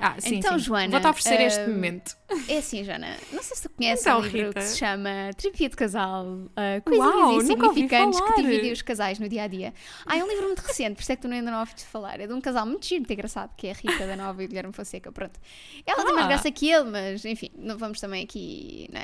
Ah, 0.00 0.14
sim, 0.20 0.36
Então, 0.36 0.56
sim. 0.56 0.64
Joana, 0.66 0.90
Vou-te 0.92 1.06
oferecer 1.08 1.40
este 1.40 1.60
hum, 1.62 1.72
momento. 1.72 2.16
É 2.48 2.58
assim, 2.58 2.84
Jana. 2.84 3.16
Não 3.32 3.42
sei 3.42 3.56
se 3.56 3.62
tu 3.64 3.70
conheces 3.70 4.06
Então, 4.06 4.20
um 4.20 4.22
livro 4.22 4.46
Rita. 4.48 4.60
que 4.60 4.66
se 4.66 4.78
chama 4.78 5.10
Terapia 5.36 5.68
de 5.68 5.74
Casal. 5.76 6.24
Uh, 6.24 6.50
coisinhas 6.84 7.14
Uau, 7.16 7.32
insignificantes 7.42 8.20
que 8.20 8.34
dividem 8.36 8.70
os 8.70 8.80
casais 8.82 9.18
no 9.18 9.28
dia 9.28 9.42
a 9.42 9.46
dia. 9.48 9.74
Ah, 10.06 10.16
é 10.16 10.22
um 10.22 10.28
livro 10.28 10.44
muito 10.46 10.60
recente, 10.60 10.94
por 10.94 11.02
isso 11.02 11.10
é 11.10 11.16
que 11.16 11.22
tu 11.22 11.28
ainda 11.28 11.50
não 11.50 11.58
ouviste 11.58 11.82
falar. 11.82 12.20
É 12.20 12.28
de 12.28 12.32
um 12.32 12.40
casal 12.40 12.64
muito 12.64 12.86
giro, 12.86 13.00
muito 13.00 13.12
engraçado, 13.12 13.50
que 13.56 13.66
é 13.66 13.70
a 13.72 13.74
Rita 13.74 14.06
da 14.06 14.14
Nova 14.14 14.40
e 14.40 14.46
o 14.46 14.48
Guilherme 14.48 14.72
Fonseca. 14.72 15.10
Pronto. 15.10 15.40
Ela 15.84 16.04
tem 16.04 16.14
mais 16.14 16.26
Ah. 16.26 16.28
graça 16.28 16.50
que 16.52 16.70
ele, 16.70 16.84
mas 16.90 17.24
enfim, 17.24 17.50
não 17.56 17.76
vamos 17.76 17.98
também 17.98 18.22
aqui. 18.22 18.88
Né? 18.92 19.02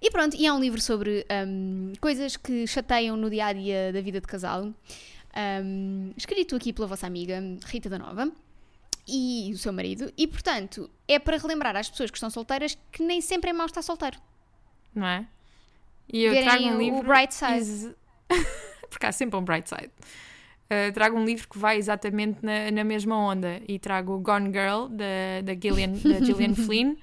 E 0.00 0.10
pronto, 0.10 0.34
e 0.38 0.46
é 0.46 0.52
um 0.54 0.58
livro 0.58 0.80
sobre 0.80 1.26
um, 1.46 1.92
coisas 2.00 2.38
que 2.38 2.66
chateiam 2.66 3.14
no 3.14 3.28
dia 3.28 3.44
a 3.44 3.52
dia 3.52 3.92
da 3.92 4.00
vida 4.00 4.18
de 4.22 4.26
casal. 4.26 4.70
Um, 5.36 6.12
escrito 6.16 6.56
aqui 6.56 6.72
pela 6.72 6.86
vossa 6.88 7.06
amiga 7.06 7.40
Rita 7.66 7.90
da 7.90 7.98
Nova 7.98 8.32
e 9.10 9.52
o 9.52 9.58
seu 9.58 9.72
marido, 9.72 10.12
e 10.16 10.26
portanto 10.26 10.88
é 11.08 11.18
para 11.18 11.36
relembrar 11.36 11.76
às 11.76 11.90
pessoas 11.90 12.10
que 12.10 12.16
estão 12.16 12.30
solteiras 12.30 12.78
que 12.92 13.02
nem 13.02 13.20
sempre 13.20 13.50
é 13.50 13.52
mau 13.52 13.66
estar 13.66 13.82
solteiro. 13.82 14.18
Não 14.94 15.06
é? 15.06 15.26
E 16.12 16.24
eu 16.24 16.32
Verem 16.32 16.48
trago 16.48 16.64
um 16.64 16.76
o 16.76 16.78
livro. 16.78 17.02
bright 17.02 17.34
side. 17.34 17.94
Porque 18.88 19.06
há 19.06 19.12
sempre 19.12 19.38
um 19.38 19.42
bright 19.44 19.68
side. 19.68 19.90
Uh, 20.66 20.92
trago 20.92 21.18
um 21.18 21.24
livro 21.24 21.48
que 21.48 21.58
vai 21.58 21.76
exatamente 21.76 22.38
na, 22.44 22.70
na 22.70 22.84
mesma 22.84 23.16
onda 23.16 23.60
e 23.66 23.78
trago 23.78 24.14
o 24.14 24.20
Gone 24.20 24.52
Girl 24.52 24.86
da, 24.88 25.40
da, 25.42 25.54
Gillian, 25.60 25.90
da 25.90 26.18
Gillian 26.24 26.54
Flynn, 26.54 26.94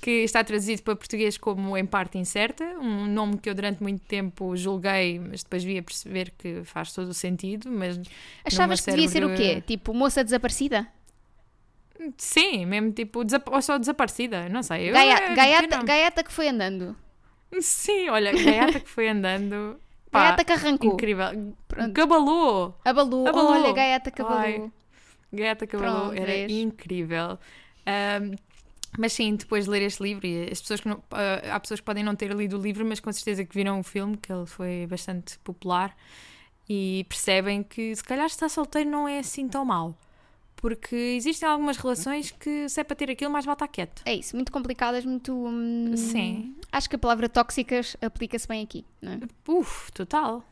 que 0.00 0.10
está 0.24 0.42
traduzido 0.42 0.82
para 0.82 0.96
português 0.96 1.38
como 1.38 1.76
Em 1.76 1.86
Parte 1.86 2.18
Incerta, 2.18 2.64
um 2.80 3.06
nome 3.06 3.38
que 3.38 3.48
eu 3.48 3.54
durante 3.54 3.80
muito 3.80 4.04
tempo 4.04 4.56
julguei, 4.56 5.20
mas 5.20 5.44
depois 5.44 5.62
vi 5.62 5.78
a 5.78 5.82
perceber 5.82 6.32
que 6.36 6.64
faz 6.64 6.92
todo 6.92 7.08
o 7.08 7.14
sentido. 7.14 7.70
Mas 7.70 8.00
Achavas 8.44 8.80
que 8.80 8.90
devia 8.90 9.08
ser 9.08 9.24
o 9.24 9.34
quê? 9.34 9.62
Tipo, 9.64 9.94
moça 9.94 10.24
desaparecida? 10.24 10.86
Sim, 12.18 12.66
mesmo 12.66 12.92
tipo, 12.92 13.24
desap 13.24 13.48
ou 13.50 13.62
só 13.62 13.78
desaparecida, 13.78 14.48
não 14.48 14.62
sei. 14.62 14.90
Eu, 14.90 14.94
Gaia- 14.94 15.32
eh, 15.32 15.34
gaiata, 15.34 15.76
eu 15.76 15.84
gaiata 15.84 16.24
que 16.24 16.32
foi 16.32 16.48
andando. 16.48 16.96
Sim, 17.60 18.08
olha, 18.08 18.32
gaiata 18.32 18.80
que 18.80 18.88
foi 18.88 19.08
andando. 19.08 19.78
Pá, 20.10 20.20
Gaiata 20.20 20.44
que 20.44 20.52
arrancou. 20.52 20.92
Incrível. 20.94 21.54
Pronto. 21.66 21.92
Gabalou. 21.92 22.74
Abalou. 22.84 23.26
Abalou. 23.28 23.50
Olha, 23.52 23.72
gaiata 23.72 24.10
que 24.10 24.22
Ai. 24.22 24.54
abalou. 24.54 24.72
Gaiata 25.32 25.66
Cabalou 25.66 26.06
Pronto, 26.06 26.16
era 26.20 26.26
vês? 26.32 26.52
incrível. 26.52 27.38
Ahm, 27.84 28.36
mas 28.96 29.12
sim, 29.12 29.34
depois 29.34 29.64
de 29.64 29.70
ler 29.70 29.82
este 29.82 30.00
livro, 30.00 30.24
e 30.24 30.44
as 30.50 30.60
pessoas 30.60 30.80
que 30.80 30.88
não, 30.88 31.02
ah, 31.10 31.56
há 31.56 31.58
pessoas 31.58 31.80
que 31.80 31.86
podem 31.86 32.04
não 32.04 32.14
ter 32.14 32.30
lido 32.32 32.56
o 32.56 32.62
livro, 32.62 32.84
mas 32.86 33.00
com 33.00 33.12
certeza 33.12 33.44
que 33.44 33.52
viram 33.52 33.80
o 33.80 33.82
filme, 33.82 34.16
que 34.16 34.32
ele 34.32 34.46
foi 34.46 34.86
bastante 34.88 35.36
popular, 35.40 35.96
e 36.68 37.04
percebem 37.08 37.64
que 37.64 37.94
se 37.96 38.04
calhar 38.04 38.26
estar 38.26 38.48
solteiro 38.48 38.88
não 38.88 39.08
é 39.08 39.18
assim 39.18 39.48
tão 39.48 39.64
mal. 39.64 39.96
Porque 40.64 40.96
existem 40.96 41.46
algumas 41.46 41.76
relações 41.76 42.30
que 42.30 42.66
se 42.70 42.80
é 42.80 42.84
para 42.84 42.96
ter 42.96 43.10
aquilo, 43.10 43.30
mais 43.30 43.44
vale 43.44 43.54
estar 43.54 43.68
quieto. 43.68 44.00
É 44.06 44.14
isso, 44.14 44.34
muito 44.34 44.50
complicadas, 44.50 45.04
muito. 45.04 45.30
hum, 45.34 45.94
Sim. 45.94 46.56
Acho 46.72 46.88
que 46.88 46.96
a 46.96 46.98
palavra 46.98 47.28
tóxicas 47.28 47.94
aplica-se 48.00 48.48
bem 48.48 48.62
aqui, 48.64 48.82
não 49.02 49.12
é? 49.12 49.18
Uf, 49.46 49.92
total. 49.92 50.42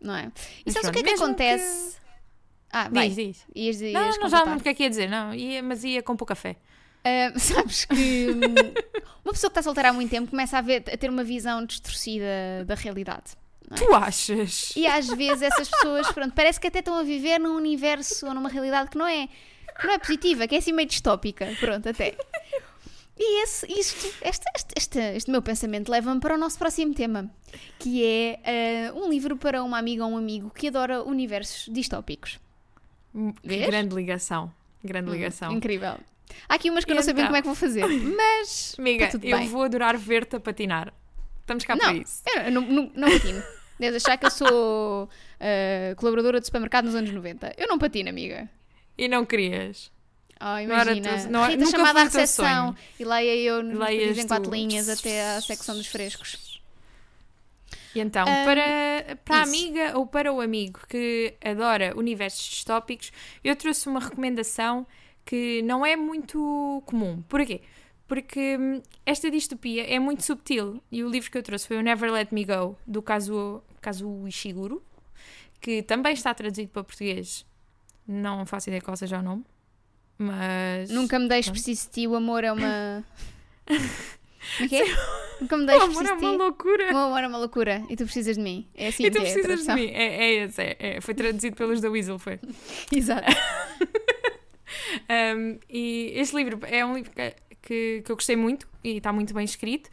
Não 0.00 0.14
é? 0.14 0.26
E 0.60 0.62
Mas 0.66 0.74
sabes 0.74 0.88
o 0.90 0.92
que 0.92 1.00
é 1.00 1.02
que 1.02 1.10
acontece? 1.10 1.96
Ah, 2.70 2.88
vai. 2.88 3.08
Diz, 3.08 3.16
diz. 3.16 3.46
Ias, 3.52 3.80
ias 3.80 3.92
Não, 3.94 4.20
não 4.20 4.28
já 4.28 4.46
muito 4.46 4.60
o 4.60 4.62
que 4.62 4.68
é 4.68 4.74
que 4.74 4.82
ia 4.84 4.90
dizer, 4.90 5.08
não. 5.10 5.34
Ia, 5.34 5.60
mas 5.60 5.82
ia 5.82 6.04
com 6.04 6.14
pouco 6.16 6.28
café. 6.28 6.54
Ah, 7.04 7.32
sabes 7.40 7.84
que 7.84 8.28
hum, 8.30 8.44
uma 9.24 9.32
pessoa 9.32 9.50
que 9.50 9.58
está 9.58 9.62
solteira 9.64 9.88
há 9.88 9.92
muito 9.92 10.10
tempo 10.10 10.30
começa 10.30 10.56
a, 10.56 10.60
ver- 10.60 10.84
a 10.88 10.96
ter 10.96 11.10
uma 11.10 11.24
visão 11.24 11.66
distorcida 11.66 12.64
da 12.64 12.76
realidade. 12.76 13.32
É? 13.70 13.74
Tu 13.74 13.94
achas? 13.94 14.72
E 14.76 14.86
às 14.86 15.06
vezes 15.08 15.42
essas 15.42 15.68
pessoas, 15.68 16.10
pronto, 16.12 16.32
parece 16.34 16.58
que 16.60 16.66
até 16.66 16.78
estão 16.80 16.94
a 16.98 17.02
viver 17.02 17.38
num 17.38 17.54
universo 17.56 18.26
ou 18.26 18.34
numa 18.34 18.48
realidade 18.48 18.90
que 18.90 18.98
não 18.98 19.06
é, 19.06 19.28
que 19.80 19.86
não 19.86 19.94
é 19.94 19.98
positiva, 19.98 20.46
que 20.46 20.54
é 20.54 20.58
assim 20.58 20.72
meio 20.72 20.88
distópica. 20.88 21.46
Pronto, 21.60 21.88
até. 21.88 22.16
E 23.20 23.42
esse, 23.42 23.66
isto, 23.72 24.06
este, 24.22 24.44
este, 24.54 24.72
este, 24.76 24.98
este 25.16 25.30
meu 25.30 25.42
pensamento 25.42 25.90
leva-me 25.90 26.20
para 26.20 26.36
o 26.36 26.38
nosso 26.38 26.56
próximo 26.56 26.94
tema, 26.94 27.28
que 27.78 28.04
é 28.04 28.90
ah, 28.90 28.94
um 28.94 29.10
livro 29.10 29.36
para 29.36 29.62
uma 29.64 29.76
amiga 29.76 30.04
ou 30.04 30.12
um 30.12 30.16
amigo 30.16 30.50
que 30.50 30.68
adora 30.68 31.02
universos 31.02 31.72
distópicos. 31.72 32.38
Vês? 33.42 33.66
grande 33.66 33.94
ligação. 33.94 34.52
Grande 34.84 35.10
Hum, 35.10 35.14
ligação. 35.14 35.50
Incrível. 35.52 35.98
Há 36.48 36.54
aqui 36.54 36.70
umas 36.70 36.84
que 36.84 36.92
eu 36.92 36.94
não 36.94 37.02
sei 37.02 37.12
bem 37.14 37.24
então? 37.24 37.28
como 37.30 37.36
é 37.38 37.40
que 37.42 37.46
vou 37.48 37.56
fazer, 37.56 37.84
mas 38.16 38.76
Amiga, 38.78 39.06
está 39.06 39.18
tudo 39.18 39.26
eu 39.28 39.36
bem. 39.38 39.48
vou 39.48 39.62
adorar 39.64 39.96
ver-te 39.98 40.36
a 40.36 40.40
patinar. 40.40 40.92
Estamos 41.40 41.64
cá 41.64 41.74
Não, 41.74 41.80
para 41.86 41.94
isso. 41.94 42.22
eu 42.44 42.52
não, 42.52 42.60
não, 42.62 42.92
não 42.94 43.10
patino. 43.10 43.42
Deves 43.78 44.04
achar 44.04 44.16
que 44.16 44.26
eu 44.26 44.30
sou 44.30 45.08
ah, 45.40 45.94
colaboradora 45.96 46.40
de 46.40 46.46
supermercado 46.46 46.86
nos 46.86 46.94
anos 46.94 47.10
90. 47.10 47.54
Eu 47.56 47.68
não 47.68 47.78
patino, 47.78 48.08
amiga. 48.08 48.48
E 48.96 49.06
não 49.08 49.24
querias. 49.24 49.90
Oh, 50.40 50.44
Não 50.44 50.60
imagina, 50.60 51.26
não 51.28 51.40
era- 51.44 51.50
Rita 51.52 51.64
nunca 51.64 51.76
chamada 51.76 52.00
à 52.00 52.04
recepção 52.04 52.76
e 52.98 53.04
leia 53.04 53.36
eu 53.36 53.60
nos 53.62 53.76
Leias 53.78 54.08
dizem 54.10 54.26
quatro 54.28 54.48
tu. 54.50 54.54
linhas 54.54 54.88
até 54.88 55.36
à 55.36 55.40
secção 55.40 55.74
dos 55.76 55.86
frescos. 55.88 56.60
E 57.94 58.00
então, 58.00 58.24
Ahm, 58.26 58.44
para, 58.44 59.16
para 59.24 59.36
a 59.38 59.42
amiga 59.42 59.98
ou 59.98 60.06
para 60.06 60.32
o 60.32 60.40
amigo 60.40 60.80
que 60.88 61.34
adora 61.44 61.92
universos 61.96 62.44
distópicos, 62.50 63.10
eu 63.42 63.56
trouxe 63.56 63.88
uma 63.88 63.98
recomendação 63.98 64.86
que 65.24 65.60
não 65.62 65.84
é 65.84 65.96
muito 65.96 66.82
comum. 66.86 67.20
Porquê? 67.28 67.60
Porque 68.08 68.56
hum, 68.58 68.82
esta 69.04 69.30
distopia 69.30 69.84
é 69.86 69.98
muito 69.98 70.24
subtil 70.24 70.82
e 70.90 71.04
o 71.04 71.08
livro 71.10 71.30
que 71.30 71.36
eu 71.36 71.42
trouxe 71.42 71.68
foi 71.68 71.76
o 71.76 71.82
Never 71.82 72.10
Let 72.10 72.32
Me 72.32 72.44
Go, 72.44 72.76
do 72.86 73.02
Kazuo, 73.02 73.62
Kazuo 73.82 74.26
Ishiguro, 74.26 74.82
que 75.60 75.82
também 75.82 76.14
está 76.14 76.32
traduzido 76.32 76.70
para 76.70 76.82
português. 76.82 77.46
Não 78.06 78.46
faço 78.46 78.70
ideia 78.70 78.80
qual 78.80 78.96
seja 78.96 79.18
o 79.18 79.22
nome, 79.22 79.44
mas... 80.16 80.88
Nunca 80.90 81.18
me 81.18 81.28
deixes 81.28 81.50
preciso 81.50 81.84
de 81.84 81.90
ti, 81.92 82.06
o 82.08 82.16
amor 82.16 82.42
é 82.42 82.50
uma. 82.50 83.04
Como 84.56 84.74
é 84.74 84.78
é? 84.78 84.96
Nunca 85.40 85.56
me 85.58 85.64
O 85.64 85.66
deixes 85.66 85.82
amor 85.84 86.06
é 86.06 86.08
preciso 86.08 86.16
de 86.16 86.24
uma 86.24 86.32
ti. 86.32 86.38
loucura. 86.38 86.94
O 86.94 86.96
amor 86.96 87.22
é 87.22 87.28
uma 87.28 87.38
loucura 87.38 87.82
e 87.90 87.96
tu 87.96 88.04
precisas 88.04 88.36
de 88.36 88.42
mim. 88.42 88.66
É 88.74 88.88
assim 88.88 89.04
E 89.04 89.10
tu 89.10 89.18
que 89.20 89.26
é 89.26 89.32
precisas 89.32 89.66
de 89.66 89.74
mim. 89.74 89.88
É, 89.88 90.04
é 90.04 90.34
esse, 90.44 90.62
é, 90.62 90.76
é. 90.78 91.00
Foi 91.02 91.12
traduzido 91.12 91.54
pelos 91.54 91.82
da 91.82 91.90
Weasel, 91.90 92.18
foi. 92.18 92.40
Exato. 92.90 93.26
Um, 95.10 95.58
e 95.68 96.12
este 96.14 96.36
livro 96.36 96.58
é 96.66 96.84
um 96.84 96.94
livro 96.94 97.10
que, 97.10 97.34
que, 97.68 98.00
que 98.02 98.10
eu 98.10 98.16
gostei 98.16 98.34
muito 98.34 98.66
e 98.82 98.96
está 98.96 99.12
muito 99.12 99.34
bem 99.34 99.44
escrito 99.44 99.90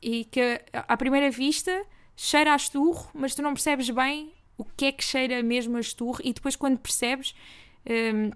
e 0.00 0.24
que 0.24 0.62
à 0.72 0.96
primeira 0.96 1.30
vista 1.30 1.84
cheira 2.16 2.54
a 2.54 2.56
esturro, 2.56 3.10
mas 3.12 3.34
tu 3.34 3.42
não 3.42 3.52
percebes 3.52 3.90
bem 3.90 4.32
o 4.56 4.64
que 4.64 4.86
é 4.86 4.92
que 4.92 5.04
cheira 5.04 5.42
mesmo 5.42 5.76
a 5.76 5.80
esturro 5.80 6.20
e 6.24 6.32
depois 6.32 6.56
quando 6.56 6.78
percebes 6.78 7.34
um, 8.14 8.30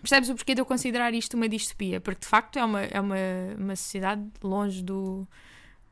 percebes 0.00 0.30
o 0.30 0.34
porquê 0.34 0.54
de 0.54 0.62
eu 0.62 0.64
considerar 0.64 1.12
isto 1.12 1.34
uma 1.34 1.46
distopia, 1.46 2.00
porque 2.00 2.20
de 2.20 2.26
facto 2.26 2.58
é 2.58 2.64
uma, 2.64 2.82
é 2.82 2.98
uma, 2.98 3.16
uma 3.58 3.76
sociedade 3.76 4.22
longe 4.42 4.82
do, 4.82 5.26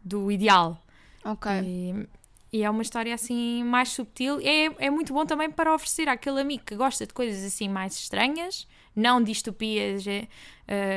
do 0.02 0.32
ideal 0.32 0.80
Ok. 1.26 1.50
e, 1.62 2.08
e 2.50 2.62
é 2.62 2.70
uma 2.70 2.82
história 2.82 3.14
assim 3.14 3.62
mais 3.64 3.90
subtil. 3.90 4.40
É, 4.40 4.86
é 4.86 4.90
muito 4.90 5.12
bom 5.12 5.26
também 5.26 5.50
para 5.50 5.74
oferecer 5.74 6.08
àquele 6.08 6.40
amigo 6.40 6.64
que 6.64 6.74
gosta 6.74 7.06
de 7.06 7.12
coisas 7.12 7.44
assim 7.44 7.68
mais 7.68 7.94
estranhas, 7.96 8.66
não 8.96 9.22
distopias 9.22 10.06
é, 10.06 10.26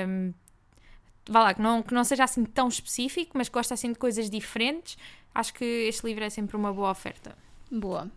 hum, 0.08 0.34
vá 1.30 1.44
lá, 1.44 1.54
que 1.54 1.62
não, 1.62 1.82
que 1.82 1.94
não 1.94 2.04
seja 2.04 2.24
assim 2.24 2.44
tão 2.46 2.68
específico, 2.68 3.38
mas 3.38 3.50
que 3.50 3.54
gosta 3.54 3.74
assim 3.74 3.92
de 3.92 4.00
coisas 4.00 4.30
diferentes, 4.30 4.98
acho 5.34 5.54
que 5.54 5.66
este 5.66 6.06
livro 6.06 6.24
é 6.24 6.30
sempre 6.30 6.56
uma 6.56 6.74
boa 6.74 6.92
oferta. 6.92 7.36
Boa. 7.72 8.10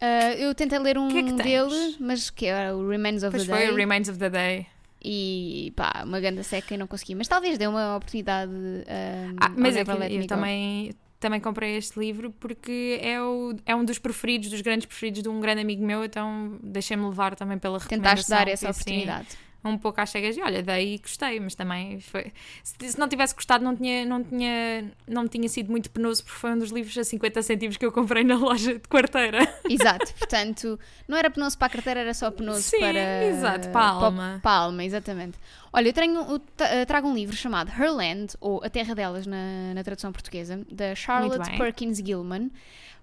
Uh, 0.00 0.34
eu 0.38 0.54
tentei 0.54 0.78
ler 0.78 0.96
um 0.96 1.08
que 1.08 1.18
é 1.18 1.22
que 1.24 1.32
dele, 1.32 1.96
mas 1.98 2.30
que 2.30 2.46
era 2.46 2.76
o 2.76 2.88
Remains 2.88 3.22
of 3.22 3.32
Depois 3.32 3.46
the 3.46 3.52
foi 3.52 3.62
Day. 3.64 3.70
o 3.70 3.76
Remains 3.76 4.08
of 4.08 4.18
the 4.18 4.30
Day. 4.30 4.66
E 5.02 5.72
pá, 5.76 6.02
uma 6.04 6.20
ganda 6.20 6.42
seca 6.42 6.74
e 6.74 6.76
não 6.76 6.86
consegui. 6.86 7.14
Mas 7.14 7.28
talvez 7.28 7.56
dê 7.58 7.66
uma 7.66 7.96
oportunidade. 7.96 8.52
Um, 8.52 9.36
Ah, 9.40 9.48
mas 9.56 9.76
ao 9.76 9.82
é 9.82 9.84
que 9.84 10.14
eu 10.14 10.26
também, 10.26 10.92
também 11.20 11.40
comprei 11.40 11.76
este 11.76 11.98
livro 11.98 12.32
porque 12.38 12.98
é, 13.02 13.20
o, 13.22 13.56
é 13.64 13.74
um 13.74 13.84
dos 13.84 13.98
preferidos, 13.98 14.50
dos 14.50 14.60
grandes 14.60 14.86
preferidos 14.86 15.22
de 15.22 15.28
um 15.28 15.40
grande 15.40 15.60
amigo 15.60 15.84
meu, 15.84 16.04
então 16.04 16.58
deixei-me 16.62 17.04
levar 17.04 17.34
também 17.36 17.58
pela 17.58 17.78
recomendação. 17.78 18.16
Tentaste 18.16 18.30
dar 18.30 18.48
essa 18.48 18.66
fui 18.66 18.70
assim, 18.70 18.80
oportunidade. 18.82 19.28
Um 19.68 19.78
pouco 19.78 20.00
às 20.00 20.10
cegas 20.10 20.36
e 20.36 20.40
olha, 20.40 20.62
daí 20.62 20.98
gostei, 20.98 21.38
mas 21.40 21.54
também 21.54 22.00
foi. 22.00 22.32
Se, 22.62 22.92
se 22.92 22.98
não 22.98 23.08
tivesse 23.08 23.34
gostado, 23.34 23.64
não 23.64 23.76
tinha, 23.76 24.04
não 24.04 24.22
tinha, 24.22 24.90
não 25.06 25.28
tinha 25.28 25.48
sido 25.48 25.70
muito 25.70 25.90
penoso, 25.90 26.24
porque 26.24 26.38
foi 26.38 26.52
um 26.52 26.58
dos 26.58 26.70
livros 26.70 26.96
a 26.96 27.04
50 27.04 27.42
cêntimos 27.42 27.76
que 27.76 27.84
eu 27.84 27.92
comprei 27.92 28.24
na 28.24 28.36
loja 28.36 28.74
de 28.74 28.88
quarteira. 28.88 29.38
Exato, 29.68 30.12
portanto, 30.14 30.78
não 31.06 31.16
era 31.16 31.30
penoso 31.30 31.56
para 31.56 31.66
a 31.66 31.70
carteira, 31.70 32.00
era 32.00 32.14
só 32.14 32.30
penoso 32.30 32.62
Sim, 32.62 32.80
para. 32.80 33.24
exato, 33.26 33.68
para 33.70 33.80
a 33.80 33.88
alma. 33.90 34.40
Para 34.42 34.50
a 34.50 34.64
alma, 34.64 34.84
exatamente. 34.84 35.38
Olha, 35.72 35.88
eu 35.88 35.92
tenho, 35.92 36.20
eu 36.20 36.40
eh, 36.60 36.84
trago 36.84 37.08
um 37.08 37.14
livro 37.14 37.36
chamado 37.36 37.70
Her 37.70 37.92
Land, 37.92 38.34
ou 38.40 38.62
A 38.64 38.70
Terra 38.70 38.94
Delas 38.94 39.26
na, 39.26 39.74
na 39.74 39.84
tradução 39.84 40.10
portuguesa, 40.12 40.64
da 40.70 40.94
Charlotte. 40.94 41.56
Perkins 41.58 41.98
Gilman. 41.98 42.50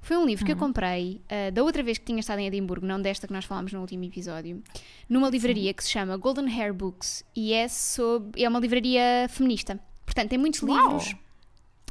Foi 0.05 0.17
um 0.17 0.25
livro 0.25 0.45
que 0.45 0.51
Uhum. 0.51 0.57
eu 0.57 0.59
comprei 0.67 1.21
eh, 1.27 1.49
da 1.49 1.63
outra 1.63 1.81
vez 1.81 1.97
que 1.97 2.05
tinha 2.05 2.19
estado 2.19 2.37
em 2.37 2.45
Edimburgo, 2.45 2.85
não 2.85 3.01
desta 3.01 3.25
que 3.25 3.33
nós 3.33 3.43
falámos 3.43 3.73
no 3.73 3.81
último 3.81 4.03
episódio, 4.03 4.61
numa 5.09 5.27
livraria 5.29 5.73
que 5.73 5.83
se 5.83 5.89
chama 5.89 6.15
Golden 6.15 6.47
Hair 6.47 6.73
Books 6.75 7.25
e 7.35 7.53
é, 7.53 7.67
sobre, 7.67 8.43
é 8.43 8.47
uma 8.47 8.59
livraria 8.59 9.27
feminista. 9.29 9.79
Portanto, 10.05 10.29
tem 10.29 10.37
muitos 10.37 10.61
Uau! 10.61 10.77
livros 10.77 11.15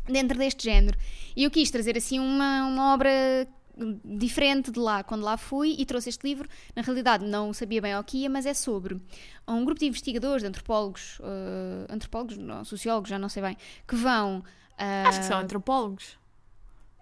dentro 0.06 0.38
deste 0.38 0.62
género. 0.62 0.96
E 1.34 1.42
eu 1.42 1.50
quis 1.50 1.70
trazer 1.72 1.96
assim 1.98 2.20
uma, 2.20 2.66
uma 2.66 2.94
obra 2.94 3.10
diferente 4.04 4.70
de 4.70 4.78
lá, 4.78 5.02
quando 5.02 5.22
lá 5.24 5.36
fui, 5.36 5.74
e 5.76 5.84
trouxe 5.84 6.08
este 6.08 6.24
livro. 6.24 6.48
Na 6.76 6.82
realidade, 6.82 7.24
não 7.26 7.52
sabia 7.52 7.82
bem 7.82 7.92
ao 7.94 8.04
que 8.04 8.18
ia, 8.18 8.30
mas 8.30 8.46
é 8.46 8.54
sobre 8.54 8.96
um 9.48 9.64
grupo 9.64 9.80
de 9.80 9.86
investigadores, 9.86 10.42
de 10.42 10.48
antropólogos, 10.48 11.18
eh, 11.20 11.92
antropólogos, 11.92 12.36
não, 12.38 12.64
sociólogos, 12.64 13.10
já 13.10 13.18
não 13.18 13.28
sei 13.28 13.42
bem, 13.42 13.56
que 13.88 13.96
vão. 13.96 14.44
ah, 14.78 15.08
Acho 15.08 15.18
que 15.18 15.26
são 15.26 15.38
antropólogos. 15.40 16.16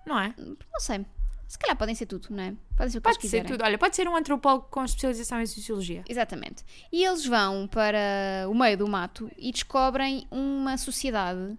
Não 0.06 0.18
é? 0.18 0.34
Não 0.38 0.80
sei. 0.80 1.04
Se 1.48 1.58
calhar 1.58 1.76
podem 1.76 1.94
ser 1.94 2.06
tudo, 2.06 2.28
não 2.30 2.42
é? 2.42 2.54
Podem 2.76 2.90
ser 2.90 2.98
o 2.98 3.00
que 3.00 3.04
Pode 3.04 3.16
eles 3.16 3.16
ser 3.16 3.20
quiserem. 3.38 3.46
tudo. 3.46 3.62
Olha, 3.62 3.76
pode 3.78 3.94
ser 3.94 4.08
um 4.08 4.16
antropólogo 4.16 4.68
com 4.70 4.82
especialização 4.84 5.40
em 5.40 5.46
sociologia. 5.46 6.02
Exatamente. 6.08 6.64
E 6.90 7.04
eles 7.04 7.26
vão 7.26 7.66
para 7.68 8.46
o 8.48 8.54
meio 8.54 8.78
do 8.78 8.88
mato 8.88 9.30
e 9.36 9.52
descobrem 9.52 10.26
uma 10.30 10.78
sociedade 10.78 11.58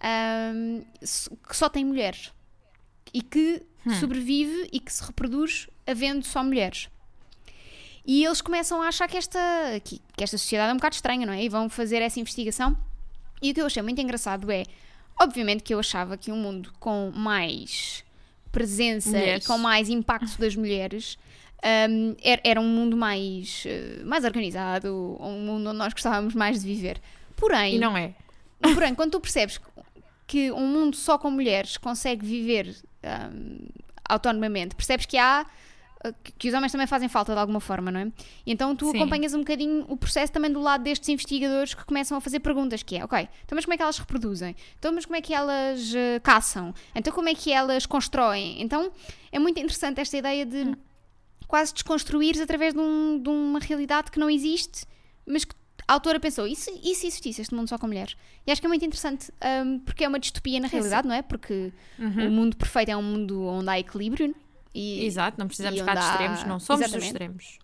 ahm, 0.00 0.82
s- 1.02 1.28
que 1.46 1.56
só 1.56 1.68
tem 1.68 1.84
mulheres 1.84 2.32
e 3.12 3.20
que 3.22 3.62
sobrevive 4.00 4.68
e 4.72 4.80
que 4.80 4.90
se 4.92 5.04
reproduz 5.04 5.68
havendo 5.86 6.24
só 6.24 6.42
mulheres. 6.42 6.88
E 8.06 8.24
eles 8.24 8.40
começam 8.40 8.80
a 8.82 8.88
achar 8.88 9.06
que 9.08 9.16
esta, 9.16 9.38
que, 9.84 10.00
que 10.16 10.24
esta 10.24 10.36
sociedade 10.38 10.70
é 10.70 10.72
um 10.72 10.76
bocado 10.76 10.94
estranha, 10.94 11.26
não 11.26 11.32
é? 11.34 11.42
E 11.44 11.48
vão 11.50 11.68
fazer 11.68 12.00
essa 12.02 12.18
investigação. 12.20 12.76
E 13.42 13.50
o 13.50 13.54
que 13.54 13.60
eu 13.60 13.66
achei 13.66 13.82
muito 13.82 14.00
engraçado 14.00 14.50
é, 14.50 14.62
obviamente, 15.20 15.62
que 15.62 15.74
eu 15.74 15.78
achava 15.78 16.16
que 16.16 16.30
um 16.32 16.36
mundo 16.36 16.72
com 16.78 17.10
mais 17.14 18.04
presença 18.52 19.10
Mulheres. 19.10 19.44
e 19.44 19.46
com 19.46 19.58
mais 19.58 19.88
impacto 19.88 20.38
das 20.38 20.54
mulheres 20.54 21.18
um, 21.90 22.14
era, 22.22 22.40
era 22.44 22.60
um 22.60 22.68
mundo 22.68 22.96
mais, 22.96 23.64
eh, 23.66 24.02
mais 24.04 24.24
organizado, 24.24 25.16
um 25.18 25.40
mundo 25.40 25.70
onde 25.70 25.78
nós 25.78 25.92
gostávamos 25.92 26.34
mais 26.34 26.60
de 26.60 26.66
viver. 26.66 27.00
Porém, 27.36 27.76
E 27.76 27.78
não 27.78 27.96
é. 27.96 28.14
porém 28.74 28.94
quando 28.94 29.12
tu 29.12 29.20
percebes 29.20 29.58
que 30.26 30.52
um 30.52 30.66
mundo 30.66 30.94
só 30.96 31.18
com 31.18 31.30
mulheres 31.30 31.76
consegue 31.76 32.24
viver 32.24 32.76
um, 33.32 33.66
autonomamente, 34.08 34.74
percebes 34.74 35.06
que 35.06 35.16
há 35.16 35.46
que- 36.38 36.48
os 36.48 36.54
homens 36.54 36.72
também 36.72 36.86
fazem 36.86 37.08
falta 37.08 37.32
de 37.32 37.38
alguma 37.40 37.60
forma, 37.60 37.90
não 37.90 38.00
é? 38.00 38.04
E 38.46 38.52
então 38.52 38.74
tu 38.76 38.90
Sim. 38.90 38.96
acompanhas 38.98 39.32
um 39.34 39.38
bocadinho 39.38 39.84
o 39.88 39.96
processo 39.96 40.32
também 40.32 40.50
do 40.52 40.60
lado 40.60 40.82
destes 40.84 41.08
investigadores 41.08 41.74
que 41.74 41.84
começam 41.84 42.16
a 42.18 42.20
fazer 42.20 42.40
perguntas, 42.40 42.82
que 42.82 42.96
é, 42.96 43.04
ok, 43.04 43.28
então 43.44 43.56
mas 43.56 43.64
como 43.64 43.74
é 43.74 43.76
que 43.76 43.82
elas 43.82 43.98
reproduzem? 43.98 44.54
Então 44.78 44.92
mas 44.92 45.04
como 45.06 45.16
é 45.16 45.20
que 45.20 45.32
elas 45.32 45.94
eh, 45.94 46.20
caçam? 46.20 46.74
Então 46.94 47.12
como 47.12 47.28
é 47.28 47.34
que 47.34 47.50
elas 47.52 47.86
constroem? 47.86 48.60
Então 48.60 48.90
é 49.32 49.38
muito 49.38 49.58
interessante 49.58 50.00
esta 50.00 50.16
ideia 50.16 50.44
de 50.44 50.74
quase 51.46 51.72
desconstruires 51.74 52.40
através 52.40 52.74
de, 52.74 52.80
um- 52.80 53.18
de 53.22 53.28
uma 53.28 53.58
realidade 53.60 54.10
que 54.10 54.18
não 54.18 54.28
existe, 54.30 54.84
mas 55.26 55.44
que 55.44 55.54
a 55.86 55.92
autora 55.92 56.18
pensou, 56.18 56.46
e 56.46 56.56
se, 56.56 56.70
e 56.82 56.94
se 56.94 57.06
existisse 57.06 57.42
este 57.42 57.54
mundo 57.54 57.68
só 57.68 57.76
com 57.76 57.86
mulheres? 57.86 58.16
E 58.46 58.50
acho 58.50 58.58
que 58.60 58.66
é 58.66 58.68
muito 58.68 58.84
interessante, 58.84 59.30
hum, 59.66 59.78
porque 59.80 60.02
é 60.02 60.08
uma 60.08 60.18
distopia 60.18 60.58
na 60.58 60.66
realidade, 60.66 61.06
não 61.06 61.14
é? 61.14 61.20
Porque 61.20 61.72
Uhum. 61.98 62.28
o 62.28 62.30
mundo 62.30 62.56
perfeito 62.56 62.88
é 62.90 62.96
um 62.96 63.02
mundo 63.02 63.44
onde 63.44 63.68
há 63.68 63.78
equilíbrio 63.78 64.34
e, 64.74 65.04
Exato, 65.06 65.38
não 65.38 65.46
precisamos 65.46 65.78
ficar 65.80 65.94
de 65.94 66.00
extremos, 66.04 66.44
não 66.44 66.58
somos 66.58 66.84
dos 66.90 66.94
Exatamente. 66.94 67.12
extremos. 67.12 67.58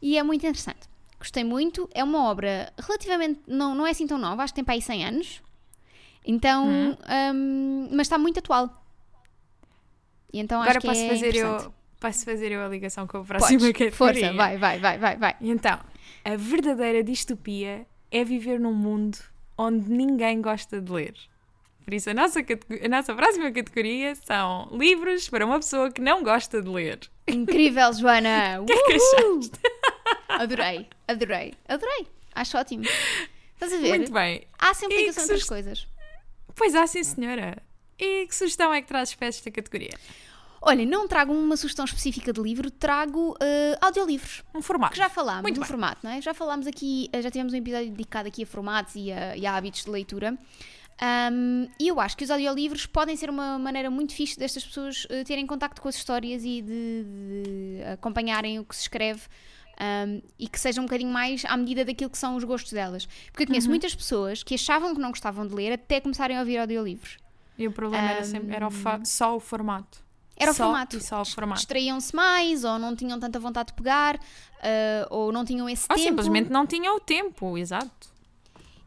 e 0.00 0.16
é 0.18 0.22
muito 0.22 0.40
interessante. 0.46 0.88
Gostei 1.18 1.42
muito, 1.44 1.88
é 1.92 2.02
uma 2.04 2.24
obra 2.30 2.72
relativamente, 2.78 3.40
não, 3.46 3.74
não 3.74 3.86
é 3.86 3.90
assim 3.90 4.06
tão 4.06 4.16
nova, 4.18 4.42
acho 4.44 4.52
que 4.52 4.56
tem 4.56 4.64
para 4.64 4.74
aí 4.74 4.82
100 4.82 5.04
anos, 5.04 5.42
então, 6.24 6.66
Uhum. 6.68 6.96
hum, 7.34 7.88
mas 7.92 8.02
está 8.06 8.16
muito 8.18 8.38
atual. 8.38 8.84
E 10.32 10.38
então 10.40 10.60
Agora 10.60 10.78
acho 10.78 10.80
que 10.80 10.86
posso 10.86 11.00
é 11.00 11.08
fazer 11.08 11.34
eu 11.36 11.74
posso 12.00 12.24
fazer 12.24 12.52
eu 12.52 12.64
a 12.64 12.68
ligação 12.68 13.06
com 13.06 13.16
a 13.18 13.24
próxima 13.24 13.58
Podes, 13.58 13.72
categoria. 13.72 13.92
força, 13.92 14.32
vai, 14.34 14.56
vai, 14.58 14.78
vai, 14.78 14.98
vai, 14.98 15.16
vai. 15.16 15.36
Então, 15.40 15.80
a 16.24 16.36
verdadeira 16.36 17.02
distopia 17.02 17.86
é 18.10 18.24
viver 18.24 18.60
num 18.60 18.74
mundo 18.74 19.18
onde 19.56 19.90
ninguém 19.90 20.40
gosta 20.40 20.80
de 20.80 20.92
ler. 20.92 21.14
Por 21.88 21.94
isso, 21.94 22.10
a 22.10 22.12
nossa, 22.12 22.40
a 22.40 22.88
nossa 22.88 23.14
próxima 23.14 23.50
categoria 23.50 24.14
são 24.14 24.68
livros 24.72 25.26
para 25.30 25.46
uma 25.46 25.58
pessoa 25.58 25.90
que 25.90 26.02
não 26.02 26.22
gosta 26.22 26.60
de 26.60 26.68
ler. 26.68 27.00
Incrível, 27.26 27.90
Joana! 27.94 28.62
que 28.68 28.72
é 28.74 28.76
que 28.76 29.22
Uhul! 29.22 29.40
Adorei, 30.28 30.86
adorei, 31.08 31.54
adorei. 31.66 32.06
Acho 32.34 32.58
ótimo. 32.58 32.84
Estás 33.54 33.72
a 33.72 33.78
ver? 33.78 33.88
Muito 33.88 34.12
bem. 34.12 34.46
Há 34.58 34.74
sempre 34.74 34.98
ligação 34.98 35.22
entre 35.22 35.36
as 35.36 35.44
coisas. 35.44 35.86
Pois 36.54 36.74
há, 36.74 36.86
sim, 36.86 37.02
senhora. 37.02 37.56
E 37.98 38.26
que 38.26 38.36
sugestão 38.36 38.70
é 38.74 38.82
que 38.82 38.88
trazes 38.88 39.14
para 39.14 39.28
esta 39.28 39.50
categoria? 39.50 39.96
Olha, 40.60 40.84
não 40.84 41.08
trago 41.08 41.32
uma 41.32 41.56
sugestão 41.56 41.86
específica 41.86 42.34
de 42.34 42.40
livro, 42.42 42.70
trago 42.70 43.34
eh, 43.40 43.78
audiolivros. 43.80 44.42
Um 44.54 44.60
formato. 44.60 44.92
Que 44.92 44.98
já 44.98 45.08
falámos 45.08 45.40
Muito 45.40 45.54
do 45.54 45.60
bem. 45.62 45.68
formato, 45.68 46.00
não 46.02 46.10
é? 46.10 46.20
Já 46.20 46.34
falámos 46.34 46.66
aqui, 46.66 47.08
eh, 47.14 47.22
já 47.22 47.30
tivemos 47.30 47.54
um 47.54 47.56
episódio 47.56 47.90
dedicado 47.92 48.28
aqui 48.28 48.42
a 48.42 48.46
formatos 48.46 48.94
e 48.94 49.10
a, 49.10 49.34
e 49.34 49.46
a 49.46 49.56
hábitos 49.56 49.84
de 49.84 49.90
leitura. 49.90 50.36
Ahm, 51.00 51.68
e 51.78 51.88
eu 51.88 52.00
acho 52.00 52.16
que 52.16 52.24
os 52.24 52.30
audiolivros 52.30 52.84
podem 52.86 53.16
ser 53.16 53.30
uma 53.30 53.58
maneira 53.58 53.88
muito 53.90 54.12
fixe 54.12 54.36
destas 54.38 54.64
pessoas 54.64 55.06
eh, 55.10 55.22
terem 55.24 55.46
contacto 55.46 55.80
com 55.80 55.88
as 55.88 55.94
histórias 55.94 56.42
e 56.44 56.60
de, 56.60 57.04
de 57.04 57.82
acompanharem 57.92 58.58
o 58.58 58.64
que 58.64 58.74
se 58.74 58.82
escreve 58.82 59.22
ahm, 59.78 60.20
e 60.38 60.48
que 60.48 60.58
seja 60.58 60.80
um 60.80 60.84
bocadinho 60.84 61.12
mais 61.12 61.44
à 61.44 61.56
medida 61.56 61.84
daquilo 61.84 62.10
que 62.10 62.18
são 62.18 62.34
os 62.34 62.42
gostos 62.42 62.72
delas. 62.72 63.06
Porque 63.30 63.44
eu 63.44 63.46
conheço 63.46 63.68
Uhum. 63.68 63.72
muitas 63.72 63.94
pessoas 63.94 64.42
que 64.42 64.54
achavam 64.56 64.92
que 64.94 65.00
não 65.00 65.10
gostavam 65.10 65.46
de 65.46 65.54
ler 65.54 65.72
até 65.72 66.00
começarem 66.00 66.36
a 66.36 66.40
ouvir 66.40 66.58
audiolivros. 66.58 67.16
E 67.56 67.66
o 67.68 67.72
problema 67.72 68.10
era, 68.10 68.24
sempre, 68.24 68.54
era 68.54 68.66
o 68.66 68.70
só 69.04 69.36
o 69.36 69.40
formato. 69.40 69.98
Era 70.36 70.52
o 70.52 70.54
formato. 70.54 71.00
Só 71.00 71.20
o 71.22 71.24
formato. 71.24 71.58
Distraíam-se 71.60 72.14
mais, 72.14 72.62
ou 72.62 72.78
não 72.78 72.94
tinham 72.94 73.18
tanta 73.18 73.40
vontade 73.40 73.68
de 73.68 73.74
pegar, 73.74 74.18
ah, 74.62 75.06
ou 75.10 75.32
não 75.32 75.44
tinham 75.44 75.68
esse 75.68 75.84
Ou 75.90 75.96
tempo. 75.96 76.08
simplesmente 76.08 76.50
não 76.50 76.64
tinha 76.64 76.92
o 76.94 77.00
tempo, 77.00 77.58
exato. 77.58 78.08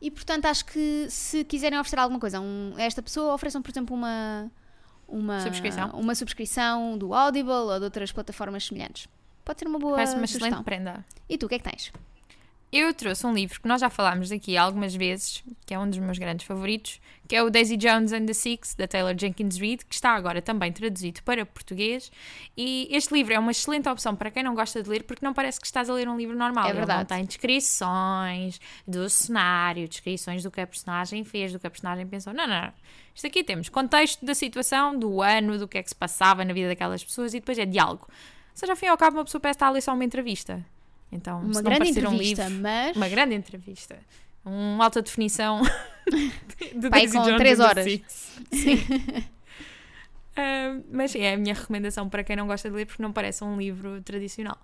E 0.01 0.09
portanto 0.09 0.45
acho 0.45 0.65
que 0.65 1.05
se 1.09 1.43
quiserem 1.43 1.77
oferecer 1.79 1.99
alguma 1.99 2.19
coisa 2.19 2.39
a, 2.39 2.41
um- 2.41 2.73
a 2.75 2.81
esta 2.81 3.01
pessoa, 3.03 3.33
ofereçam, 3.33 3.61
por 3.61 3.69
exemplo, 3.69 3.95
uma, 3.95 4.49
uma, 5.07 5.41
Subscrição. 5.41 5.89
uma 5.91 6.15
subscrição 6.15 6.97
do 6.97 7.13
Audible 7.13 7.51
ou 7.51 7.77
de 7.77 7.83
outras 7.85 8.11
plataformas 8.11 8.65
semelhantes. 8.65 9.07
Pode 9.45 9.59
ser 9.59 9.67
uma 9.67 9.77
boa 9.79 9.93
Parece 9.95 10.15
uma 10.15 10.25
sugestão. 10.25 10.47
excelente 10.47 10.65
prenda. 10.65 11.05
E 11.29 11.37
tu, 11.37 11.45
o 11.45 11.49
que 11.49 11.55
é 11.55 11.59
que 11.59 11.69
tens? 11.69 11.91
Eu 12.71 12.93
trouxe 12.93 13.27
um 13.27 13.33
livro 13.33 13.59
que 13.59 13.67
nós 13.67 13.81
já 13.81 13.89
falámos 13.89 14.31
aqui 14.31 14.55
algumas 14.55 14.95
vezes, 14.95 15.43
que 15.65 15.73
é 15.73 15.79
um 15.79 15.89
dos 15.89 15.99
meus 15.99 16.17
grandes 16.17 16.45
favoritos, 16.47 17.01
que 17.27 17.35
é 17.35 17.43
o 17.43 17.49
Daisy 17.49 17.75
Jones 17.75 18.13
and 18.13 18.25
the 18.25 18.33
Six, 18.33 18.75
da 18.75 18.87
Taylor 18.87 19.13
Jenkins 19.17 19.57
Reid, 19.57 19.85
que 19.85 19.93
está 19.93 20.11
agora 20.11 20.41
também 20.41 20.71
traduzido 20.71 21.21
para 21.23 21.45
português. 21.45 22.09
E 22.55 22.87
este 22.89 23.13
livro 23.13 23.33
é 23.33 23.39
uma 23.39 23.51
excelente 23.51 23.89
opção 23.89 24.15
para 24.15 24.31
quem 24.31 24.41
não 24.41 24.55
gosta 24.55 24.81
de 24.81 24.89
ler, 24.89 25.03
porque 25.03 25.25
não 25.25 25.33
parece 25.33 25.59
que 25.59 25.65
estás 25.65 25.89
a 25.89 25.93
ler 25.93 26.07
um 26.07 26.15
livro 26.15 26.37
normal. 26.37 26.65
É 26.65 26.69
Ele 26.69 26.77
verdade. 26.77 26.99
não 26.99 27.05
tem 27.05 27.25
descrições 27.25 28.61
do 28.87 29.09
cenário, 29.09 29.85
descrições 29.89 30.41
do 30.41 30.49
que 30.49 30.61
a 30.61 30.67
personagem 30.67 31.25
fez, 31.25 31.51
do 31.51 31.59
que 31.59 31.67
a 31.67 31.71
personagem 31.71 32.07
pensou. 32.07 32.33
Não, 32.33 32.47
não, 32.47 32.61
não. 32.61 32.73
Isto 33.13 33.27
aqui 33.27 33.43
temos 33.43 33.67
contexto 33.67 34.25
da 34.25 34.33
situação, 34.33 34.97
do 34.97 35.21
ano, 35.21 35.59
do 35.59 35.67
que 35.67 35.77
é 35.77 35.83
que 35.83 35.89
se 35.89 35.95
passava 35.95 36.45
na 36.45 36.53
vida 36.53 36.69
daquelas 36.69 37.03
pessoas 37.03 37.33
e 37.33 37.41
depois 37.41 37.59
é 37.59 37.65
diálogo. 37.65 38.07
Ou 38.09 38.15
seja, 38.55 38.71
ao 38.71 38.77
fim 38.77 38.85
e 38.85 38.89
ao 38.89 38.97
cabo, 38.97 39.17
uma 39.17 39.25
pessoa 39.25 39.41
parece 39.41 39.57
estar 39.57 39.67
a 39.67 39.71
ler 39.71 39.81
só 39.81 39.93
uma 39.93 40.05
entrevista. 40.05 40.65
Então, 41.11 41.41
Uma 41.41 41.61
grande 41.61 41.79
parecer 41.79 42.07
um 42.07 42.13
entrevista, 42.13 42.47
livro, 42.47 42.61
mas 42.61 42.95
uma 42.95 43.09
grande 43.09 43.35
entrevista. 43.35 43.99
Um 44.45 44.81
alta 44.81 45.01
definição 45.01 45.61
de 46.75 46.89
Pai, 46.89 47.01
Daisy 47.01 47.17
com 47.17 47.23
Jones 47.23 47.37
três 47.37 47.59
and 47.59 47.63
the 47.63 47.69
horas. 47.69 47.85
Six. 47.85 49.25
Ah, 50.33 50.79
mas 50.89 51.13
é 51.13 51.33
a 51.33 51.37
minha 51.37 51.53
recomendação 51.53 52.09
para 52.09 52.23
quem 52.23 52.37
não 52.37 52.47
gosta 52.47 52.69
de 52.69 52.75
ler 52.75 52.85
porque 52.85 53.03
não 53.03 53.11
parece 53.11 53.43
um 53.43 53.57
livro 53.57 54.01
tradicional. 54.01 54.57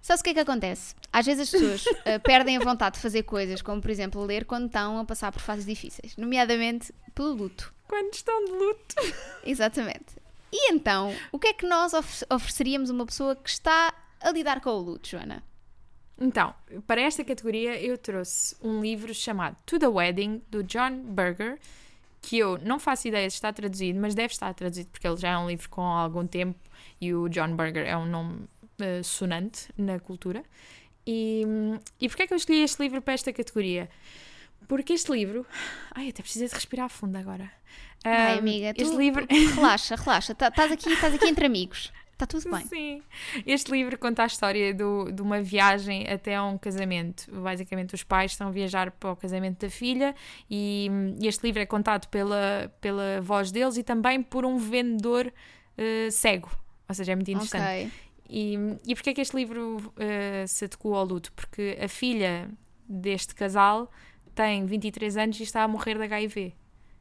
Só 0.00 0.16
se 0.16 0.20
o 0.20 0.24
que 0.24 0.30
é 0.30 0.34
que 0.34 0.40
acontece? 0.40 0.94
Às 1.12 1.26
vezes 1.26 1.42
as 1.42 1.50
pessoas 1.50 1.86
uh, 1.86 2.20
perdem 2.24 2.56
a 2.56 2.60
vontade 2.60 2.96
de 2.96 3.02
fazer 3.02 3.22
coisas, 3.22 3.62
como 3.62 3.80
por 3.80 3.90
exemplo 3.90 4.24
ler, 4.24 4.44
quando 4.44 4.66
estão 4.66 4.98
a 4.98 5.04
passar 5.04 5.30
por 5.30 5.40
fases 5.40 5.64
difíceis, 5.64 6.16
nomeadamente 6.16 6.92
pelo 7.14 7.34
luto. 7.34 7.72
Quando 7.88 8.12
estão 8.14 8.44
de 8.44 8.52
luto. 8.52 8.94
Exatamente. 9.44 10.22
E 10.52 10.72
então, 10.72 11.14
o 11.30 11.38
que 11.38 11.48
é 11.48 11.52
que 11.52 11.66
nós 11.66 11.94
ofe 11.94 12.24
ofereceríamos 12.30 12.90
a 12.90 12.92
uma 12.92 13.06
pessoa 13.06 13.36
que 13.36 13.48
está 13.48 13.94
a 14.22 14.30
lidar 14.30 14.60
com 14.60 14.70
o 14.70 14.78
luto, 14.78 15.08
Joana? 15.08 15.42
Então, 16.18 16.54
para 16.86 17.00
esta 17.00 17.24
categoria 17.24 17.80
eu 17.80 17.98
trouxe 17.98 18.56
um 18.62 18.80
livro 18.80 19.14
chamado 19.14 19.56
To 19.66 19.78
the 19.78 19.88
Wedding, 19.88 20.42
do 20.50 20.62
John 20.62 21.02
Berger, 21.04 21.58
que 22.20 22.38
eu 22.38 22.58
não 22.58 22.78
faço 22.78 23.08
ideia 23.08 23.28
se 23.28 23.34
está 23.34 23.52
traduzido, 23.52 23.98
mas 24.00 24.14
deve 24.14 24.32
estar 24.32 24.54
traduzido 24.54 24.88
porque 24.90 25.06
ele 25.06 25.16
já 25.16 25.30
é 25.30 25.38
um 25.38 25.48
livro 25.48 25.68
com 25.68 25.82
algum 25.82 26.26
tempo 26.26 26.58
e 27.00 27.12
o 27.12 27.28
John 27.28 27.56
Berger 27.56 27.86
é 27.86 27.96
um 27.96 28.06
nome 28.06 28.44
uh, 28.80 29.02
sonante 29.02 29.68
na 29.76 29.98
cultura. 29.98 30.44
E, 31.04 31.42
e 32.00 32.08
porquê 32.08 32.22
é 32.22 32.26
que 32.28 32.32
eu 32.32 32.36
escolhi 32.36 32.62
este 32.62 32.80
livro 32.80 33.02
para 33.02 33.14
esta 33.14 33.32
categoria? 33.32 33.90
Porque 34.68 34.92
este 34.92 35.10
livro. 35.10 35.44
Ai, 35.92 36.10
até 36.10 36.22
precisei 36.22 36.46
de 36.46 36.54
respirar 36.54 36.88
fundo 36.88 37.18
agora. 37.18 37.50
Ai, 38.04 38.38
amiga, 38.38 38.72
este 38.76 38.96
livro. 38.96 39.26
Relaxa, 39.56 39.96
relaxa. 39.96 40.32
Estás 40.32 40.54
tá, 40.54 40.64
aqui, 40.64 40.88
estás 40.92 41.14
aqui 41.14 41.26
entre 41.26 41.46
amigos. 41.46 41.92
Está 42.22 42.38
tudo 42.38 42.54
bem. 42.54 42.66
Sim. 42.66 43.02
Este 43.44 43.72
livro 43.72 43.98
conta 43.98 44.22
a 44.22 44.26
história 44.26 44.72
do, 44.72 45.10
de 45.10 45.20
uma 45.20 45.42
viagem 45.42 46.08
até 46.08 46.36
a 46.36 46.44
um 46.44 46.56
casamento. 46.56 47.28
Basicamente, 47.32 47.94
os 47.96 48.04
pais 48.04 48.32
estão 48.32 48.46
a 48.46 48.50
viajar 48.50 48.92
para 48.92 49.10
o 49.10 49.16
casamento 49.16 49.66
da 49.66 49.70
filha 49.70 50.14
e, 50.48 50.88
e 51.20 51.26
este 51.26 51.42
livro 51.42 51.60
é 51.60 51.66
contado 51.66 52.06
pela, 52.08 52.72
pela 52.80 53.20
voz 53.20 53.50
deles 53.50 53.76
e 53.76 53.82
também 53.82 54.22
por 54.22 54.44
um 54.44 54.56
vendedor 54.56 55.26
uh, 55.26 56.10
cego. 56.12 56.48
Ou 56.88 56.94
seja, 56.94 57.10
é 57.10 57.16
muito 57.16 57.30
interessante. 57.30 57.86
Ok. 57.86 57.90
E, 58.30 58.56
e 58.86 58.94
porquê 58.94 59.10
é 59.10 59.14
que 59.14 59.20
este 59.20 59.36
livro 59.36 59.78
uh, 59.78 60.46
se 60.46 60.66
adequou 60.66 60.94
ao 60.94 61.04
luto? 61.04 61.32
Porque 61.32 61.76
a 61.82 61.88
filha 61.88 62.48
deste 62.88 63.34
casal 63.34 63.90
tem 64.32 64.64
23 64.64 65.16
anos 65.16 65.40
e 65.40 65.42
está 65.42 65.64
a 65.64 65.68
morrer 65.68 65.98
de 65.98 66.04
HIV. 66.04 66.54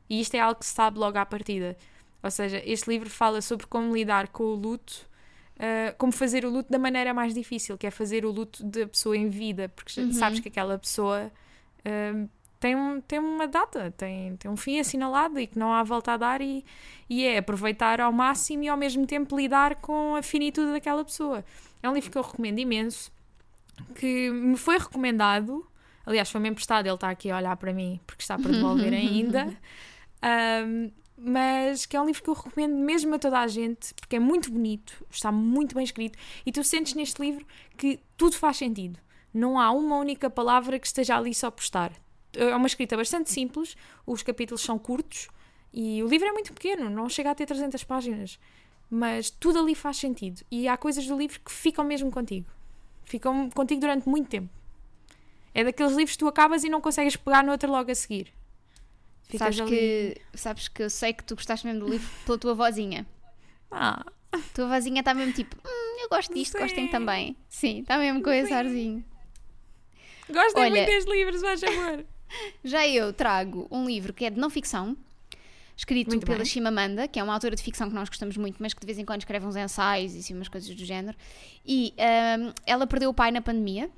E 0.10 0.20
isto 0.20 0.34
é 0.34 0.40
algo 0.40 0.60
que 0.60 0.66
se 0.66 0.74
sabe 0.74 0.98
logo 0.98 1.18
à 1.20 1.26
partida. 1.28 1.78
Ou 2.24 2.32
seja, 2.32 2.62
este 2.66 2.90
livro 2.90 3.10
fala 3.10 3.40
sobre 3.40 3.68
como 3.68 3.96
lidar 3.96 4.28
com 4.28 4.44
o 4.44 4.56
luto, 4.56 5.11
uh, 5.62 5.96
como 5.98 6.12
fazer 6.12 6.44
o 6.44 6.50
luto 6.50 6.72
da 6.72 6.80
maneira 6.80 7.14
mais 7.14 7.34
difícil, 7.34 7.78
que 7.78 7.86
é 7.86 7.92
fazer 7.92 8.26
o 8.26 8.32
luto 8.32 8.64
da 8.64 8.88
pessoa 8.88 9.16
em 9.16 9.30
vida, 9.30 9.70
porque 9.70 10.02
Uhum. 10.02 10.12
sabes 10.12 10.40
que 10.40 10.48
aquela 10.50 10.78
pessoa 10.78 11.32
uh, 11.86 12.30
tem, 12.60 12.76
um, 12.76 13.00
tem 13.02 13.20
uma 13.20 13.48
data, 13.48 13.92
tem, 13.96 14.36
tem 14.38 14.50
um 14.50 14.58
fim 14.58 14.80
assinalado 14.80 15.40
e 15.40 15.48
que 15.48 15.58
não 15.58 15.72
há 15.74 15.84
volta 15.84 16.14
a 16.14 16.18
dar, 16.18 16.42
e, 16.42 16.66
e 17.10 17.26
é 17.26 17.38
aproveitar 17.38 18.02
ao 18.02 18.12
máximo 18.12 18.64
e 18.64 18.68
ao 18.70 18.78
mesmo 18.78 19.06
tempo 19.06 19.38
lidar 19.38 19.76
com 19.76 20.16
a 20.16 20.22
finitude 20.22 20.72
daquela 20.72 21.04
pessoa. 21.06 21.44
É 21.82 21.90
um 21.90 21.94
livro 21.94 22.12
que 22.12 22.18
eu 22.18 22.22
recomendo 22.22 22.60
imenso, 22.60 23.12
que 23.96 24.30
me 24.30 24.58
foi 24.58 24.78
recomendado. 24.78 25.66
Aliás, 26.06 26.30
foi-me 26.30 26.50
emprestado, 26.50 26.86
ele 26.88 26.96
está 26.96 27.10
aqui 27.10 27.30
a 27.32 27.38
olhar 27.38 27.56
para 27.58 27.74
mim 27.74 28.00
porque 28.06 28.22
está 28.22 28.38
para 28.38 28.52
devolver 28.52 28.94
ainda. 28.94 29.48
Um, 30.66 30.92
mas 31.24 31.86
que 31.86 31.96
é 31.96 32.02
um 32.02 32.06
livro 32.06 32.24
que 32.24 32.30
eu 32.30 32.34
recomendo 32.34 32.76
mesmo 32.76 33.14
a 33.14 33.20
toda 33.20 33.40
a 33.40 33.48
gente, 33.48 33.94
porque 33.94 34.16
é 34.16 34.20
muito 34.20 34.52
bonito, 34.52 35.06
está 35.10 35.32
muito 35.32 35.76
bem 35.76 35.84
escrito, 35.84 36.18
e 36.44 36.52
tu 36.52 36.64
sentes 36.64 36.96
neste 36.96 37.22
livro 37.22 37.46
que 37.78 38.00
tudo 38.18 38.36
faz 38.36 38.58
sentido. 38.58 39.00
Não 39.32 39.60
há 39.60 39.72
uma 39.72 39.98
única 39.98 40.30
palavra 40.32 40.80
que 40.80 40.88
esteja 40.88 41.16
ali 41.16 41.34
só 41.34 41.52
por 41.52 41.62
estar. 41.62 41.94
É 42.34 42.56
uma 42.56 42.66
escrita 42.66 42.98
bastante 42.98 43.30
simples, 43.30 43.78
os 44.06 44.24
capítulos 44.24 44.62
são 44.62 44.80
curtos 44.80 45.28
e 45.72 46.02
o 46.02 46.08
livro 46.08 46.28
é 46.28 46.32
muito 46.32 46.54
pequeno, 46.54 46.90
não 46.90 47.08
chega 47.08 47.30
a 47.30 47.36
ter 47.36 47.46
300 47.46 47.84
páginas, 47.84 48.40
mas 48.90 49.30
tudo 49.30 49.60
ali 49.60 49.76
faz 49.76 49.98
sentido. 49.98 50.42
E 50.50 50.68
há 50.68 50.76
coisas 50.76 51.06
do 51.06 51.16
livro 51.16 51.40
que 51.40 51.52
ficam 51.52 51.86
mesmo 51.86 52.10
contigo, 52.10 52.48
ficam 53.04 53.48
contigo 53.52 53.80
durante 53.80 54.10
muito 54.10 54.28
tempo. 54.28 54.50
É 55.54 55.64
daqueles 55.64 55.92
livros 55.92 56.14
que 56.14 56.20
tu 56.20 56.28
acabas 56.28 56.64
e 56.64 56.70
não 56.70 56.82
consegues 56.82 57.16
pegar 57.16 57.44
no 57.44 57.52
outro 57.52 57.70
logo 57.70 57.92
a 57.92 57.96
seguir. 57.96 58.34
Ficas 59.32 59.56
Sabes 59.56 59.62
ali- 59.62 59.70
que, 59.70 60.22
sabes 60.38 60.68
que 60.68 60.84
eu 60.84 60.90
sei 60.90 61.14
que 61.14 61.24
tu 61.24 61.36
gostaste 61.36 61.66
mesmo 61.66 61.86
do 61.86 61.90
livro 61.92 62.10
pela 62.26 62.38
tua 62.38 62.54
vozinha. 62.54 63.06
Ah, 63.72 64.06
A 64.34 64.40
tua 64.54 64.68
vozinha 64.68 65.00
está 65.02 65.14
mesmo 65.14 65.34
tipo, 65.34 65.56
hum, 65.66 65.98
eu 66.04 66.08
gosto 66.10 66.34
disto, 66.34 66.58
gostem 66.58 66.86
Sim. 66.86 66.92
também. 66.92 67.36
Sim, 67.50 67.80
está 67.82 67.98
mesmo 67.98 68.22
com 68.24 68.30
esse 68.30 68.52
arzinho. 68.54 69.04
gostem 70.30 70.62
Olha- 70.64 70.70
muito 70.72 70.86
deste 70.86 71.12
livro, 71.12 71.34
se 71.34 71.42
faz 71.42 71.60
favor. 71.62 72.06
Já 72.64 72.88
eu 72.88 73.12
trago 73.12 73.68
um 73.70 73.86
livro 73.86 74.14
que 74.14 74.24
é 74.26 74.30
de 74.30 74.40
não 74.40 74.50
ficção, 74.50 74.96
escrito 75.76 76.10
Muito 76.10 76.26
pela 76.26 76.38
bem. 76.40 76.46
Chimamanda, 76.46 77.08
que 77.08 77.20
é 77.20 77.24
uma 77.24 77.34
autora 77.34 77.56
de 77.56 77.62
ficção 77.64 77.90
que 77.90 77.96
nós 77.96 78.08
gostamos 78.08 78.38
muito, 78.38 78.58
mas 78.62 78.74
que 78.74 78.80
de 78.80 78.86
vez 78.86 78.98
em 79.00 79.04
quando 79.06 79.20
escreve 79.22 79.46
uns 79.46 79.56
ensaios 79.56 80.16
e 80.16 80.20
assim, 80.20 80.34
umas 80.34 80.48
coisas 80.48 80.74
do 80.74 80.86
género. 80.86 81.18
E 81.66 81.94
ahm, 81.98 82.54
ela 82.66 82.88
perdeu 82.88 83.10
o 83.10 83.14
pai 83.14 83.32
na 83.32 83.42
pandemia, 83.42 83.90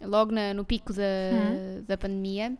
logo 0.00 0.32
na- 0.32 0.54
no 0.54 0.64
pico 0.64 0.92
da, 0.94 1.02
Hum. 1.02 1.84
da 1.86 1.98
pandemia, 1.98 2.56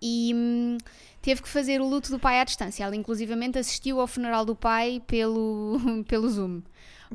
e 0.00 0.32
hum, 0.34 0.78
teve 1.22 1.42
que 1.42 1.48
fazer 1.48 1.80
o 1.80 1.88
luto 1.88 2.10
do 2.10 2.18
pai 2.18 2.40
à 2.40 2.44
distância. 2.44 2.84
Ela, 2.84 2.94
inclusivamente, 2.96 3.58
assistiu 3.58 4.00
ao 4.00 4.06
funeral 4.06 4.44
do 4.44 4.54
pai 4.56 5.02
pelo, 5.06 5.78
pelo 6.08 6.28
Zoom. 6.28 6.60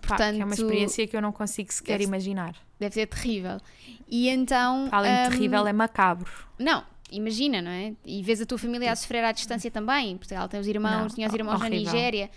Pá, 0.08 0.16
que 0.18 0.24
é 0.24 0.26
uma 0.34 0.48
Portanto, 0.48 0.54
experiência 0.60 1.08
que 1.08 1.16
eu 1.16 1.22
não 1.22 1.32
consigo 1.32 1.72
sequer 1.72 1.94
deve- 2.00 2.06
imaginar. 2.06 2.56
Deve 2.80 2.96
ser 2.96 3.08
terrível. 3.08 3.60
E 4.10 4.28
então. 4.28 4.90
Além 4.92 5.14
de 5.14 5.28
hum, 5.28 5.32
terrível, 5.32 5.68
é 5.68 5.72
macabro. 5.74 6.30
Não, 6.60 6.84
imagina, 7.12 7.62
não 7.62 7.70
é? 7.72 7.94
E 8.04 8.22
vês 8.24 8.42
a 8.42 8.46
tua 8.46 8.58
família 8.58 8.92
a 8.92 8.96
sofrer 8.96 9.24
à 9.24 9.32
distância 9.32 9.70
também. 9.72 10.18
Porque 10.18 10.34
ela 10.34 10.48
tem 10.48 10.60
os 10.60 10.68
irmãos, 10.68 10.92
Não, 11.04 11.08
tinha 11.10 11.28
os 11.28 11.34
irmãos 11.34 11.60
na 11.60 11.66
horrível. 11.68 11.94
Nigéria. 11.94 12.30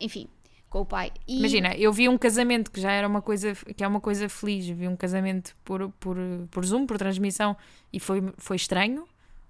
Enfim, 0.00 0.28
com 0.70 0.80
o 0.82 0.86
pai. 0.86 1.10
E- 1.26 1.38
Imagina, 1.38 1.74
eu 1.74 1.92
vi 1.92 2.08
um 2.08 2.16
casamento 2.16 2.70
que 2.70 2.80
já 2.80 2.92
era 2.92 3.06
uma 3.08 3.20
coisa, 3.20 3.54
que 3.76 3.82
é 3.84 3.88
uma 3.88 4.00
coisa 4.00 4.28
feliz. 4.28 4.66
Vi 4.68 4.86
um 4.88 4.96
casamento 4.96 5.54
por, 5.64 5.90
por, 6.00 6.16
por 6.50 6.64
Zoom, 6.64 6.86
por 6.86 6.96
transmissão, 6.96 7.56
e 7.92 7.98
foi, 8.00 8.22
foi 8.38 8.56
estranho. 8.56 9.04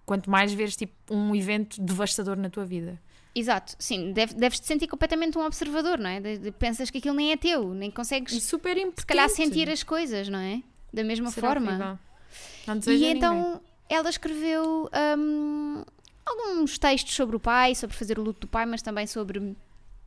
Quanto 0.06 0.28
mais 0.30 0.52
veres 0.52 0.76
tipo 0.76 0.92
um 1.10 1.34
evento 1.34 1.80
devastador 1.80 2.36
na 2.36 2.50
tua 2.50 2.64
vida. 2.64 3.00
Exato, 3.34 3.74
sim, 3.78 4.12
deve- 4.12 4.34
deves-te 4.34 4.66
sentir 4.66 4.86
completamente 4.86 5.36
um 5.36 5.44
observador, 5.44 5.98
não 5.98 6.08
é? 6.08 6.20
De- 6.20 6.38
de- 6.38 6.50
pensas 6.52 6.88
que 6.90 6.98
aquilo 6.98 7.16
nem 7.16 7.32
é 7.32 7.36
teu, 7.36 7.74
nem 7.74 7.88
E 7.88 7.92
consegues, 7.92 8.40
super 8.44 8.76
se 8.76 9.06
calhar, 9.06 9.28
sentir 9.28 9.68
as 9.68 9.82
coisas, 9.82 10.28
não 10.28 10.38
é? 10.38 10.62
Da 10.92 11.02
mesma 11.02 11.30
forma. 11.32 11.98
Não 12.66 12.74
E 12.92 13.04
então 13.06 13.34
ninguém. 13.34 13.60
ela 13.88 14.08
escreveu 14.08 14.88
hum, 15.18 15.82
alguns 16.24 16.78
textos 16.78 17.14
sobre 17.14 17.34
o 17.36 17.40
pai, 17.40 17.74
sobre 17.74 17.96
fazer 17.96 18.18
o 18.18 18.22
luto 18.22 18.40
do 18.42 18.46
pai, 18.48 18.66
mas 18.66 18.82
também 18.82 19.06
sobre 19.06 19.56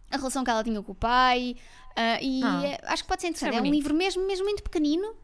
a 0.09 0.15
relação 0.17 0.43
que 0.43 0.49
ela 0.49 0.63
tinha 0.63 0.81
com 0.81 0.91
o 0.91 0.95
pai. 0.95 1.55
ah, 1.95 2.21
e 2.21 2.41
Ah, 2.43 2.61
é- 2.65 2.79
acho 2.85 3.03
que 3.03 3.09
pode 3.09 3.21
ser 3.21 3.27
é 3.27 3.29
interessante. 3.31 3.55
É, 3.55 3.59
um 3.59 3.63
bonito. 3.63 3.73
livro 3.73 3.93
mesmo, 3.95 4.25
mesmo 4.27 4.45
muito 4.45 4.63
pequenino. 4.63 5.15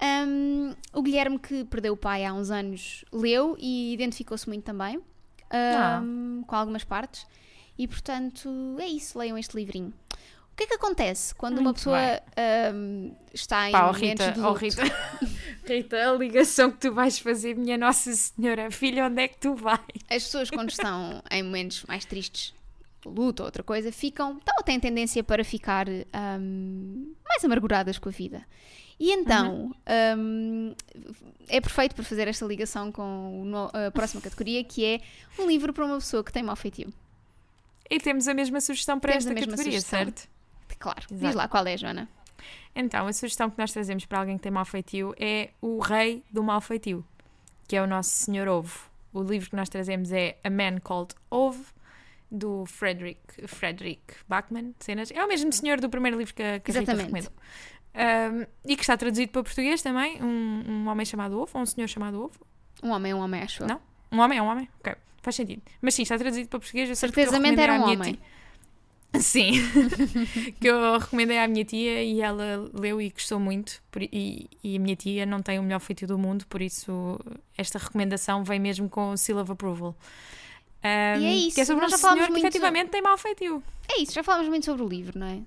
Hum, 0.00 0.74
o 0.92 1.02
Guilherme, 1.02 1.38
que 1.38 1.64
perdeu 1.64 1.92
o 1.94 1.96
pai 1.96 2.24
há 2.24 2.32
uns 2.32 2.50
anos, 2.50 3.04
leu 3.12 3.56
e 3.58 3.92
identificou-se 3.92 4.48
muito 4.48 4.64
também 4.64 5.00
Ah. 5.50 6.00
hum, 6.02 6.42
com 6.46 6.56
algumas 6.56 6.84
partes. 6.84 7.26
E 7.78 7.86
portanto, 7.88 8.48
é 8.78 8.86
isso. 8.86 9.18
Leiam 9.18 9.38
este 9.38 9.56
livrinho. 9.56 9.92
O 10.52 10.54
que 10.56 10.64
é 10.64 10.66
que 10.66 10.74
acontece 10.74 11.34
quando 11.34 11.54
uma 11.54 11.62
Muito 11.64 11.76
pessoa 11.76 11.96
bem. 11.98 12.74
hum, 12.74 13.14
está 13.32 13.68
em 13.70 13.72
Pá, 13.72 13.88
oh 13.88 13.92
Rita, 13.92 14.32
de 14.32 14.40
oh? 14.40 14.52
Rita, 14.52 14.82
Rita, 15.66 16.10
a 16.10 16.12
ligação 16.12 16.70
que 16.70 16.76
tu 16.78 16.92
vais 16.92 17.18
fazer, 17.18 17.56
minha 17.56 17.78
Nossa 17.78 18.12
Senhora, 18.12 18.70
filha, 18.70 19.06
onde 19.06 19.22
é 19.22 19.28
que 19.28 19.38
tu 19.38 19.54
vais? 19.54 19.80
As 20.10 20.24
pessoas, 20.24 20.50
quando 20.50 20.68
estão 20.68 21.22
em 21.30 21.42
momentos 21.42 21.84
mais 21.84 22.04
tristes, 22.04 22.52
luto 23.04 23.42
ou 23.42 23.46
outra 23.46 23.62
coisa, 23.62 23.90
ficam, 23.90 24.38
então, 24.42 24.54
têm 24.64 24.78
tendência 24.78 25.22
para 25.22 25.44
ficar 25.44 25.86
hum, 25.88 27.14
mais 27.28 27.44
amarguradas 27.44 27.98
com 27.98 28.08
a 28.08 28.12
vida. 28.12 28.44
E 28.98 29.10
então, 29.10 29.74
hum, 30.16 30.74
é 31.48 31.60
perfeito 31.60 31.94
para 31.94 32.04
fazer 32.04 32.28
esta 32.28 32.46
ligação 32.46 32.92
com 32.92 33.52
a 33.72 33.90
próxima 33.90 34.20
categoria, 34.22 34.62
que 34.62 34.84
é 34.84 35.00
um 35.38 35.46
livro 35.46 35.72
para 35.72 35.84
uma 35.84 35.96
pessoa 35.96 36.22
que 36.22 36.32
tem 36.32 36.42
mau 36.42 36.54
feitio. 36.54 36.92
E 37.90 37.98
temos 37.98 38.28
a 38.28 38.34
mesma 38.34 38.60
sugestão 38.60 38.98
para 38.98 39.12
Temos 39.12 39.26
esta 39.26 39.34
mesma 39.34 39.50
categoria, 39.50 39.80
sugestão. 39.80 39.98
certo? 39.98 40.28
Claro, 40.78 41.02
diz 41.10 41.20
Exato. 41.20 41.36
lá 41.36 41.48
qual 41.48 41.66
é, 41.66 41.76
Joana. 41.76 42.08
Então, 42.74 43.06
a 43.06 43.12
sugestão 43.12 43.50
que 43.50 43.58
nós 43.58 43.70
trazemos 43.72 44.06
para 44.06 44.20
alguém 44.20 44.36
que 44.36 44.42
tem 44.42 44.52
mau 44.52 44.64
feitio 44.64 45.14
é 45.18 45.50
o 45.60 45.78
rei 45.78 46.24
do 46.30 46.42
mau 46.42 46.60
feitio, 46.60 47.04
que 47.68 47.76
é 47.76 47.82
o 47.82 47.86
nosso 47.86 48.10
Senhor 48.10 48.48
Ovo. 48.48 48.90
O 49.12 49.22
livro 49.22 49.50
que 49.50 49.56
nós 49.56 49.68
trazemos 49.68 50.10
é 50.10 50.38
A 50.42 50.48
Man 50.48 50.78
Called 50.80 51.14
Ove, 51.30 51.64
do 52.34 52.64
Frederick, 52.66 53.20
Frederick 53.46 54.02
Bachman. 54.26 54.74
Cenas. 54.80 55.10
É 55.10 55.22
o 55.24 55.28
mesmo 55.28 55.52
senhor 55.52 55.78
do 55.80 55.88
primeiro 55.90 56.18
livro 56.18 56.34
que 56.34 56.42
a, 56.42 56.58
que 56.58 56.70
Exatamente. 56.70 57.02
recomendou. 57.04 57.32
Um, 57.94 58.46
e 58.66 58.74
que 58.74 58.80
está 58.82 58.96
traduzido 58.96 59.30
para 59.30 59.42
português 59.42 59.82
também. 59.82 60.22
Um, 60.22 60.62
um 60.66 60.88
homem 60.88 61.04
chamado 61.04 61.38
Ovo, 61.38 61.50
ou 61.54 61.60
um 61.62 61.66
senhor 61.66 61.86
chamado 61.88 62.22
Ovo. 62.24 62.40
Um 62.82 62.90
homem, 62.90 63.12
um 63.12 63.18
homem, 63.18 63.42
acho. 63.42 63.66
Não? 63.66 63.78
Um 64.10 64.18
homem 64.20 64.38
é 64.38 64.42
um 64.42 64.46
homem? 64.46 64.68
Ok, 64.80 64.94
faz 65.20 65.36
sentido. 65.36 65.60
Mas 65.82 65.94
sim, 65.94 66.02
está 66.02 66.16
traduzido 66.18 66.48
para 66.48 66.58
português. 66.58 66.88
Eu 66.88 66.96
Certezamente 66.96 67.60
era 67.60 67.74
um 67.74 67.82
homem. 67.84 68.14
tia- 68.14 68.32
Sim, 69.20 69.52
que 70.58 70.66
eu 70.66 70.98
recomendei 70.98 71.38
à 71.38 71.46
minha 71.46 71.66
tia 71.66 72.02
e 72.02 72.22
ela 72.22 72.70
leu 72.72 72.98
e 72.98 73.10
gostou 73.10 73.38
muito. 73.38 73.82
por- 73.90 74.02
e, 74.02 74.48
e 74.64 74.74
a 74.76 74.80
minha 74.80 74.96
tia 74.96 75.26
não 75.26 75.42
tem 75.42 75.58
o 75.58 75.62
melhor 75.62 75.80
feitio 75.80 76.08
do 76.08 76.16
mundo, 76.18 76.46
por 76.46 76.62
isso 76.62 77.20
esta 77.56 77.78
recomendação 77.78 78.42
vem 78.42 78.58
mesmo 78.58 78.88
com 78.88 79.10
o 79.10 79.16
seal 79.18 79.36
of 79.38 79.52
approval. 79.52 79.94
Um, 80.84 81.20
E 81.20 81.24
é 81.26 81.34
isso, 81.34 81.54
Que 81.54 81.60
é 81.60 81.64
sobre 81.64 81.80
um 81.80 81.82
nós 81.82 81.92
já 81.92 81.98
falámos 81.98 82.24
senhor 82.24 82.34
que 82.34 82.40
efetivamente 82.46 82.90
tem 82.90 83.02
mau 83.02 83.16
feitio. 83.16 83.62
É 83.88 84.00
isso, 84.00 84.12
já 84.12 84.22
falámos 84.22 84.48
muito 84.48 84.64
sobre 84.66 84.82
o 84.82 84.88
livro, 84.88 85.18
não 85.18 85.26
é? 85.26 85.40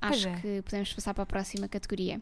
Acho 0.00 0.28
é. 0.28 0.36
que 0.36 0.62
podemos 0.62 0.92
passar 0.92 1.12
para 1.14 1.24
a 1.24 1.26
próxima 1.26 1.68
categoria. 1.68 2.20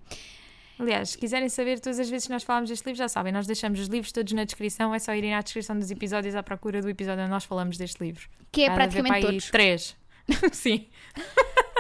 Aliás, 0.79 1.11
se 1.11 1.19
quiserem 1.19 1.49
saber 1.49 1.81
todas 1.81 1.99
as 1.99 2.09
vezes 2.09 2.27
que 2.27 2.33
nós 2.33 2.43
falamos 2.43 2.69
deste 2.69 2.85
livro, 2.85 2.99
já 2.99 3.09
sabem, 3.09 3.33
nós 3.33 3.47
deixamos 3.47 3.81
os 3.81 3.89
livros 3.89 4.13
todos 4.13 4.33
na 4.33 4.45
descrição, 4.45 4.95
é 4.95 4.99
só 4.99 5.15
irem 5.15 5.35
à 5.35 5.41
descrição 5.41 5.79
dos 5.79 5.91
episódios 5.91 6.35
à 6.35 6.43
procura 6.43 6.83
do 6.83 6.89
episódio 6.89 7.23
onde 7.23 7.31
nós 7.31 7.45
falamos 7.45 7.79
deste 7.79 8.03
livro. 8.03 8.29
Que 8.53 8.63
é 8.63 8.69
Há 8.69 8.75
praticamente 8.75 9.09
para 9.09 9.17
aí 9.17 9.23
todos. 9.23 9.51
três. 9.51 9.97
Sim. 10.53 10.87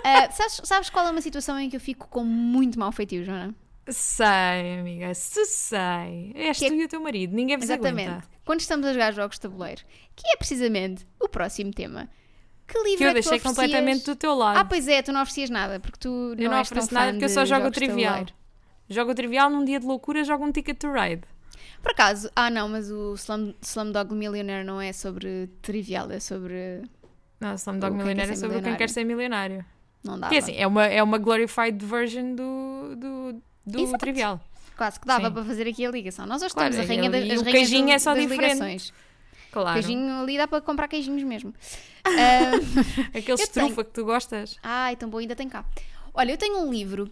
Ah, 0.02 0.30
sabes, 0.30 0.60
sabes 0.64 0.90
qual 0.90 1.06
é 1.06 1.10
uma 1.10 1.20
situação 1.20 1.58
em 1.58 1.68
que 1.68 1.76
eu 1.76 1.80
fico 1.80 2.08
com 2.08 2.24
muito 2.24 2.78
mau 2.78 2.92
feitio, 2.92 3.24
Joana? 3.24 3.54
Sei, 3.88 4.78
amiga, 4.80 5.14
se 5.14 5.44
sei. 5.46 6.32
És 6.34 6.58
Que 6.58 6.66
é- 6.66 6.68
tu 6.68 6.74
e 6.74 6.84
o 6.84 6.88
teu 6.88 7.00
marido, 7.00 7.34
ninguém 7.34 7.56
vos 7.56 7.64
Exatamente. 7.70 8.08
aguenta. 8.10 8.28
Quando 8.44 8.60
estamos 8.60 8.86
a 8.86 8.92
jogar 8.92 9.12
jogos 9.12 9.36
de 9.36 9.40
tabuleiro, 9.42 9.82
que 10.14 10.26
é 10.28 10.36
precisamente 10.36 11.06
o 11.20 11.28
próximo 11.28 11.70
tema. 11.72 12.08
Que 12.66 12.76
livro 12.82 12.98
Que 12.98 13.04
eu 13.04 13.08
é 13.08 13.10
que 13.10 13.14
deixei 13.14 13.36
oferecias? 13.38 13.42
completamente 13.56 14.04
do 14.06 14.16
teu 14.16 14.34
lado. 14.34 14.58
Ah, 14.58 14.64
pois 14.64 14.88
é, 14.88 15.00
tu 15.02 15.12
não 15.12 15.22
oferecias 15.22 15.50
nada, 15.50 15.78
porque 15.78 15.98
tu 16.00 16.08
não, 16.36 16.44
eu 16.44 16.50
não 16.50 16.60
ofereço 16.60 16.92
nada 16.92 17.12
porque 17.12 17.24
eu 17.26 17.28
só 17.28 17.44
jogo 17.44 17.68
o 17.68 17.70
trivial. 17.70 18.26
Jogo 18.88 19.12
o 19.12 19.14
trivial 19.14 19.50
num 19.50 19.64
dia 19.64 19.78
de 19.78 19.86
loucura, 19.86 20.24
jogo 20.24 20.44
um 20.44 20.50
Ticket 20.50 20.78
to 20.78 20.90
Ride. 20.92 21.22
Por 21.80 21.92
acaso, 21.92 22.28
ah 22.34 22.50
não, 22.50 22.68
mas 22.68 22.90
o 22.90 23.14
Slum, 23.14 23.54
Slumdog 23.62 24.12
Millionaire 24.12 24.64
não 24.64 24.80
é 24.80 24.92
sobre 24.92 25.48
trivial, 25.62 26.10
é 26.10 26.18
sobre... 26.18 26.82
Não, 27.38 27.52
O 27.52 27.54
Slumdog 27.54 27.94
Millionaire 27.96 28.32
é 28.32 28.36
sobre 28.36 28.60
quem 28.62 28.74
quer 28.74 28.88
ser 28.90 29.04
milionário. 29.04 29.64
Não 30.02 30.18
dá. 30.18 30.28
Que 30.28 30.36
é 30.36 30.38
assim, 30.38 30.56
é 30.56 30.66
uma, 30.66 30.86
é 30.86 31.00
uma 31.02 31.18
glorified 31.18 31.84
version 31.84 32.34
do, 32.34 32.96
do, 32.96 33.42
do 33.66 33.80
Exato. 33.80 33.98
trivial. 33.98 34.40
Quase 34.76 35.00
que 35.00 35.06
dava 35.06 35.28
Sim. 35.28 35.32
para 35.34 35.44
fazer 35.44 35.66
aqui 35.68 35.84
a 35.86 35.90
ligação. 35.90 36.26
Nós 36.26 36.42
hoje 36.42 36.52
Claro, 36.54 36.70
temos 36.70 36.84
a 36.84 36.88
rainha 36.94 37.10
das, 37.10 37.30
as 37.30 37.40
o 37.40 37.44
queijinho 37.44 37.86
do- 37.86 37.92
é 37.92 37.98
só 37.98 38.14
diferente. 38.14 38.52
ligações. 38.54 38.92
Claro. 39.50 39.72
Queijinho 39.80 40.20
ali 40.20 40.36
dá 40.36 40.46
para 40.46 40.60
comprar 40.60 40.86
queijinhos 40.88 41.22
mesmo. 41.22 41.52
Ah, 42.08 42.52
Aquele 43.18 43.42
estrufa 43.42 43.82
que 43.82 43.90
tu 43.90 44.04
gostas. 44.04 44.56
Ai, 44.62 44.94
tão 44.94 45.08
bom, 45.10 45.18
ainda 45.18 45.34
tem 45.34 45.48
cá. 45.48 45.64
Olha, 46.14 46.30
eu 46.30 46.36
tenho 46.36 46.60
um 46.60 46.70
livro 46.70 47.10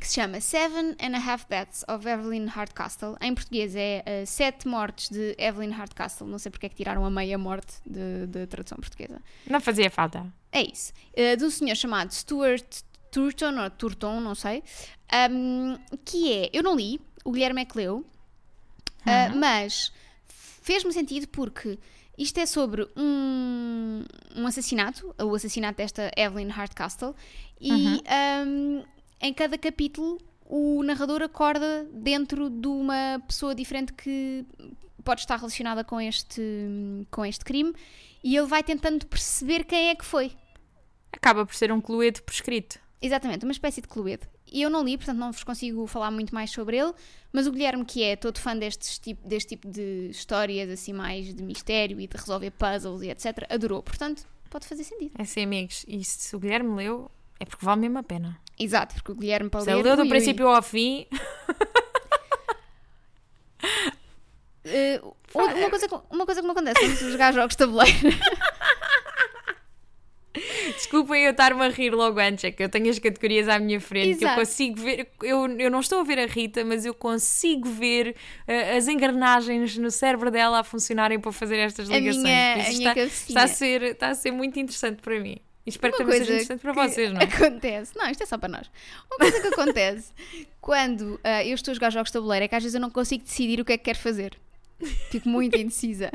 que 0.00 0.06
se 0.08 0.14
chama 0.14 0.40
Seven 0.40 0.96
and 0.98 1.14
a 1.14 1.18
Half 1.32 1.44
Deaths 1.50 1.84
of 1.86 2.08
Evelyn 2.08 2.46
Hardcastle. 2.46 3.14
Em 3.20 3.34
português 3.34 3.74
é 3.76 4.02
uh, 4.22 4.26
Sete 4.26 4.66
Mortes 4.66 5.10
de 5.10 5.34
Evelyn 5.38 5.70
Hardcastle. 5.70 6.26
Não 6.26 6.38
sei 6.38 6.50
porque 6.50 6.64
é 6.64 6.68
que 6.70 6.76
tiraram 6.76 7.04
a 7.04 7.10
meia 7.10 7.36
morte 7.36 7.74
de 7.84 8.46
tradução 8.46 8.78
portuguesa. 8.78 9.20
Não 9.46 9.60
fazia 9.60 9.90
falta. 9.90 10.26
É 10.50 10.62
isso. 10.62 10.94
Uh, 11.12 11.36
de 11.36 11.44
um 11.44 11.50
senhor 11.50 11.74
chamado 11.76 12.10
Stuart 12.14 12.64
Turton, 13.16 13.58
ou 13.62 13.70
Turton, 13.70 14.20
não 14.20 14.34
sei. 14.34 14.62
um, 15.30 15.78
que 16.04 16.30
é, 16.30 16.50
eu 16.52 16.62
não 16.62 16.76
li, 16.76 17.00
o 17.24 17.32
Guilherme 17.32 17.62
é 17.62 17.64
que 17.64 17.78
leu, 17.78 17.98
uh, 17.98 19.36
mas 19.36 19.90
fez-me 20.28 20.92
sentido 20.92 21.26
porque 21.28 21.78
isto 22.18 22.38
é 22.38 22.44
sobre 22.44 22.86
um, 22.94 24.04
um 24.36 24.46
assassinato, 24.46 25.14
o 25.18 25.34
assassinato 25.34 25.78
desta 25.78 26.10
Evelyn 26.14 26.48
Hardcastle, 26.48 27.14
e 27.58 28.02
um, 28.46 28.84
em 29.18 29.32
cada 29.32 29.56
capítulo 29.56 30.18
o 30.44 30.82
narrador 30.82 31.22
acorda 31.22 31.88
dentro 31.90 32.50
de 32.50 32.68
uma 32.68 33.18
pessoa 33.26 33.54
diferente 33.54 33.94
que 33.94 34.44
pode 35.02 35.22
estar 35.22 35.36
relacionada 35.36 35.82
com 35.82 35.98
este, 35.98 36.42
com 37.10 37.24
este 37.24 37.44
crime 37.44 37.74
e 38.22 38.36
ele 38.36 38.46
vai 38.46 38.62
tentando 38.62 39.06
perceber 39.06 39.64
quem 39.64 39.88
é 39.88 39.94
que 39.94 40.04
foi. 40.04 40.32
Acaba 41.12 41.46
por 41.46 41.54
ser 41.54 41.72
um 41.72 41.80
cluedo 41.80 42.22
prescrito. 42.22 42.85
Exatamente, 43.06 43.44
uma 43.44 43.52
espécie 43.52 43.80
de 43.80 43.88
Cluedo. 43.88 44.26
E 44.50 44.62
eu 44.62 44.68
não 44.70 44.82
li, 44.84 44.96
portanto 44.96 45.18
não 45.18 45.30
vos 45.32 45.44
consigo 45.44 45.86
falar 45.86 46.10
muito 46.10 46.34
mais 46.34 46.50
sobre 46.50 46.76
ele, 46.76 46.92
mas 47.32 47.46
o 47.46 47.52
Guilherme, 47.52 47.84
que 47.84 48.02
é 48.02 48.16
todo 48.16 48.38
fã 48.38 48.56
destes 48.56 48.98
tipo, 48.98 49.26
deste 49.26 49.50
tipo 49.50 49.68
de 49.68 50.08
histórias, 50.10 50.68
assim, 50.70 50.92
mais 50.92 51.34
de 51.34 51.42
mistério 51.42 52.00
e 52.00 52.06
de 52.06 52.16
resolver 52.16 52.50
puzzles 52.52 53.02
e 53.02 53.10
etc., 53.10 53.46
adorou. 53.50 53.82
Portanto, 53.82 54.24
pode 54.50 54.66
fazer 54.66 54.84
sentido. 54.84 55.12
É 55.18 55.22
assim, 55.22 55.42
amigos. 55.42 55.84
E 55.86 56.02
se 56.04 56.34
o 56.34 56.38
Guilherme 56.38 56.74
leu, 56.76 57.10
é 57.38 57.44
porque 57.44 57.64
vale 57.64 57.80
mesmo 57.82 57.98
a 57.98 58.02
pena. 58.02 58.38
Exato, 58.58 58.94
porque 58.94 59.12
o 59.12 59.14
Guilherme 59.14 59.50
para 59.50 59.60
Se 59.60 59.70
ele 59.70 59.76
ler... 59.76 59.84
leu 59.84 59.96
do 59.96 60.02
ui, 60.02 60.06
ui. 60.08 60.10
princípio 60.10 60.48
ao 60.48 60.62
fim, 60.62 61.06
outra- 65.34 65.54
uma, 65.56 65.70
coisa, 65.70 65.88
que- 65.88 66.00
uma 66.10 66.24
coisa 66.26 66.40
que 66.40 66.46
me 66.46 66.52
acontece 66.52 66.80
quando 66.80 67.10
jogar 67.12 67.32
jogos 67.32 67.52
de 67.54 67.58
tabuleiro. 67.58 67.98
desculpem 70.74 71.24
eu 71.24 71.30
estar-me 71.30 71.62
a 71.64 71.68
rir 71.68 71.90
logo 71.94 72.18
antes, 72.18 72.44
é 72.44 72.50
que 72.50 72.62
eu 72.62 72.68
tenho 72.68 72.90
as 72.90 72.98
categorias 72.98 73.48
à 73.48 73.58
minha 73.58 73.80
frente, 73.80 74.18
que 74.18 74.24
eu 74.24 74.28
Exato. 74.28 74.40
consigo 74.40 74.80
ver, 74.80 75.08
eu, 75.22 75.46
eu 75.58 75.70
não 75.70 75.80
estou 75.80 76.00
a 76.00 76.04
ver 76.04 76.18
a 76.18 76.26
Rita, 76.26 76.64
mas 76.64 76.84
eu 76.84 76.94
consigo 76.94 77.68
ver 77.68 78.14
eh, 78.46 78.76
as 78.76 78.88
engrenagens 78.88 79.76
no 79.78 79.90
cérebro 79.90 80.30
dela 80.30 80.60
a 80.60 80.64
funcionarem 80.64 81.18
para 81.18 81.32
fazer 81.32 81.56
estas 81.56 81.90
A 81.90 81.98
ligações. 81.98 82.24
minha, 82.24 82.54
Por 82.54 82.60
a 82.60 82.68
minha 82.70 82.90
está, 82.90 83.02
está, 83.04 83.42
a 83.42 83.48
ser, 83.48 83.82
está 83.82 84.08
a 84.08 84.14
ser 84.14 84.30
muito 84.30 84.58
interessante 84.58 85.02
para 85.02 85.18
mim. 85.20 85.38
E 85.66 85.70
espero 85.70 85.92
que 85.94 86.02
Uma 86.02 86.06
também 86.06 86.20
seja 86.20 86.32
interessante 86.34 86.60
para 86.60 86.72
que 86.72 86.88
vocês, 86.88 87.12
não 87.12 87.20
é? 87.20 87.24
Acontece. 87.24 87.92
Não, 87.96 88.08
isto 88.08 88.22
é 88.22 88.26
só 88.26 88.38
para 88.38 88.48
nós. 88.48 88.70
Uma 89.10 89.18
coisa 89.18 89.40
que 89.40 89.48
acontece 89.48 90.12
quando 90.60 91.18
ah, 91.24 91.44
eu 91.44 91.54
estou 91.56 91.72
a 91.72 91.74
jogar 91.74 91.90
jogos 91.90 92.10
de 92.10 92.12
tabuleiro 92.12 92.44
é 92.44 92.48
que 92.48 92.54
às 92.54 92.62
vezes 92.62 92.74
eu 92.76 92.80
não 92.80 92.90
consigo 92.90 93.24
decidir 93.24 93.60
o 93.60 93.64
que 93.64 93.72
é 93.72 93.78
que 93.78 93.84
quero 93.84 93.98
fazer. 93.98 94.38
Fico 95.10 95.28
muito 95.28 95.56
indecisa. 95.56 96.12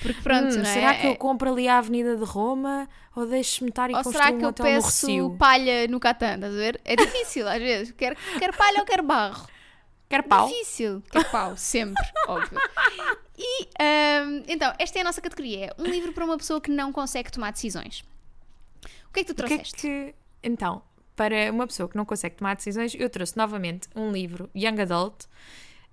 Porque 0.00 0.20
pronto, 0.22 0.54
Hum, 0.56 0.60
é? 0.60 0.64
será 0.64 0.94
que 0.94 1.06
eu 1.06 1.12
É- 1.12 1.16
compro 1.16 1.50
ali 1.52 1.68
a 1.68 1.78
Avenida 1.78 2.16
de 2.16 2.24
Roma 2.24 2.88
ou 3.14 3.26
deixo-me 3.26 3.70
estar 3.70 3.90
e 3.90 3.94
Ou 3.94 4.02
construir 4.02 4.22
será 4.24 4.34
um 4.34 4.38
que 4.38 4.44
eu 4.44 4.48
hotel 4.50 4.66
no 4.66 4.82
peço 4.82 5.36
palha 5.38 5.88
no 5.88 6.00
Catan? 6.00 6.34
Estás 6.36 6.54
a 6.54 6.56
ver? 6.56 6.80
É 6.84 6.96
difícil 6.96 7.48
às 7.48 7.58
vezes. 7.58 7.92
Quer, 7.92 8.16
quer 8.38 8.56
palha 8.56 8.80
ou 8.80 8.86
quer 8.86 9.02
barro? 9.02 9.48
Quer 10.08 10.22
pau? 10.22 10.48
Difícil. 10.48 11.02
Quer 11.10 11.30
pau, 11.30 11.54
sempre, 11.56 12.02
óbvio. 12.26 12.58
E 13.36 13.68
ahm, 13.78 14.42
então, 14.48 14.72
esta 14.78 14.98
é 14.98 15.02
a 15.02 15.04
nossa 15.04 15.20
categoria: 15.20 15.74
um 15.78 15.84
livro 15.84 16.12
para 16.12 16.24
uma 16.24 16.38
pessoa 16.38 16.60
que 16.60 16.70
não 16.70 16.90
consegue 16.92 17.30
tomar 17.30 17.52
decisões. 17.52 18.02
O 19.08 19.12
que 19.12 19.20
é 19.20 19.24
que 19.24 19.32
tu 19.34 19.42
O 19.42 19.46
que 19.46 19.52
é 19.54 19.56
trouxeste? 19.58 19.76
que. 19.82 20.14
Então, 20.42 20.80
para 21.14 21.50
uma 21.52 21.66
pessoa 21.66 21.88
que 21.88 21.96
não 21.96 22.04
consegue 22.06 22.36
tomar 22.36 22.56
decisões, 22.56 22.94
eu 22.94 23.10
trouxe 23.10 23.36
novamente 23.36 23.88
um 23.94 24.10
livro, 24.12 24.48
Young 24.56 24.80
Adult, 24.80 25.24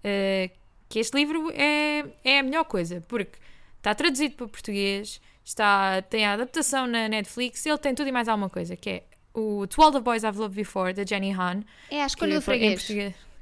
eh, 0.03 0.51
que 0.87 0.99
este 0.99 1.15
livro 1.17 1.51
é, 1.53 2.05
é 2.23 2.39
a 2.39 2.43
melhor 2.43 2.63
coisa, 2.65 3.03
porque 3.07 3.37
está 3.85 3.93
traduzido 3.93 4.35
para 4.35 4.47
português, 4.47 5.21
está, 5.43 6.01
tem 6.01 6.25
a 6.25 6.33
adaptação 6.33 6.87
na 6.87 7.07
Netflix, 7.07 7.63
ele 7.67 7.77
tem 7.77 7.93
tudo 7.93 8.09
e 8.09 8.11
mais 8.11 8.27
alguma 8.27 8.49
coisa, 8.49 8.75
que 8.75 8.89
é 8.89 9.03
o 9.31 9.67
To 9.67 9.81
All 9.83 9.91
the 9.91 9.99
Boys 9.99 10.23
I've 10.23 10.39
Loved 10.39 10.55
Before, 10.55 10.91
da 10.91 11.05
Jenny 11.05 11.31
Han. 11.31 11.61
É 11.91 12.01
a 12.01 12.07
escolha 12.07 12.35
do 12.35 12.41
freguês. 12.41 12.89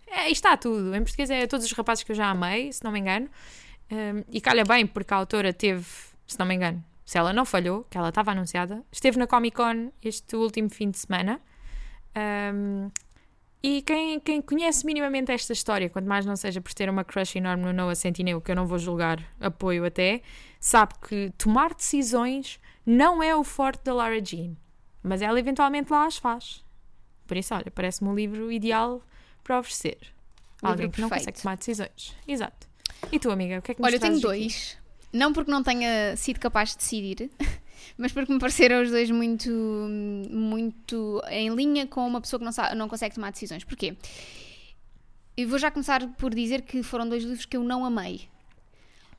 É, 0.05 0.29
está 0.29 0.57
tudo. 0.57 0.93
Em 0.93 1.01
português 1.01 1.29
é 1.29 1.47
todos 1.47 1.65
os 1.65 1.71
rapazes 1.71 2.03
que 2.03 2.11
eu 2.11 2.15
já 2.15 2.29
amei, 2.29 2.73
se 2.73 2.83
não 2.83 2.91
me 2.91 2.99
engano. 2.99 3.29
Um, 3.89 4.23
e 4.29 4.41
calha 4.41 4.65
bem, 4.65 4.85
porque 4.85 5.13
a 5.13 5.17
autora 5.17 5.53
teve, 5.53 5.85
se 6.27 6.37
não 6.37 6.45
me 6.45 6.55
engano, 6.55 6.83
se 7.05 7.17
ela 7.17 7.31
não 7.31 7.45
falhou, 7.45 7.85
que 7.89 7.97
ela 7.97 8.09
estava 8.09 8.31
anunciada, 8.31 8.83
esteve 8.91 9.17
na 9.17 9.27
Comic 9.27 9.55
Con 9.55 9.91
este 10.03 10.35
último 10.35 10.69
fim 10.69 10.91
de 10.91 10.97
semana. 10.97 11.39
Um, 12.53 12.91
e 13.63 13.81
quem, 13.81 14.19
quem 14.19 14.41
conhece 14.41 14.85
minimamente 14.85 15.31
esta 15.31 15.53
história, 15.53 15.89
quanto 15.89 16.05
mais 16.07 16.25
não 16.25 16.35
seja 16.35 16.59
por 16.59 16.73
ter 16.73 16.89
uma 16.89 17.03
crush 17.03 17.37
enorme 17.37 17.63
no 17.63 17.71
Noah 17.73 17.95
Centineo, 17.95 18.41
que 18.41 18.51
eu 18.51 18.55
não 18.55 18.67
vou 18.67 18.77
julgar, 18.77 19.23
apoio 19.39 19.85
até, 19.85 20.21
sabe 20.59 20.93
que 21.07 21.31
tomar 21.37 21.73
decisões 21.73 22.59
não 22.85 23.23
é 23.23 23.33
o 23.33 23.43
forte 23.43 23.81
da 23.85 23.93
Lara 23.93 24.23
Jean, 24.23 24.55
mas 25.01 25.21
ela 25.21 25.39
eventualmente 25.39 25.91
lá 25.91 26.05
as 26.05 26.17
faz. 26.17 26.63
Por 27.25 27.37
isso, 27.37 27.55
olha, 27.55 27.71
parece-me 27.71 28.09
um 28.09 28.15
livro 28.15 28.51
ideal 28.51 29.01
para 29.43 29.57
oferecer. 29.59 29.97
a 30.61 30.69
Alguém 30.69 30.89
que 30.91 30.99
não 30.99 31.07
perfeito. 31.07 31.27
consegue 31.31 31.41
tomar 31.41 31.57
decisões. 31.57 32.15
Exato. 32.27 32.67
E 33.11 33.17
tu, 33.17 33.31
amiga, 33.31 33.59
o 33.59 33.61
que 33.61 33.71
é 33.71 33.75
que 33.75 33.81
nos 33.81 33.87
Olha, 33.87 33.95
eu 33.95 33.99
tenho 33.99 34.19
trazes 34.19 34.25
aqui? 34.29 34.39
dois. 34.43 34.77
Não 35.13 35.31
porque 35.31 35.51
não 35.51 35.63
tenha 35.63 36.15
sido 36.17 36.39
capaz 36.39 36.71
de 36.71 36.77
decidir, 36.77 37.31
mas 37.97 38.11
porque 38.11 38.31
me 38.31 38.39
pareceram 38.39 38.81
os 38.81 38.89
dois 38.89 39.09
muito, 39.11 39.49
muito 39.49 41.21
em 41.29 41.53
linha 41.53 41.85
com 41.87 42.05
uma 42.07 42.21
pessoa 42.21 42.39
que 42.39 42.45
não, 42.45 42.51
sabe, 42.51 42.75
não 42.75 42.87
consegue 42.87 43.15
tomar 43.15 43.31
decisões. 43.31 43.63
Porquê? 43.63 43.95
Eu 45.35 45.47
vou 45.47 45.57
já 45.57 45.71
começar 45.71 46.07
por 46.15 46.33
dizer 46.33 46.61
que 46.61 46.83
foram 46.83 47.07
dois 47.07 47.23
livros 47.23 47.45
que 47.45 47.57
eu 47.57 47.63
não 47.63 47.85
amei. 47.85 48.27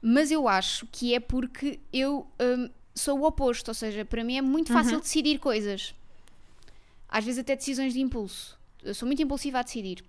Mas 0.00 0.31
eu 0.31 0.46
acho 0.46 0.87
que 0.92 1.14
é 1.14 1.20
porque 1.20 1.81
eu 1.92 2.27
hum, 2.40 2.68
sou 2.94 3.18
o 3.20 3.24
oposto, 3.27 3.68
ou 3.68 3.74
seja, 3.74 4.05
para 4.05 4.22
mim 4.22 4.37
é 4.37 4.42
muito 4.42 4.72
fácil 4.72 5.00
decidir 5.00 5.38
coisas. 5.38 5.94
Às 7.08 7.25
vezes 7.25 7.40
até 7.40 7.56
decisões 7.56 7.94
de 7.94 8.00
impulso. 8.00 8.58
Eu 8.83 8.94
sou 8.94 9.06
muito 9.06 9.23
impulsiva 9.23 9.60
a 9.60 9.62
decidir. 9.62 10.04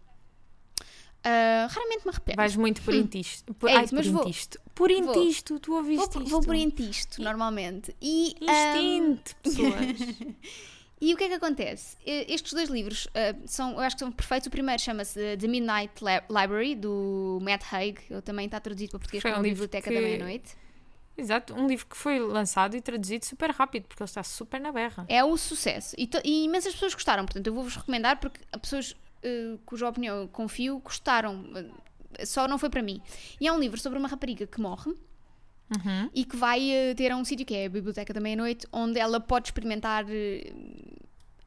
Ah, 1.25 1.67
raramente 1.71 2.05
me 2.05 2.11
arrependo. 2.11 2.35
Vais 2.37 2.55
muito 2.55 2.81
por 2.83 2.93
intisto. 2.93 3.53
Por, 3.55 3.69
É 3.69 3.77
ai, 3.77 3.87
por 3.87 3.95
mas 3.95 4.07
vou- 4.07 4.23
intisto. 4.23 4.59
Por 4.75 4.91
vou- 4.91 4.99
intisto, 5.23 5.59
tu 5.59 5.73
ouviste 5.75 5.97
Vou, 5.97 6.09
por- 6.09 6.21
isto? 6.21 6.31
vou 6.31 6.41
por 6.43 6.55
intisto, 6.55 7.21
normalmente. 7.21 7.95
E, 8.01 8.35
Instinto, 8.41 9.35
pessoas. 9.37 9.65
e 11.01 11.13
o 11.13 11.17
que 11.17 11.23
é 11.23 11.27
que 11.29 11.33
acontece? 11.33 11.97
Estes 12.05 12.53
dois 12.53 12.69
livros 12.69 13.07
ah, 13.15 13.35
são, 13.45 13.71
eu 13.73 13.79
acho 13.79 13.95
que 13.95 14.01
são 14.01 14.11
perfeitos. 14.11 14.47
O 14.47 14.51
primeiro 14.51 14.81
chama-se 14.81 15.37
The 15.37 15.47
Midnight 15.47 15.93
Li- 16.03 16.23
Library, 16.41 16.75
do 16.75 17.39
Matt 17.41 17.63
Haig. 17.73 17.97
Ele 18.09 18.21
também 18.21 18.45
está 18.45 18.59
traduzido 18.59 18.91
para 18.91 18.99
português 18.99 19.21
Foi 19.23 19.31
como 19.31 19.41
um 19.45 19.49
Biblioteca 19.49 19.89
que- 19.89 19.95
da 19.95 20.01
Meia-Noite. 20.01 20.55
Exato, 21.17 21.53
um 21.55 21.65
livro 21.65 21.85
que 21.87 21.95
foi 21.95 22.19
lançado 22.19 22.75
e 22.75 22.81
traduzido 22.81 23.25
super 23.25 23.49
rápido, 23.49 23.87
porque 23.87 24.03
ele 24.03 24.09
está 24.09 24.21
super 24.21 24.59
na 24.59 24.71
berra. 24.73 25.05
É 25.07 25.23
o 25.23 25.37
sucesso. 25.37 25.95
E, 25.97 26.05
to- 26.07 26.19
e 26.25 26.43
imensas 26.43 26.73
pessoas 26.73 26.93
gostaram, 26.93 27.23
portanto, 27.25 27.47
eu 27.47 27.53
vou-vos 27.53 27.73
recomendar 27.77 28.19
porque 28.19 28.41
as 28.51 28.59
pessoas 28.59 28.95
cuja 29.65 29.87
opinião 29.89 30.17
eu 30.21 30.27
confio 30.27 30.79
gostaram. 30.79 31.45
Eh, 32.17 32.25
Só 32.25 32.47
não 32.47 32.57
foi 32.57 32.69
para 32.69 32.81
mim. 32.81 33.01
E 33.41 33.47
é 33.47 33.51
um 33.51 33.59
livro 33.59 33.79
sobre 33.79 33.99
uma 33.99 34.07
rapariga 34.07 34.45
que 34.47 34.59
morre 34.61 34.91
Uhum. 35.75 36.09
e 36.13 36.23
que 36.23 36.37
vai 36.37 36.69
eh, 36.71 36.93
ter 36.93 37.13
um 37.15 37.25
sítio 37.25 37.43
que 37.45 37.55
é 37.55 37.65
a 37.65 37.69
Biblioteca 37.69 38.13
da 38.13 38.19
Meia-Noite, 38.21 38.67
onde 38.71 38.99
ela 38.99 39.19
pode 39.19 39.47
experimentar 39.47 40.05
eh, 40.07 40.53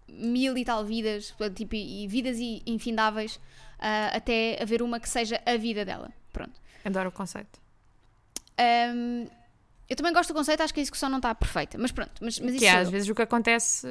mil 0.09 0.57
e 0.59 0.64
tal 0.64 0.85
vidas, 0.85 1.33
tipo, 1.55 1.74
e 1.76 2.07
vidas 2.09 2.37
infindáveis 2.66 3.39
ah, 3.79 4.11
até 4.16 4.59
haver 4.61 4.83
uma 4.83 4.99
que 4.99 5.09
seja 5.09 5.41
a 5.47 5.57
vida 5.57 5.85
dela. 5.85 6.11
Pronto. 6.33 6.61
Adoro 6.85 7.11
o 7.11 7.12
conceito. 7.12 7.61
Ahm, 8.59 9.26
eu 9.89 9.95
também 9.97 10.12
gosto 10.12 10.31
do 10.31 10.35
conceito, 10.35 10.62
acho 10.62 10.74
que 10.74 10.81
a 10.81 10.83
execução 10.83 11.09
não 11.09 11.18
está 11.18 11.33
perfeita, 11.35 11.79
mas 11.79 11.93
pronto, 11.93 12.12
mas, 12.20 12.41
mas 12.41 12.57
Que 12.59 12.66
é, 12.66 12.72
às 12.72 12.91
vezes 12.91 13.09
o 13.09 13.14
que 13.14 13.22
acontece. 13.22 13.87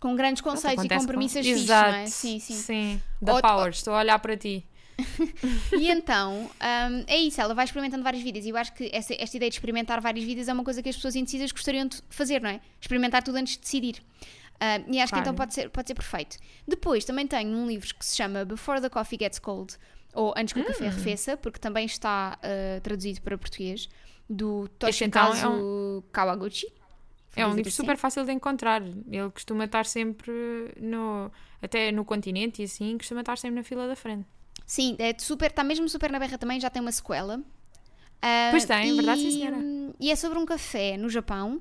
Com 0.00 0.14
grandes 0.16 0.40
conceitos 0.42 0.84
e 0.84 0.86
acontece 0.86 1.06
com 1.06 1.20
fixes, 1.28 1.46
Exato. 1.46 1.90
não 1.90 1.98
é? 1.98 2.06
Sim, 2.06 2.38
sim. 2.38 2.54
Sim. 2.54 3.02
Da 3.22 3.34
Ou- 3.34 3.40
Power, 3.42 3.70
estou 3.70 3.94
a 3.94 3.98
olhar 3.98 4.18
para 4.18 4.36
ti. 4.36 4.66
E 5.78 5.90
então, 5.90 6.48
hum, 6.52 7.04
é 7.06 7.16
isso, 7.16 7.40
ela 7.40 7.52
vai 7.54 7.64
experimentando 7.64 8.02
várias 8.04 8.22
vidas. 8.22 8.44
E 8.44 8.50
eu 8.50 8.56
acho 8.56 8.72
que 8.74 8.90
essa- 8.92 9.14
esta 9.18 9.36
ideia 9.36 9.50
de 9.50 9.56
experimentar 9.56 10.00
várias 10.00 10.24
vidas 10.24 10.46
é 10.48 10.52
uma 10.52 10.62
coisa 10.64 10.82
que 10.82 10.88
as 10.88 10.94
pessoas 10.96 11.16
indecisas 11.16 11.50
gostariam 11.52 11.86
de 11.88 12.00
fazer, 12.10 12.40
não 12.40 12.50
é? 12.50 12.60
Experimentar 12.80 13.22
tudo 13.22 13.36
antes 13.36 13.54
de 13.54 13.60
decidir. 13.60 13.96
Hum, 14.54 14.92
e 14.94 15.00
acho 15.00 15.06
que 15.12 15.18
Claro. 15.18 15.20
então 15.22 15.34
pode 15.34 15.52
ser, 15.52 15.68
pode 15.70 15.88
ser 15.88 15.94
perfeito. 15.94 16.36
Depois 16.66 17.04
também 17.04 17.26
tenho 17.26 17.50
um 17.56 17.66
livro 17.66 17.92
que 17.94 18.04
se 18.06 18.16
chama 18.16 18.44
Before 18.44 18.80
the 18.80 18.88
Coffee 18.88 19.18
Gets 19.20 19.38
Cold, 19.40 19.74
ou 20.14 20.32
Antes 20.36 20.52
que 20.54 20.60
o 20.60 20.62
Hum. 20.62 20.66
Café 20.66 20.86
Arrefeça, 20.86 21.36
porque 21.36 21.58
também 21.58 21.86
está 21.86 22.38
uh, 22.38 22.80
traduzido 22.80 23.20
para 23.20 23.36
português, 23.36 23.88
do 24.30 24.70
Este 24.88 25.04
então 25.04 25.26
Toshikazu 25.26 26.04
é 26.06 26.12
Kawaguchi. 26.12 26.66
É 27.36 27.46
um 27.46 27.54
livro 27.54 27.68
assim. 27.68 27.76
super 27.76 27.96
fácil 27.96 28.24
de 28.24 28.32
encontrar. 28.32 28.82
Ele 28.82 29.30
costuma 29.32 29.64
estar 29.64 29.86
sempre 29.86 30.32
no. 30.80 31.30
Até 31.60 31.90
no 31.90 32.04
continente 32.04 32.60
e 32.60 32.66
assim, 32.66 32.98
costuma 32.98 33.20
estar 33.20 33.38
sempre 33.38 33.56
na 33.56 33.62
fila 33.64 33.88
da 33.88 33.96
frente. 33.96 34.26
Sim, 34.66 34.96
é 34.98 35.14
super, 35.18 35.50
está 35.50 35.64
mesmo 35.64 35.88
super 35.88 36.10
na 36.10 36.18
berra 36.18 36.38
também, 36.38 36.60
já 36.60 36.70
tem 36.70 36.80
uma 36.80 36.92
sequela. 36.92 37.40
Ah, 38.20 38.48
Pois 38.50 38.64
tem, 38.64 38.90
e, 38.90 38.94
verdade, 38.94 39.20
sim, 39.20 39.30
senhora. 39.30 39.58
E 40.00 40.10
é 40.10 40.16
sobre 40.16 40.38
um 40.38 40.46
café 40.46 40.96
no 40.96 41.08
Japão, 41.08 41.60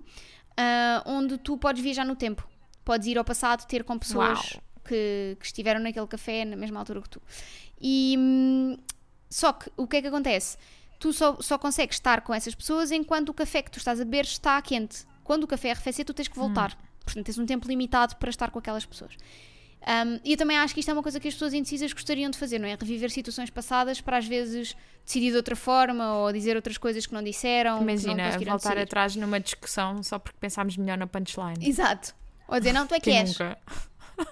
ah, 0.57 1.03
onde 1.05 1.37
tu 1.37 1.57
podes 1.57 1.81
viajar 1.81 2.05
no 2.05 2.15
tempo. 2.15 2.47
Podes 2.85 3.07
ir 3.07 3.17
ao 3.17 3.23
passado 3.23 3.65
ter 3.65 3.83
com 3.83 3.97
pessoas 3.97 4.57
que, 4.85 5.37
que 5.39 5.45
estiveram 5.45 5.79
naquele 5.79 6.07
café 6.07 6.45
na 6.45 6.55
mesma 6.55 6.79
altura 6.79 7.01
que 7.01 7.09
tu. 7.09 7.21
E 7.81 8.15
hum, 8.17 8.77
só 9.29 9.53
que 9.53 9.71
o 9.75 9.87
que 9.87 9.97
é 9.97 10.01
que 10.01 10.07
acontece? 10.07 10.57
Tu 10.99 11.11
só, 11.11 11.37
só 11.41 11.57
consegues 11.57 11.97
estar 11.97 12.21
com 12.21 12.33
essas 12.33 12.55
pessoas 12.55 12.91
enquanto 12.91 13.29
o 13.29 13.33
café 13.33 13.61
que 13.61 13.71
tu 13.71 13.77
estás 13.77 13.99
a 13.99 14.05
beber 14.05 14.23
está 14.23 14.61
quente. 14.61 15.05
Quando 15.23 15.43
o 15.43 15.47
café 15.47 15.71
arrefecer, 15.71 16.05
tu 16.05 16.13
tens 16.13 16.27
que 16.27 16.35
voltar. 16.37 16.71
Hum. 16.73 16.85
Portanto, 17.05 17.25
tens 17.25 17.37
um 17.37 17.45
tempo 17.45 17.67
limitado 17.67 18.15
para 18.17 18.29
estar 18.29 18.49
com 18.51 18.59
aquelas 18.59 18.85
pessoas. 18.85 19.15
Um, 19.85 20.17
e 20.23 20.31
eu 20.31 20.37
também 20.37 20.57
acho 20.57 20.73
que 20.73 20.79
isto 20.79 20.89
é 20.89 20.93
uma 20.93 21.03
coisa 21.03 21.19
que 21.19 21.27
as 21.27 21.33
pessoas 21.33 21.53
indecisas 21.53 21.91
gostariam 21.91 22.31
de 22.31 22.37
fazer, 22.37 22.57
não 22.57 22.67
é? 22.67 22.71
Reviver 22.71 23.09
situações 23.11 23.49
passadas 23.49 23.99
para 23.99 24.17
às 24.17 24.25
vezes 24.25 24.73
decidir 25.05 25.31
de 25.31 25.35
outra 25.35 25.57
forma 25.57 26.13
ou 26.19 26.31
dizer 26.31 26.55
outras 26.55 26.77
coisas 26.77 27.05
que 27.05 27.13
não 27.13 27.21
disseram. 27.21 27.79
que 27.79 27.83
não 27.83 27.89
Imagina 27.91 28.23
conseguiram 28.25 28.51
voltar 28.53 28.69
decidir. 28.69 28.83
atrás 28.83 29.15
numa 29.17 29.39
discussão 29.41 30.01
só 30.01 30.17
porque 30.17 30.37
pensámos 30.39 30.77
melhor 30.77 30.97
na 30.97 31.05
punchline. 31.05 31.67
Exato. 31.67 32.15
Ou 32.47 32.57
dizer, 32.59 32.71
não, 32.71 32.87
tu 32.87 32.93
é 32.95 32.99
que 32.99 33.09
Quem 33.11 33.19
és. 33.19 33.29
nunca? 33.37 33.57
Tu 34.15 34.23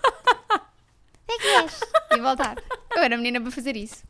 é 1.33 1.37
que 1.37 1.47
és. 1.47 1.79
E 2.11 2.19
voltar. 2.21 2.55
Eu 2.95 3.01
era 3.03 3.17
menina 3.17 3.41
para 3.41 3.51
fazer 3.51 3.75
isso. 3.75 4.03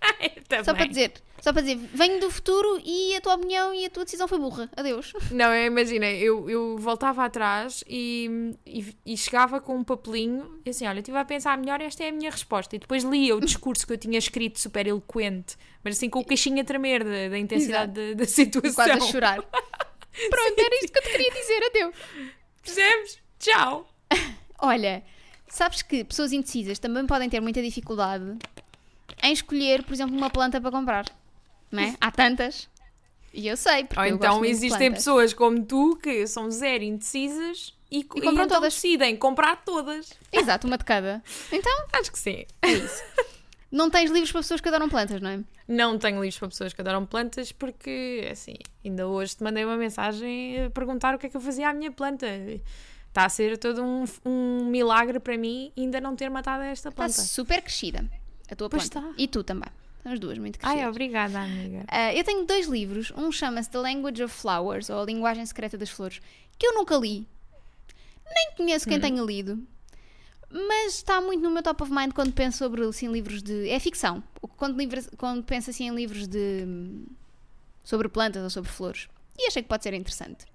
Também. 0.48 0.64
Só 0.64 0.74
para 0.74 0.86
dizer. 0.86 1.12
Só 1.40 1.52
para 1.52 1.60
dizer, 1.62 1.76
venho 1.92 2.20
do 2.20 2.30
futuro 2.30 2.80
e 2.82 3.14
a 3.16 3.20
tua 3.20 3.34
opinião 3.34 3.74
e 3.74 3.84
a 3.84 3.90
tua 3.90 4.04
decisão 4.04 4.26
foi 4.26 4.38
burra. 4.38 4.70
Adeus. 4.74 5.12
Não, 5.30 5.52
eu 5.52 5.66
imagina, 5.66 6.06
eu, 6.06 6.48
eu 6.48 6.78
voltava 6.78 7.22
atrás 7.22 7.84
e, 7.86 8.56
e, 8.64 8.96
e 9.04 9.16
chegava 9.16 9.60
com 9.60 9.76
um 9.76 9.84
papelinho 9.84 10.58
e 10.64 10.70
assim, 10.70 10.86
olha, 10.86 11.00
estive 11.00 11.18
a 11.18 11.24
pensar 11.24 11.58
melhor, 11.58 11.82
esta 11.82 12.02
é 12.02 12.08
a 12.08 12.12
minha 12.12 12.30
resposta. 12.30 12.74
E 12.74 12.78
depois 12.78 13.04
lia 13.04 13.36
o 13.36 13.40
discurso 13.40 13.86
que 13.86 13.92
eu 13.92 13.98
tinha 13.98 14.18
escrito 14.18 14.58
super 14.58 14.86
eloquente, 14.86 15.56
mas 15.82 15.98
assim 15.98 16.08
com 16.08 16.20
o 16.20 16.24
queixinho 16.24 16.62
a 16.62 16.64
tremer 16.64 17.04
da, 17.04 17.28
da 17.28 17.38
intensidade 17.38 17.92
da, 17.92 18.14
da 18.14 18.24
situação. 18.24 18.74
Quase 18.74 18.90
a 18.92 19.00
chorar. 19.00 19.42
Pronto, 19.42 20.58
era 20.58 20.76
isto 20.76 20.92
que 20.92 20.98
eu 20.98 21.02
te 21.02 21.10
queria 21.10 21.30
dizer. 21.30 21.64
Adeus. 21.66 21.96
Percebes? 22.62 23.18
Tchau! 23.38 23.86
Olha, 24.58 25.02
sabes 25.46 25.82
que 25.82 26.04
pessoas 26.04 26.32
indecisas 26.32 26.78
também 26.78 27.06
podem 27.06 27.28
ter 27.28 27.40
muita 27.40 27.60
dificuldade 27.60 28.38
em 29.24 29.32
escolher, 29.32 29.82
por 29.82 29.94
exemplo, 29.94 30.14
uma 30.14 30.28
planta 30.28 30.60
para 30.60 30.70
comprar. 30.70 31.06
Não 31.72 31.82
é? 31.82 31.96
Há 32.00 32.10
tantas. 32.10 32.68
E 33.32 33.48
eu 33.48 33.56
sei, 33.56 33.84
porque 33.84 33.98
Ou 33.98 34.06
eu 34.06 34.14
então 34.14 34.44
existem 34.44 34.92
pessoas 34.92 35.32
como 35.32 35.64
tu 35.64 35.98
que 36.00 36.26
são 36.26 36.48
zero 36.50 36.84
indecisas 36.84 37.74
e, 37.90 38.00
e, 38.00 38.04
compram 38.04 38.32
então 38.32 38.48
todas. 38.48 38.74
decidem 38.74 39.16
comprar 39.16 39.56
todas. 39.64 40.12
Exato, 40.30 40.66
uma 40.66 40.78
de 40.78 40.84
cada. 40.84 41.22
Então, 41.50 41.72
Acho 41.92 42.12
que 42.12 42.18
sim. 42.18 42.44
não 43.72 43.90
tens 43.90 44.10
livros 44.10 44.30
para 44.30 44.42
pessoas 44.42 44.60
que 44.60 44.68
adoram 44.68 44.88
plantas, 44.88 45.20
não 45.20 45.30
é? 45.30 45.40
Não 45.66 45.98
tenho 45.98 46.20
livros 46.20 46.38
para 46.38 46.48
pessoas 46.48 46.72
que 46.72 46.80
adoram 46.80 47.04
plantas 47.06 47.50
porque, 47.50 48.28
assim, 48.30 48.54
ainda 48.84 49.08
hoje 49.08 49.36
te 49.36 49.42
mandei 49.42 49.64
uma 49.64 49.76
mensagem 49.76 50.66
a 50.66 50.70
perguntar 50.70 51.14
o 51.14 51.18
que 51.18 51.26
é 51.26 51.30
que 51.30 51.36
eu 51.36 51.40
fazia 51.40 51.70
à 51.70 51.74
minha 51.74 51.90
planta. 51.90 52.26
Está 53.08 53.24
a 53.24 53.28
ser 53.28 53.58
todo 53.58 53.82
um, 53.82 54.04
um 54.24 54.66
milagre 54.66 55.18
para 55.18 55.36
mim 55.36 55.72
ainda 55.76 56.00
não 56.00 56.14
ter 56.14 56.28
matado 56.28 56.62
esta 56.62 56.90
Está 56.90 57.04
planta. 57.04 57.20
super 57.20 57.62
crescida 57.62 58.08
a 58.50 58.56
tua 58.56 58.68
Pois 58.68 58.88
planta. 58.88 59.08
está. 59.08 59.22
E 59.22 59.28
tu 59.28 59.42
também. 59.44 59.68
São 60.02 60.12
as 60.12 60.20
duas 60.20 60.36
muito 60.38 60.58
crescidas. 60.58 60.82
Ai, 60.84 60.88
obrigada, 60.90 61.40
amiga. 61.40 61.84
Ah, 61.88 62.12
eu 62.14 62.22
tenho 62.24 62.44
dois 62.44 62.66
livros. 62.66 63.10
Um 63.16 63.32
chama-se 63.32 63.70
The 63.70 63.78
Language 63.78 64.22
of 64.22 64.34
Flowers, 64.34 64.90
ou 64.90 65.00
A 65.00 65.04
Linguagem 65.04 65.44
Secreta 65.46 65.78
das 65.78 65.88
Flores, 65.90 66.20
que 66.58 66.66
eu 66.66 66.74
nunca 66.74 66.94
li. 66.96 67.26
Nem 68.34 68.52
conheço 68.56 68.86
Hum. 68.86 68.90
quem 68.90 69.00
tenha 69.00 69.22
lido. 69.22 69.66
Mas 70.50 70.94
está 70.96 71.20
muito 71.20 71.42
no 71.42 71.50
meu 71.50 71.62
top 71.62 71.82
of 71.82 71.90
mind 71.92 72.12
quando 72.12 72.32
penso 72.32 72.58
sobre 72.58 72.82
assim, 72.84 73.10
livros 73.10 73.42
de. 73.42 73.68
É 73.68 73.78
ficção. 73.80 74.22
Quando, 74.56 74.76
livros, 74.78 75.08
quando 75.16 75.42
penso 75.42 75.70
assim, 75.70 75.88
em 75.88 75.94
livros 75.94 76.28
de. 76.28 76.64
hum, 76.66 77.06
sobre 77.82 78.08
plantas 78.08 78.42
ou 78.42 78.50
sobre 78.50 78.70
flores. 78.70 79.08
E 79.36 79.48
achei 79.48 79.62
que 79.62 79.68
pode 79.68 79.82
ser 79.82 79.94
interessante. 79.94 80.46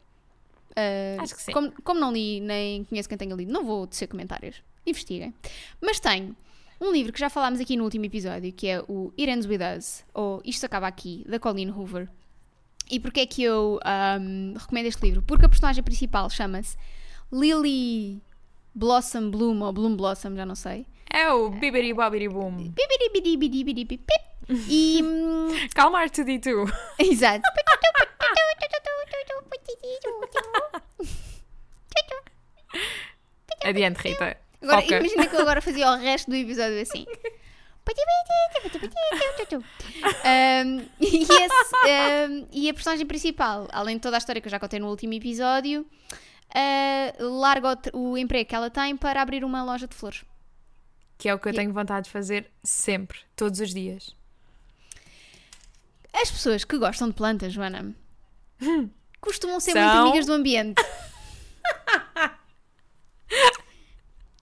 Ah, 0.75 1.21
Acho 1.21 1.35
que 1.35 1.41
sim. 1.41 1.51
Como, 1.51 1.71
como 1.83 1.99
não 1.99 2.13
li, 2.13 2.39
nem 2.39 2.83
conheço 2.85 3.09
quem 3.09 3.17
tenha 3.17 3.35
lido, 3.35 3.51
não 3.51 3.65
vou 3.65 3.85
tecer 3.87 4.07
comentários. 4.07 4.61
Investiguem. 4.85 5.33
Mas 5.81 5.99
tenho 5.99 6.35
um 6.81 6.91
livro 6.91 7.11
que 7.11 7.19
já 7.19 7.29
falámos 7.29 7.59
aqui 7.59 7.75
no 7.75 7.83
último 7.83 8.05
episódio, 8.05 8.51
que 8.53 8.67
é 8.67 8.81
o 8.87 9.13
It 9.17 9.29
Ends 9.29 9.45
With 9.45 9.59
Us, 9.77 10.05
ou 10.13 10.41
Isto 10.45 10.65
Acaba 10.65 10.87
Aqui, 10.87 11.25
da 11.27 11.39
Colleen 11.39 11.71
Hoover. 11.71 12.07
E 12.89 12.99
porquê 12.99 13.21
é 13.21 13.25
que 13.25 13.43
eu 13.43 13.79
ahm, 13.83 14.53
recomendo 14.57 14.87
este 14.87 15.01
livro? 15.05 15.21
Porque 15.21 15.45
a 15.45 15.49
personagem 15.49 15.83
principal 15.83 16.29
chama-se 16.29 16.75
Lily 17.31 18.21
Blossom 18.73 19.29
Bloom, 19.29 19.61
ou 19.61 19.73
Bloom 19.73 19.95
Blossom, 19.95 20.35
já 20.35 20.45
não 20.45 20.55
sei. 20.55 20.85
É 21.11 21.31
o 21.31 21.49
Bibiri 21.49 21.93
Bobiri 21.93 22.29
Boom. 22.29 22.71
Bibidibidibidibidibip. 22.71 24.05
E. 24.67 25.01
hum, 25.03 25.49
Calma, 25.75 26.03
R2D2. 26.05 26.71
exato. 26.99 27.43
Adiante, 33.65 33.99
Rita. 34.01 34.37
Agora, 34.61 34.81
Foca. 34.81 34.97
imagina 34.97 35.27
que 35.27 35.35
eu 35.35 35.41
agora 35.41 35.61
fazia 35.61 35.89
o 35.91 35.95
resto 35.95 36.29
do 36.29 36.35
episódio 36.35 36.81
assim. 36.81 37.05
Um, 40.23 40.85
e, 40.99 41.23
esse, 41.23 42.29
um, 42.29 42.47
e 42.51 42.69
a 42.69 42.73
personagem 42.73 43.05
principal, 43.05 43.67
além 43.71 43.95
de 43.95 44.01
toda 44.01 44.17
a 44.17 44.19
história 44.19 44.39
que 44.39 44.47
eu 44.47 44.51
já 44.51 44.59
contei 44.59 44.79
no 44.79 44.89
último 44.89 45.13
episódio, 45.13 45.81
uh, 45.81 47.23
larga 47.39 47.77
o, 47.93 48.11
o 48.11 48.17
emprego 48.17 48.47
que 48.47 48.55
ela 48.55 48.69
tem 48.69 48.95
para 48.95 49.21
abrir 49.21 49.43
uma 49.43 49.63
loja 49.63 49.87
de 49.87 49.95
flores. 49.95 50.23
Que 51.17 51.29
é 51.29 51.33
o 51.33 51.39
que 51.39 51.49
eu 51.49 51.53
tenho 51.53 51.73
vontade 51.73 52.05
de 52.05 52.11
fazer 52.11 52.51
sempre, 52.63 53.19
todos 53.35 53.59
os 53.59 53.73
dias. 53.73 54.15
As 56.13 56.29
pessoas 56.29 56.63
que 56.63 56.77
gostam 56.77 57.09
de 57.09 57.15
plantas, 57.15 57.53
Joana, 57.53 57.93
costumam 59.19 59.59
ser 59.59 59.73
São? 59.73 59.81
muito 59.81 60.09
amigas 60.09 60.25
do 60.25 60.33
ambiente. 60.33 60.81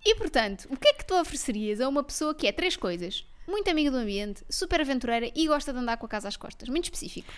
E 0.07 0.15
portanto, 0.15 0.69
o 0.71 0.77
que 0.77 0.87
é 0.87 0.93
que 0.93 1.05
tu 1.05 1.19
oferecerias 1.19 1.81
a 1.81 1.89
uma 1.89 2.01
pessoa 2.01 2.33
que 2.33 2.47
é 2.47 2.51
três 2.53 2.77
coisas? 2.77 3.27
Muito 3.45 3.69
amiga 3.69 3.91
do 3.91 3.97
ambiente, 3.97 4.41
super 4.49 4.79
aventureira 4.79 5.29
e 5.35 5.45
gosta 5.47 5.73
de 5.73 5.79
andar 5.79 5.97
com 5.97 6.05
a 6.05 6.09
casa 6.09 6.29
às 6.29 6.37
costas. 6.37 6.69
Muito 6.69 6.85
específico. 6.85 7.29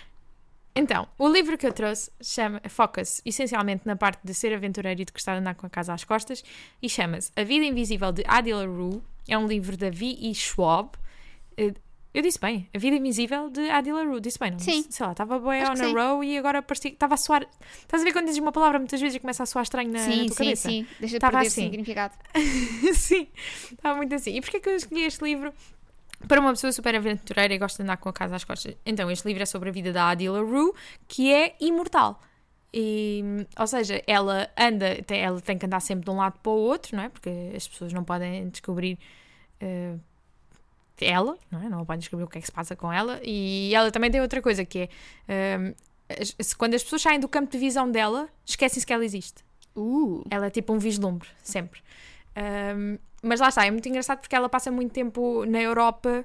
Então, 0.72 1.08
o 1.18 1.28
livro 1.28 1.58
que 1.58 1.66
eu 1.66 1.72
trouxe 1.72 2.12
foca-se 2.68 3.20
essencialmente 3.26 3.84
na 3.84 3.96
parte 3.96 4.20
de 4.22 4.32
ser 4.32 4.54
aventureiro 4.54 5.02
e 5.02 5.04
de 5.04 5.12
gostar 5.12 5.32
de 5.32 5.40
andar 5.40 5.56
com 5.56 5.66
a 5.66 5.68
casa 5.68 5.92
às 5.92 6.04
costas 6.04 6.44
e 6.80 6.88
chama-se 6.88 7.32
A 7.34 7.42
Vida 7.42 7.64
Invisível 7.64 8.12
de 8.12 8.22
Adila 8.24 8.64
Rue. 8.64 9.02
É 9.26 9.36
um 9.36 9.48
livro 9.48 9.76
da 9.76 9.90
V.E. 9.90 10.32
Schwab. 10.32 10.90
Eu 12.12 12.22
disse 12.22 12.40
bem, 12.40 12.68
A 12.74 12.78
Vida 12.78 12.96
Invisível 12.96 13.48
de 13.50 13.70
Adila 13.70 14.02
Rue. 14.04 14.20
Disse 14.20 14.38
bem, 14.38 14.50
não? 14.50 14.58
Sim. 14.58 14.84
Sei 14.90 15.06
lá, 15.06 15.12
estava 15.12 15.38
bem 15.38 15.62
on 15.62 15.70
a 15.70 15.76
sim. 15.76 15.94
row 15.94 16.24
e 16.24 16.36
agora 16.36 16.60
parecia 16.60 16.90
estava 16.90 17.14
a 17.14 17.16
soar. 17.16 17.46
Estás 17.82 18.02
a 18.02 18.04
ver 18.04 18.12
quando 18.12 18.26
dizes 18.26 18.40
uma 18.40 18.50
palavra 18.50 18.80
muitas 18.80 19.00
vezes 19.00 19.14
e 19.16 19.20
começa 19.20 19.44
a 19.44 19.46
soar 19.46 19.62
estranho 19.62 19.92
na, 19.92 20.00
na 20.00 20.04
sim, 20.04 20.26
tua 20.26 20.28
sim, 20.28 20.44
cabeça? 20.44 20.68
sim. 20.68 20.86
Deixa 20.98 21.14
de 21.14 21.20
Tava 21.20 21.32
perder 21.34 21.46
assim. 21.46 21.62
significado. 21.62 22.14
Sim, 22.94 23.28
estava 23.70 23.96
muito 23.96 24.14
assim. 24.14 24.34
E 24.36 24.40
porquê 24.40 24.58
que 24.58 24.68
eu 24.68 24.76
escolhi 24.76 25.04
este 25.04 25.22
livro? 25.22 25.52
Para 26.26 26.40
uma 26.40 26.50
pessoa 26.50 26.72
super 26.72 26.94
aventureira 26.94 27.54
e 27.54 27.58
gosta 27.58 27.82
de 27.82 27.84
andar 27.84 27.96
com 27.96 28.08
a 28.08 28.12
casa 28.12 28.36
às 28.36 28.44
costas. 28.44 28.74
Então, 28.84 29.10
este 29.10 29.26
livro 29.26 29.42
é 29.42 29.46
sobre 29.46 29.68
a 29.68 29.72
vida 29.72 29.92
da 29.92 30.10
Adila 30.10 30.40
Rue, 30.40 30.72
que 31.06 31.32
é 31.32 31.54
imortal. 31.60 32.20
E, 32.74 33.22
ou 33.58 33.66
seja, 33.66 34.02
ela 34.06 34.50
anda, 34.58 34.98
ela 35.08 35.40
tem 35.40 35.56
que 35.56 35.64
andar 35.64 35.80
sempre 35.80 36.04
de 36.04 36.10
um 36.10 36.16
lado 36.16 36.38
para 36.42 36.52
o 36.52 36.56
outro, 36.56 36.96
não 36.96 37.04
é? 37.04 37.08
Porque 37.08 37.30
as 37.56 37.66
pessoas 37.66 37.92
não 37.92 38.04
podem 38.04 38.48
descobrir 38.48 38.98
eh, 39.60 39.94
ela, 41.04 41.36
não 41.50 41.62
é? 41.62 41.68
Não 41.68 41.84
podem 41.84 42.00
descobrir 42.00 42.24
o 42.24 42.28
que 42.28 42.38
é 42.38 42.40
que 42.40 42.46
se 42.46 42.52
passa 42.52 42.74
com 42.76 42.92
ela. 42.92 43.20
E 43.24 43.72
ela 43.74 43.90
também 43.90 44.10
tem 44.10 44.20
outra 44.20 44.40
coisa 44.42 44.64
que 44.64 44.88
é 45.28 45.74
se- 46.24 46.56
quando 46.56 46.74
as 46.74 46.82
pessoas 46.82 47.02
saem 47.02 47.20
do 47.20 47.28
campo 47.28 47.50
de 47.52 47.58
visão 47.58 47.90
dela, 47.90 48.28
esquecem-se 48.44 48.86
que 48.86 48.92
ela 48.92 49.04
existe. 49.04 49.44
Uh, 49.76 50.24
Ela 50.30 50.46
é 50.46 50.50
tipo 50.50 50.72
um 50.72 50.78
vislumbre, 50.78 51.28
sempre. 51.42 51.80
Um, 52.36 52.98
mas 53.22 53.38
lá 53.40 53.48
está, 53.48 53.64
é 53.64 53.70
muito 53.70 53.88
engraçado 53.88 54.18
porque 54.20 54.34
ela 54.34 54.48
passa 54.48 54.70
muito 54.70 54.92
tempo 54.92 55.44
na 55.46 55.60
Europa 55.60 56.24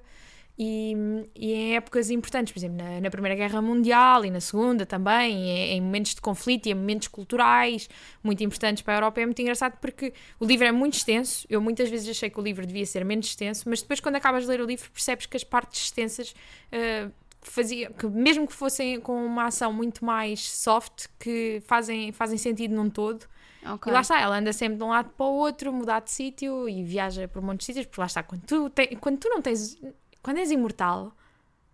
e, 0.58 0.95
e 1.36 1.53
em 1.53 1.76
épocas 1.76 2.10
importantes, 2.10 2.53
por 2.53 2.60
exemplo, 2.60 2.78
na, 2.78 3.01
na, 3.01 3.10
Primeira 3.10 3.36
Guerra 3.36 3.62
Mundial 3.62 4.24
e 4.24 4.32
na 4.32 4.39
Segunda 4.39 4.86
também, 4.86 5.34
em, 5.34 5.78
em, 5.78 5.82
momentos 5.82 6.16
de 6.16 6.22
conflito 6.22 6.68
e 6.68 6.72
em 6.72 6.76
momentos 6.76 7.10
culturais 7.10 7.89
muito 8.24 8.41
importantes 8.41 8.82
para 8.82 8.93
a 8.93 8.97
Europa. 8.97 9.20
É 9.20 9.26
muito 9.26 9.41
engraçado 9.41 9.78
porque 9.82 10.14
o 10.39 10.45
livro 10.45 10.66
é 10.66 10.72
muito 10.72 10.93
extenso. 10.93 11.45
Eu 11.49 11.60
muitas 11.60 11.89
vezes 11.89 12.08
achei 12.08 12.30
que 12.30 12.39
o 12.39 12.43
livro 12.43 12.66
devia 12.66 12.86
ser 12.86 13.03
menos 13.03 13.28
extenso, 13.28 13.68
mas 13.68 13.82
depois, 13.82 13.99
quando 13.99 14.16
acabas 14.16 14.43
de 14.43 14.49
ler 14.49 14.62
o 14.62 14.66
livro, 14.66 14.89
percebes 14.91 15.26
que 15.26 15.36
as 15.36 15.43
partes 15.43 15.82
extensas. 15.82 16.34
Uh, 16.72 17.12
fazia 17.41 17.91
que 17.91 18.08
mesmo 18.08 18.47
que 18.47 18.53
fossem 18.53 18.99
com 18.99 19.24
uma 19.24 19.45
ação 19.45 19.72
muito 19.72 20.03
mais 20.03 20.49
soft 20.49 21.06
que 21.20 21.62
fazem, 21.68 22.12
fazem 22.12 22.39
sentido 22.39 22.76
num 22.76 22.89
todo 22.89 23.26
okay. 23.74 23.91
e 23.91 23.93
lá 23.93 24.01
está, 24.01 24.20
ela 24.20 24.38
anda 24.38 24.51
sempre 24.51 24.78
de 24.78 24.84
um 24.84 24.89
lado 24.89 25.10
para 25.12 25.26
o 25.26 25.34
outro 25.34 25.72
mudar 25.72 26.01
de 26.01 26.12
sítio 26.12 26.68
e 26.68 26.84
viaja 26.84 27.28
por 27.28 27.43
um 27.43 27.45
monte 27.45 27.60
de 27.60 27.66
sítios 27.66 27.86
porque 27.86 28.01
lá 28.01 28.08
está, 28.08 28.24
quando 28.24 28.41
tu, 28.41 28.70
te, 28.70 28.95
quando 28.95 29.20
tu 29.20 29.30
não 29.30 29.41
tens 29.41 29.78
quando 30.26 30.39
és 30.39 30.49
imortal, 30.49 31.15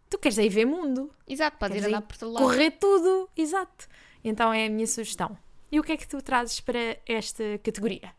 tu 0.09 0.17
queres 0.17 0.37
aí 0.37 0.49
ver 0.49 0.65
mundo. 0.65 1.09
Exato, 1.25 1.57
podes 1.57 1.81
ir 1.81 1.87
andar 1.87 2.01
por 2.01 2.17
todo 2.17 2.33
lado. 2.33 2.43
Correr 2.43 2.71
tudo, 2.71 3.29
exato. 3.37 3.87
Então 4.21 4.51
é 4.51 4.65
a 4.65 4.69
minha 4.69 4.85
sugestão. 4.85 5.37
E 5.71 5.79
o 5.79 5.83
que 5.83 5.93
é 5.93 5.95
que 5.95 6.05
tu 6.05 6.21
trazes 6.21 6.59
para 6.59 6.97
esta 7.07 7.57
categoria? 7.63 8.11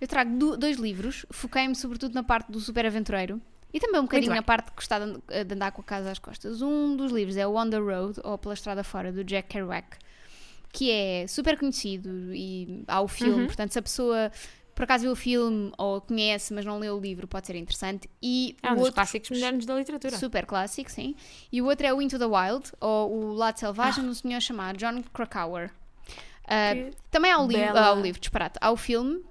Eu 0.00 0.06
trago 0.06 0.38
do, 0.38 0.56
dois 0.56 0.76
livros, 0.76 1.26
foquei-me 1.30 1.74
sobretudo 1.74 2.14
na 2.14 2.22
parte 2.22 2.52
do 2.52 2.60
super 2.60 2.86
aventureiro 2.86 3.42
e 3.74 3.80
também 3.80 4.00
um 4.00 4.04
bocadinho 4.04 4.32
na 4.32 4.44
parte 4.44 4.66
de 4.66 4.76
gostar 4.76 5.00
de, 5.00 5.44
de 5.44 5.54
andar 5.54 5.72
com 5.72 5.80
a 5.80 5.84
casa 5.84 6.12
às 6.12 6.20
costas. 6.20 6.62
Um 6.62 6.94
dos 6.94 7.10
livros 7.10 7.36
é 7.36 7.44
o 7.44 7.56
On 7.56 7.68
the 7.68 7.78
Road, 7.78 8.20
ou 8.22 8.38
Pela 8.38 8.54
Estrada 8.54 8.84
Fora, 8.84 9.10
do 9.10 9.24
Jack 9.24 9.48
Kerouac, 9.48 9.98
que 10.72 10.88
é 10.88 11.26
super 11.26 11.58
conhecido 11.58 12.32
e 12.32 12.84
há 12.86 13.00
o 13.00 13.08
filme, 13.08 13.40
uhum. 13.40 13.46
portanto, 13.46 13.72
se 13.72 13.78
a 13.80 13.82
pessoa 13.82 14.30
por 14.80 14.84
acaso 14.84 15.02
viu 15.02 15.12
o 15.12 15.16
filme 15.16 15.70
ou 15.76 16.00
conhece, 16.00 16.54
mas 16.54 16.64
não 16.64 16.78
leu 16.78 16.96
o 16.96 17.00
livro, 17.00 17.28
pode 17.28 17.46
ser 17.46 17.54
interessante. 17.54 18.08
E 18.22 18.56
é 18.62 18.68
um 18.68 18.76
dos 18.76 18.84
outro, 18.84 18.94
clássicos 18.94 19.28
modernos 19.28 19.66
da 19.66 19.74
literatura. 19.74 20.16
Super 20.16 20.46
clássico, 20.46 20.90
sim. 20.90 21.14
E 21.52 21.60
o 21.60 21.66
outro 21.66 21.86
é 21.86 21.92
o 21.92 22.00
Into 22.00 22.18
the 22.18 22.24
Wild, 22.24 22.72
ou 22.80 23.12
O 23.12 23.34
Lado 23.34 23.60
Selvagem, 23.60 24.00
ah. 24.00 24.04
de 24.04 24.10
um 24.10 24.14
senhor 24.14 24.40
chamado 24.40 24.78
John 24.78 25.02
Krakauer. 25.12 25.70
Uh, 26.46 26.96
também 27.10 27.30
há 27.30 27.38
o, 27.38 27.46
livro, 27.46 27.76
há 27.76 27.92
o 27.92 28.00
livro, 28.00 28.18
disparate. 28.18 28.56
Há 28.58 28.70
o 28.70 28.76
filme. 28.78 29.22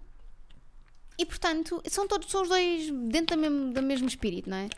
E, 1.17 1.25
portanto, 1.25 1.81
são 1.87 2.07
todos 2.07 2.29
são 2.29 2.43
os 2.43 2.49
dois 2.49 2.91
dentro 3.09 3.35
do 3.35 3.41
mesmo, 3.41 3.73
do 3.73 3.81
mesmo 3.81 4.07
espírito, 4.07 4.51
não 4.51 4.57
é? 4.57 4.69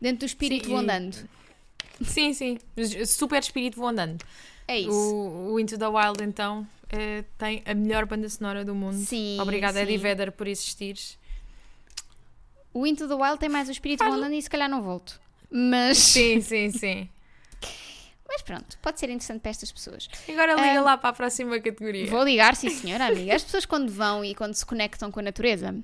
Dentro 0.00 0.20
do 0.20 0.24
espírito 0.24 0.64
sim, 0.64 0.70
vou 0.70 0.78
andando. 0.78 1.28
Sim, 2.02 2.32
sim. 2.32 2.58
Super 3.04 3.42
espírito 3.42 3.76
vou 3.76 3.88
andando. 3.88 4.24
É 4.66 4.80
isso. 4.80 4.90
O, 4.90 5.52
o 5.52 5.60
Into 5.60 5.76
the 5.76 5.86
Wild, 5.86 6.24
então, 6.24 6.66
é, 6.88 7.24
tem 7.36 7.62
a 7.64 7.74
melhor 7.74 8.06
banda 8.06 8.28
sonora 8.28 8.64
do 8.64 8.74
mundo. 8.74 8.96
Sim. 8.96 9.38
Obrigada, 9.40 9.78
sim. 9.78 9.82
Eddie 9.82 9.98
Vedder, 9.98 10.32
por 10.32 10.46
existires. 10.46 11.18
O 12.72 12.86
Into 12.86 13.08
the 13.08 13.14
Wild 13.14 13.38
tem 13.38 13.48
mais 13.48 13.68
o 13.68 13.72
espírito 13.72 14.00
Faz... 14.00 14.14
andando 14.14 14.34
e 14.34 14.42
se 14.42 14.50
calhar 14.50 14.68
não 14.68 14.82
volto. 14.82 15.20
Mas. 15.50 15.98
Sim, 16.16 16.40
sim, 16.40 16.70
sim. 16.70 17.08
Mas 18.28 18.42
pronto, 18.42 18.76
pode 18.82 18.98
ser 18.98 19.06
interessante 19.06 19.40
para 19.40 19.50
estas 19.50 19.70
pessoas. 19.70 20.08
Agora 20.28 20.54
liga 20.54 20.80
um, 20.80 20.84
lá 20.84 20.98
para 20.98 21.10
a 21.10 21.12
próxima 21.12 21.60
categoria. 21.60 22.06
Vou 22.10 22.24
ligar, 22.24 22.56
sim 22.56 22.68
senhora, 22.68 23.06
amiga. 23.06 23.34
As 23.34 23.44
pessoas 23.44 23.64
quando 23.64 23.90
vão 23.90 24.24
e 24.24 24.34
quando 24.34 24.52
se 24.54 24.66
conectam 24.66 25.12
com 25.12 25.20
a 25.20 25.22
natureza 25.22 25.74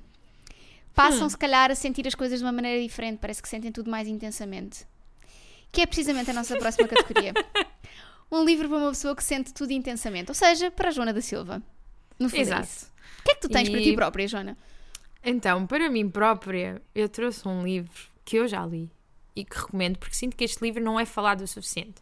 passam 0.93 1.25
hum. 1.25 1.29
se 1.29 1.37
calhar 1.37 1.71
a 1.71 1.75
sentir 1.75 2.05
as 2.07 2.13
coisas 2.13 2.39
de 2.39 2.45
uma 2.45 2.51
maneira 2.51 2.81
diferente, 2.81 3.17
parece 3.19 3.41
que 3.41 3.49
sentem 3.49 3.71
tudo 3.71 3.89
mais 3.89 4.07
intensamente. 4.07 4.85
Que 5.71 5.81
é 5.81 5.85
precisamente 5.85 6.29
a 6.29 6.33
nossa 6.33 6.55
próxima 6.57 6.87
categoria. 6.87 7.33
um 8.37 8.45
livro 8.45 8.67
para 8.67 8.77
uma 8.77 8.89
pessoa 8.89 9.15
que 9.15 9.23
sente 9.23 9.53
tudo 9.53 9.71
intensamente. 9.71 10.29
Ou 10.29 10.35
seja, 10.35 10.71
para 10.71 10.89
a 10.89 10.91
Joana 10.91 11.13
da 11.13 11.21
Silva. 11.21 11.61
No 12.19 12.29
fundo 12.29 12.39
é 12.39 12.41
Exato. 12.41 12.67
É 12.67 13.21
o 13.21 13.23
que 13.23 13.31
é 13.31 13.35
que 13.35 13.41
tu 13.41 13.49
tens 13.49 13.67
e... 13.67 13.71
para 13.71 13.81
ti 13.81 13.93
própria, 13.93 14.27
Joana? 14.27 14.57
Então, 15.23 15.65
para 15.65 15.89
mim 15.89 16.09
própria, 16.09 16.81
eu 16.93 17.07
trouxe 17.07 17.47
um 17.47 17.63
livro 17.63 18.11
que 18.25 18.37
eu 18.37 18.47
já 18.47 18.65
li 18.65 18.89
e 19.35 19.43
que 19.43 19.57
recomendo 19.57 19.97
porque 19.97 20.15
sinto 20.15 20.35
que 20.35 20.43
este 20.43 20.61
livro 20.61 20.83
não 20.83 20.99
é 20.99 21.05
falado 21.05 21.41
o 21.41 21.47
suficiente. 21.47 21.95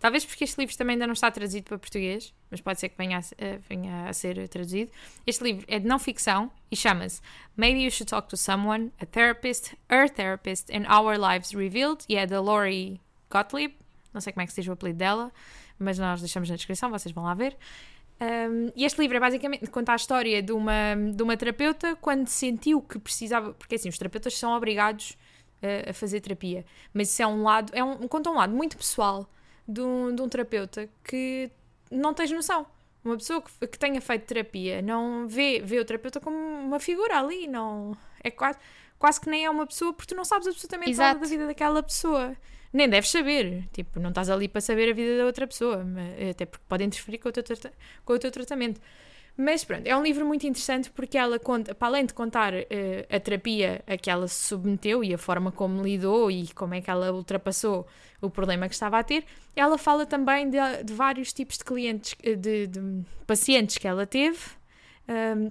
Talvez 0.00 0.24
porque 0.24 0.42
este 0.42 0.58
livro 0.58 0.76
também 0.76 0.94
ainda 0.94 1.06
não 1.06 1.12
está 1.12 1.30
traduzido 1.30 1.64
para 1.64 1.78
português, 1.78 2.34
mas 2.50 2.60
pode 2.60 2.80
ser 2.80 2.88
que 2.88 2.96
venha 2.98 3.18
a, 3.18 3.22
eh, 3.38 3.60
venha 3.68 4.08
a 4.08 4.12
ser 4.12 4.48
traduzido. 4.48 4.90
Este 5.24 5.44
livro 5.44 5.64
é 5.68 5.78
de 5.78 5.86
não 5.86 5.98
ficção 5.98 6.50
e 6.70 6.76
chama-se 6.76 7.20
Maybe 7.56 7.84
You 7.84 7.90
Should 7.90 8.10
Talk 8.10 8.28
to 8.28 8.36
Someone, 8.36 8.90
a 9.00 9.06
Therapist, 9.06 9.74
Her 9.88 10.10
Therapist 10.10 10.70
and 10.70 10.92
Our 10.92 11.16
Lives 11.16 11.52
Revealed, 11.52 12.04
e 12.08 12.16
é 12.16 12.26
da 12.26 12.40
Lori 12.40 13.00
Gottlieb, 13.30 13.74
não 14.12 14.20
sei 14.20 14.32
como 14.32 14.42
é 14.42 14.46
que 14.46 14.52
se 14.52 14.60
diz 14.60 14.68
o 14.68 14.72
apelido 14.72 14.98
dela, 14.98 15.32
mas 15.78 15.98
nós 15.98 16.20
deixamos 16.20 16.48
na 16.48 16.56
descrição, 16.56 16.90
vocês 16.90 17.14
vão 17.14 17.24
lá 17.24 17.34
ver. 17.34 17.56
Um, 18.20 18.70
e 18.76 18.84
este 18.84 19.00
livro 19.00 19.16
é 19.16 19.20
basicamente 19.20 19.66
conta 19.66 19.92
a 19.92 19.96
história 19.96 20.40
de 20.40 20.52
uma, 20.52 20.94
de 21.12 21.22
uma 21.22 21.36
terapeuta 21.36 21.96
quando 21.96 22.28
sentiu 22.28 22.80
que 22.80 22.98
precisava, 22.98 23.52
porque 23.54 23.74
assim, 23.74 23.88
os 23.88 23.98
terapeutas 23.98 24.38
são 24.38 24.52
obrigados 24.56 25.16
uh, 25.62 25.90
a 25.90 25.92
fazer 25.92 26.20
terapia, 26.20 26.64
mas 26.94 27.10
isso 27.10 27.20
é 27.22 27.26
um 27.26 27.42
lado, 27.42 27.72
é 27.74 27.82
um, 27.82 28.06
conta 28.06 28.30
um 28.30 28.34
lado 28.34 28.54
muito 28.54 28.76
pessoal 28.76 29.28
de 29.66 29.80
um, 29.80 30.14
de 30.14 30.22
um 30.22 30.28
terapeuta 30.28 30.88
que 31.02 31.50
não 31.90 32.14
tens 32.14 32.30
noção. 32.30 32.64
Uma 33.04 33.16
pessoa 33.16 33.42
que, 33.42 33.66
que 33.66 33.78
tenha 33.78 34.00
feito 34.00 34.24
terapia 34.24 34.80
não 34.80 35.26
vê, 35.26 35.60
vê 35.60 35.80
o 35.80 35.84
terapeuta 35.84 36.20
como 36.20 36.36
uma 36.36 36.78
figura 36.78 37.18
ali, 37.18 37.48
não 37.48 37.96
é 38.22 38.30
quase, 38.30 38.58
quase 39.00 39.20
que 39.20 39.28
nem 39.28 39.44
é 39.44 39.50
uma 39.50 39.66
pessoa 39.66 39.92
porque 39.92 40.14
tu 40.14 40.16
não 40.16 40.24
sabes 40.24 40.46
absolutamente 40.46 40.92
Exato. 40.92 41.08
nada 41.08 41.20
da 41.20 41.26
vida 41.26 41.46
daquela 41.46 41.82
pessoa 41.82 42.36
nem 42.72 42.88
deves 42.88 43.10
saber. 43.10 43.68
Tipo, 43.72 44.00
não 44.00 44.08
estás 44.10 44.30
ali 44.30 44.48
para 44.48 44.60
saber 44.60 44.90
a 44.90 44.94
vida 44.94 45.18
da 45.18 45.26
outra 45.26 45.46
pessoa, 45.46 45.84
até 46.30 46.46
porque 46.46 46.64
pode 46.68 46.84
interferir 46.84 47.18
com 47.18 47.28
o 47.28 47.32
teu, 47.32 47.44
com 48.04 48.12
o 48.14 48.18
teu 48.18 48.30
tratamento. 48.30 48.80
Mas 49.36 49.64
pronto, 49.64 49.86
é 49.86 49.96
um 49.96 50.02
livro 50.02 50.26
muito 50.26 50.46
interessante 50.46 50.90
porque 50.90 51.16
ela 51.16 51.38
conta, 51.38 51.74
para 51.74 51.88
além 51.88 52.04
de 52.04 52.12
contar 52.12 52.52
uh, 52.52 52.56
a 53.10 53.18
terapia 53.18 53.82
a 53.86 53.96
que 53.96 54.10
ela 54.10 54.28
se 54.28 54.48
submeteu 54.48 55.02
e 55.02 55.14
a 55.14 55.18
forma 55.18 55.50
como 55.50 55.82
lidou 55.82 56.30
e 56.30 56.48
como 56.48 56.74
é 56.74 56.82
que 56.82 56.90
ela 56.90 57.10
ultrapassou 57.12 57.86
o 58.20 58.28
problema 58.28 58.68
que 58.68 58.74
estava 58.74 58.98
a 58.98 59.02
ter, 59.02 59.24
ela 59.56 59.78
fala 59.78 60.04
também 60.04 60.50
de, 60.50 60.58
de 60.84 60.92
vários 60.92 61.32
tipos 61.32 61.56
de 61.56 61.64
clientes, 61.64 62.14
eh, 62.22 62.36
de, 62.36 62.66
de 62.66 63.04
pacientes 63.26 63.78
que 63.78 63.88
ela 63.88 64.06
teve. 64.06 64.38
Um, 65.08 65.50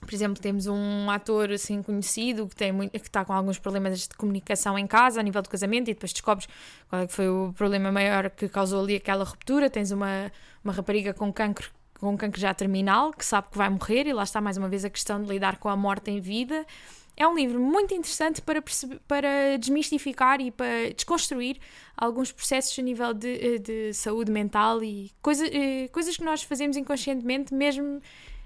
por 0.00 0.14
exemplo, 0.14 0.40
temos 0.40 0.66
um 0.66 1.10
ator 1.10 1.52
assim 1.52 1.82
conhecido 1.82 2.46
que 2.48 2.56
tem 2.56 2.72
muito, 2.72 2.92
que 2.92 2.98
está 2.98 3.24
com 3.24 3.32
alguns 3.32 3.58
problemas 3.58 4.00
de 4.00 4.08
comunicação 4.16 4.78
em 4.78 4.86
casa 4.86 5.20
a 5.20 5.22
nível 5.22 5.42
do 5.42 5.48
casamento 5.48 5.90
e 5.90 5.94
depois 5.94 6.12
descobres 6.12 6.48
qual 6.88 7.02
é 7.02 7.06
que 7.06 7.12
foi 7.12 7.28
o 7.28 7.52
problema 7.56 7.92
maior 7.92 8.30
que 8.30 8.48
causou 8.48 8.82
ali 8.82 8.96
aquela 8.96 9.24
ruptura. 9.24 9.68
Tens 9.68 9.90
uma, 9.90 10.32
uma 10.64 10.72
rapariga 10.72 11.12
com 11.12 11.32
cancro 11.32 11.70
com 12.00 12.16
cancro 12.16 12.40
já 12.40 12.54
terminal 12.54 13.12
que 13.12 13.24
sabe 13.24 13.48
que 13.50 13.58
vai 13.58 13.68
morrer 13.68 14.06
e 14.06 14.12
lá 14.12 14.22
está 14.22 14.40
mais 14.40 14.56
uma 14.56 14.70
vez 14.70 14.84
a 14.86 14.90
questão 14.90 15.22
de 15.22 15.28
lidar 15.28 15.58
com 15.58 15.68
a 15.68 15.76
morte 15.76 16.10
em 16.10 16.18
vida. 16.18 16.66
É 17.14 17.28
um 17.28 17.34
livro 17.34 17.60
muito 17.60 17.92
interessante 17.92 18.40
para, 18.40 18.62
para 19.06 19.58
desmistificar 19.58 20.40
e 20.40 20.50
para 20.50 20.90
desconstruir 20.94 21.58
alguns 21.94 22.32
processos 22.32 22.78
a 22.78 22.82
nível 22.82 23.12
de, 23.12 23.58
de 23.58 23.92
saúde 23.92 24.32
mental 24.32 24.82
e 24.82 25.12
coisa, 25.20 25.46
eh, 25.46 25.88
coisas 25.88 26.16
que 26.16 26.24
nós 26.24 26.42
fazemos 26.42 26.78
inconscientemente, 26.78 27.52
mesmo 27.52 28.00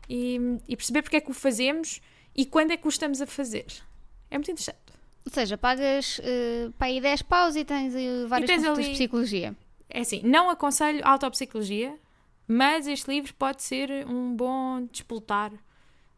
e, 0.09 0.38
e 0.68 0.76
perceber 0.76 1.02
porque 1.02 1.16
é 1.16 1.20
que 1.20 1.30
o 1.30 1.34
fazemos 1.34 2.00
e 2.34 2.44
quando 2.44 2.72
é 2.72 2.76
que 2.76 2.86
o 2.86 2.88
estamos 2.88 3.20
a 3.20 3.26
fazer. 3.26 3.66
É 4.30 4.36
muito 4.36 4.50
interessante. 4.50 4.78
Ou 5.24 5.32
seja, 5.32 5.57
pagas 5.57 6.18
uh, 6.18 6.72
para 6.72 6.88
aí 6.88 7.00
10 7.00 7.22
paus 7.22 7.57
e 7.57 7.64
tens 7.64 7.94
uh, 7.94 8.28
várias 8.28 8.62
e 8.62 8.66
ali... 8.66 8.84
de 8.84 8.90
psicologia. 8.90 9.57
É 9.88 10.00
assim, 10.00 10.20
não 10.24 10.50
aconselho 10.50 11.00
autopsicologia, 11.05 11.98
mas 12.46 12.86
este 12.86 13.11
livro 13.11 13.32
pode 13.34 13.62
ser 13.62 14.07
um 14.07 14.34
bom 14.34 14.86
despoltar 14.90 15.52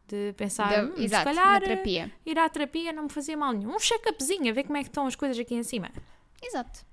de 0.09 0.33
pensar, 0.37 0.87
de, 0.87 0.91
hum, 0.93 1.05
exato, 1.05 1.29
se 1.29 1.35
calhar 1.35 1.61
terapia. 1.61 2.13
ir 2.25 2.39
à 2.39 2.49
terapia 2.49 2.93
não 2.93 3.05
me 3.05 3.09
fazia 3.09 3.37
mal 3.37 3.53
nenhum. 3.53 3.75
Um 3.75 3.79
check-upzinho, 3.79 4.51
a 4.51 4.55
ver 4.55 4.65
como 4.65 4.77
é 4.77 4.83
que 4.83 4.89
estão 4.89 5.07
as 5.07 5.17
coisas 5.17 5.39
aqui 5.39 5.55
em 5.55 5.63
cima. 5.63 5.91
Exato. 6.43 6.85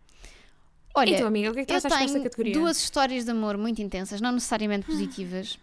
Olha, 0.95 1.11
e 1.11 1.17
tu, 1.17 1.25
amiga, 1.25 1.49
o 1.49 1.53
que 1.53 1.61
é 1.61 1.65
que 1.65 1.73
achas 1.73 1.91
desta 1.91 2.19
categoria? 2.19 2.53
duas 2.53 2.77
histórias 2.77 3.25
de 3.25 3.31
amor 3.31 3.57
muito 3.57 3.81
intensas, 3.81 4.21
não 4.21 4.31
necessariamente 4.31 4.85
positivas, 4.85 5.57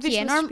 que 0.00 0.16
é, 0.16 0.24
norm... 0.24 0.48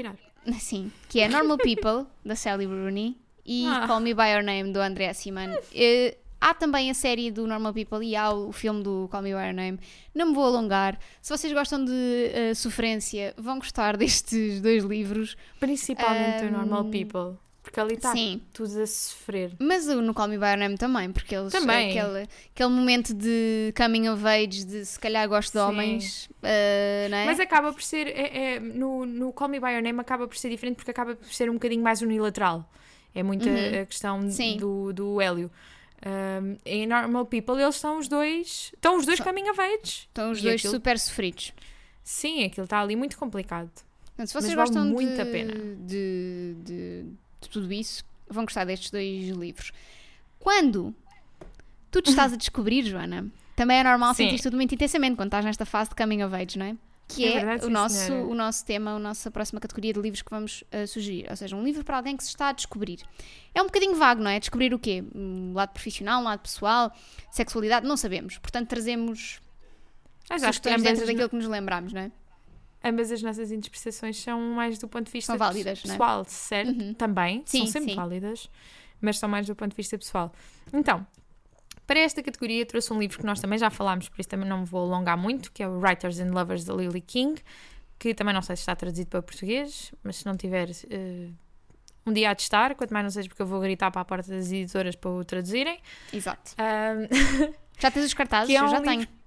Sim, 0.58 0.90
que 1.08 1.20
é 1.20 1.28
Normal 1.28 1.58
People, 1.58 2.06
da 2.24 2.34
Sally 2.34 2.66
Rooney, 2.66 3.16
e 3.44 3.66
ah. 3.66 3.86
Call 3.86 4.00
Me 4.00 4.14
By 4.14 4.30
Your 4.32 4.42
Name, 4.42 4.72
do 4.72 4.80
André 4.80 5.12
Simon. 5.12 5.52
Uh, 5.54 6.16
há 6.40 6.54
também 6.54 6.90
a 6.90 6.94
série 6.94 7.30
do 7.30 7.46
Normal 7.46 7.72
People 7.72 8.04
e 8.04 8.16
há 8.16 8.30
o 8.30 8.52
filme 8.52 8.82
do 8.82 9.08
Call 9.10 9.22
Me 9.22 9.30
By 9.30 9.40
Your 9.40 9.54
Name. 9.54 9.78
Não 10.14 10.26
me 10.26 10.34
vou 10.34 10.44
alongar. 10.44 10.98
Se 11.20 11.36
vocês 11.36 11.52
gostam 11.52 11.84
de 11.84 11.92
uh, 11.92 12.54
sofrência, 12.54 13.34
vão 13.36 13.58
gostar 13.58 13.96
destes 13.98 14.60
dois 14.60 14.84
livros. 14.84 15.36
Principalmente 15.58 16.44
um, 16.44 16.46
do 16.46 16.52
Normal 16.52 16.84
People. 16.86 17.38
Porque 17.62 17.78
ali 17.78 17.94
está 17.94 18.12
tudo 18.52 18.82
a 18.82 18.86
sofrer. 18.86 19.52
Mas 19.58 19.86
no 19.86 20.12
Call 20.12 20.28
Me 20.28 20.36
By 20.36 20.46
Your 20.46 20.58
Name 20.58 20.76
também, 20.76 21.12
porque 21.12 21.34
eles 21.34 21.52
também. 21.52 21.90
Aquele, 21.90 22.28
aquele 22.52 22.70
momento 22.70 23.14
de 23.14 23.72
coming 23.76 24.08
of 24.08 24.26
age, 24.26 24.64
de 24.64 24.84
se 24.84 24.98
calhar 24.98 25.28
gosto 25.28 25.52
de 25.52 25.58
Sim. 25.58 25.64
homens, 25.64 26.26
uh, 26.26 27.08
não 27.08 27.18
é? 27.18 27.26
Mas 27.26 27.38
acaba 27.38 27.72
por 27.72 27.82
ser, 27.82 28.08
é, 28.08 28.54
é, 28.54 28.60
no, 28.60 29.06
no 29.06 29.32
Call 29.32 29.48
Me 29.48 29.60
By 29.60 29.74
Your 29.74 29.82
Name 29.82 30.00
acaba 30.00 30.26
por 30.26 30.36
ser 30.36 30.50
diferente 30.50 30.76
porque 30.76 30.90
acaba 30.90 31.14
por 31.14 31.32
ser 31.32 31.48
um 31.48 31.54
bocadinho 31.54 31.82
mais 31.82 32.02
unilateral. 32.02 32.68
É 33.14 33.22
muito 33.22 33.48
uhum. 33.48 33.54
a, 33.54 33.82
a, 33.82 33.86
questão 33.86 34.26
do, 34.58 34.92
do 34.92 35.20
Hélio. 35.20 35.50
Um, 36.04 36.56
em 36.66 36.84
Normal 36.84 37.26
People 37.26 37.62
eles 37.62 37.76
são 37.76 37.98
os 37.98 38.08
dois, 38.08 38.72
estão 38.74 38.96
os 38.96 39.06
dois 39.06 39.18
so, 39.18 39.24
coming 39.24 39.48
of 39.48 39.60
age. 39.60 40.08
Estão 40.08 40.32
os 40.32 40.42
dois 40.42 40.56
aquilo, 40.56 40.74
super 40.74 40.98
sofridos. 40.98 41.52
Sim, 42.02 42.44
aquilo 42.44 42.64
está 42.64 42.80
ali 42.80 42.96
muito 42.96 43.16
complicado. 43.16 43.70
Então, 44.14 44.26
se 44.26 44.34
vocês 44.34 44.54
Mas 44.54 44.68
gostam 44.68 44.82
vale 44.82 44.94
muito 44.94 45.14
de, 45.14 45.20
a 45.20 45.26
pena. 45.26 45.54
De, 45.78 46.54
de 46.58 47.06
de 47.42 47.50
tudo 47.50 47.72
isso, 47.72 48.04
vão 48.28 48.44
gostar 48.44 48.64
destes 48.64 48.90
dois 48.90 49.28
livros. 49.28 49.72
Quando 50.38 50.94
tu 51.90 52.00
te 52.00 52.10
estás 52.10 52.32
a 52.32 52.36
descobrir, 52.36 52.84
Joana, 52.84 53.26
também 53.54 53.78
é 53.78 53.84
normal 53.84 54.14
Sim. 54.14 54.28
sentir 54.30 54.42
tudo 54.42 54.56
muito 54.56 54.74
intensamente 54.74 55.16
quando 55.16 55.28
estás 55.28 55.44
nesta 55.44 55.64
fase 55.64 55.90
de 55.90 55.96
coming 55.96 56.22
of 56.22 56.34
age, 56.34 56.58
não 56.58 56.66
é? 56.66 56.76
Que 57.08 57.24
É 57.24 57.28
é, 57.28 57.32
verdade, 57.34 57.62
o, 57.64 57.66
sim, 57.66 57.72
nosso, 57.72 57.94
senhora. 57.94 58.26
o 58.26 58.34
nosso 58.34 58.64
tema, 58.64 58.92
a 58.92 58.98
nossa 58.98 59.30
próxima 59.30 59.60
categoria 59.60 59.92
de 59.92 60.00
livros 60.00 60.22
que 60.22 60.30
vamos 60.30 60.64
uh, 60.72 60.86
sugerir. 60.86 61.26
Ou 61.28 61.36
seja, 61.36 61.54
um 61.54 61.62
livro 61.62 61.84
para 61.84 61.96
alguém 61.98 62.16
que 62.16 62.22
se 62.22 62.30
está 62.30 62.48
a 62.48 62.52
descobrir. 62.52 63.00
É 63.54 63.60
um 63.60 63.66
bocadinho 63.66 63.94
vago, 63.96 64.22
não 64.22 64.30
é? 64.30 64.40
Descobrir 64.40 64.72
o 64.72 64.78
quê? 64.78 65.04
Um 65.14 65.52
lado 65.52 65.70
profissional, 65.72 66.22
um 66.22 66.24
lado 66.24 66.40
pessoal, 66.40 66.90
sexualidade, 67.30 67.86
não 67.86 67.96
sabemos. 67.98 68.38
Portanto, 68.38 68.68
trazemos 68.68 69.40
Mas 70.30 70.42
acho 70.42 70.62
que 70.62 70.74
dentro 70.78 71.06
daquilo 71.06 71.28
que 71.28 71.36
nos 71.36 71.46
lembramos, 71.46 71.92
não 71.92 72.00
é? 72.00 72.10
Ambas 72.84 73.10
as 73.12 73.22
nossas 73.22 73.50
interpretações 73.52 74.16
são 74.20 74.40
mais 74.54 74.78
do 74.78 74.88
ponto 74.88 75.06
de 75.06 75.12
vista 75.12 75.36
válidas, 75.36 75.78
é? 75.80 75.82
pessoal, 75.88 76.24
certo? 76.26 76.70
Uhum. 76.80 76.94
Também, 76.94 77.42
Sim, 77.46 77.58
são 77.58 77.66
sempre 77.68 77.90
sim. 77.90 77.96
válidas, 77.96 78.50
mas 79.00 79.18
são 79.18 79.28
mais 79.28 79.46
do 79.46 79.54
ponto 79.56 79.70
de 79.70 79.76
vista 79.76 79.96
pessoal. 79.98 80.32
Então, 80.72 81.06
para 81.86 82.00
esta 82.00 82.22
categoria 82.22 82.64
trouxe 82.64 82.92
um 82.92 82.98
livro 82.98 83.18
que 83.18 83.26
nós 83.26 83.40
também 83.40 83.58
já 83.58 83.70
falámos, 83.70 84.08
por 84.08 84.20
isso 84.20 84.28
também 84.28 84.48
não 84.48 84.60
me 84.60 84.64
vou 84.66 84.82
alongar 84.82 85.16
muito, 85.18 85.52
que 85.52 85.62
é 85.62 85.68
o 85.68 85.78
Writers 85.78 86.18
and 86.20 86.30
Lovers 86.32 86.64
da 86.64 86.74
Lily 86.74 87.00
King, 87.00 87.40
que 87.98 88.14
também 88.14 88.34
não 88.34 88.42
sei 88.42 88.56
se 88.56 88.62
está 88.62 88.74
traduzido 88.74 89.08
para 89.10 89.22
português, 89.22 89.92
mas 90.02 90.16
se 90.16 90.26
não 90.26 90.36
tiver, 90.36 90.70
eh, 90.90 91.28
um 92.04 92.12
dia 92.12 92.30
há 92.30 92.34
de 92.34 92.42
estar, 92.42 92.74
quanto 92.74 92.92
mais 92.92 93.04
não 93.04 93.10
seja 93.10 93.28
porque 93.28 93.42
eu 93.42 93.46
vou 93.46 93.60
gritar 93.60 93.90
para 93.92 94.00
a 94.00 94.04
porta 94.04 94.28
das 94.30 94.50
editoras 94.50 94.96
para 94.96 95.10
o 95.10 95.24
traduzirem. 95.24 95.78
Exato. 96.12 96.52
Ahm, 96.58 97.06
Já 97.78 97.90
tens 97.90 98.04
os 98.06 98.14
cartazes? 98.14 98.46
Que 98.48 98.56
é 98.56 98.60
Eu 98.60 98.64
um 98.66 98.68
já 98.68 98.78
livro- 98.78 98.90
tenho. 99.06 99.21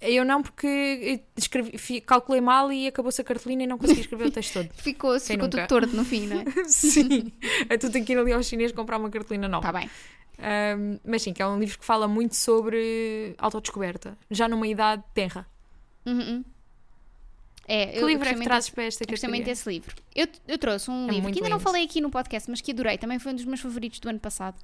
Eu 0.00 0.24
não, 0.24 0.42
porque 0.42 1.22
escrevi, 1.36 2.00
calculei 2.00 2.40
mal 2.40 2.70
e 2.72 2.86
acabou-se 2.86 3.20
a 3.20 3.24
cartolina 3.24 3.62
e 3.62 3.66
não 3.66 3.78
consegui 3.78 4.00
escrever 4.02 4.26
o 4.26 4.30
texto 4.30 4.52
todo. 4.54 4.68
Ficou, 4.76 5.12
Quem 5.12 5.20
ficou 5.20 5.48
tudo 5.48 5.66
torto 5.66 5.96
no 5.96 6.04
fim, 6.04 6.26
não 6.26 6.40
é? 6.40 6.44
Sim. 6.68 7.32
Tu 7.80 7.90
tens 7.90 8.04
que 8.04 8.12
ir 8.12 8.18
ali 8.18 8.32
ao 8.32 8.42
chinês 8.42 8.72
comprar 8.72 8.98
uma 8.98 9.10
cartolina 9.10 9.48
nova. 9.48 9.66
Está 9.68 9.72
Tá 9.72 9.78
bem. 9.80 9.90
Um, 10.38 10.98
mas 11.02 11.22
sim, 11.22 11.32
que 11.32 11.40
é 11.40 11.46
um 11.46 11.58
livro 11.58 11.78
que 11.78 11.84
fala 11.84 12.06
muito 12.06 12.36
sobre 12.36 13.34
autodescoberta, 13.38 14.18
já 14.30 14.46
numa 14.46 14.68
idade 14.68 15.02
tenra. 15.14 15.46
Uhum. 16.04 16.44
É, 17.66 17.86
Que 17.86 17.98
eu, 17.98 18.06
livro 18.06 18.28
é 18.28 18.34
que 18.34 18.44
trazes 18.44 18.68
para 18.70 18.84
esta 18.84 19.04
muito 19.04 19.18
categoria? 19.18 19.44
desse 19.44 19.68
livro. 19.68 19.96
Eu, 20.14 20.28
eu 20.46 20.58
trouxe 20.58 20.90
um 20.90 21.08
É 21.08 21.12
livro 21.12 21.32
que 21.32 21.38
ainda 21.38 21.48
não 21.48 21.56
lindo. 21.56 21.68
falei 21.68 21.84
aqui 21.84 22.00
no 22.02 22.10
podcast, 22.10 22.48
mas 22.50 22.60
que 22.60 22.70
adorei, 22.70 22.98
também 22.98 23.18
foi 23.18 23.32
um 23.32 23.34
dos 23.34 23.44
meus 23.46 23.60
favoritos 23.60 23.98
do 23.98 24.08
ano 24.10 24.20
passado, 24.20 24.56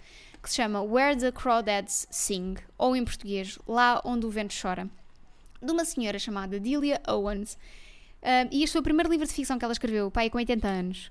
que 0.42 0.48
se 0.50 0.56
chama 0.56 0.82
Where 0.82 1.18
the 1.18 1.32
Crawdads 1.32 2.06
Sing, 2.10 2.56
ou 2.78 2.94
em 2.94 3.02
português, 3.04 3.58
Lá 3.66 4.00
Onde 4.04 4.26
o 4.26 4.30
Vento 4.30 4.54
Chora, 4.60 4.88
de 5.62 5.72
uma 5.72 5.84
senhora 5.84 6.18
chamada 6.18 6.58
Delia 6.58 7.00
Owens. 7.08 7.56
Um, 8.22 8.48
e 8.50 8.62
este 8.62 8.72
foi 8.72 8.80
o 8.80 8.84
primeiro 8.84 9.10
livro 9.10 9.26
de 9.26 9.32
ficção 9.32 9.58
que 9.58 9.64
ela 9.64 9.72
escreveu, 9.72 10.10
pai 10.10 10.30
com 10.30 10.38
80 10.38 10.68
anos. 10.68 11.10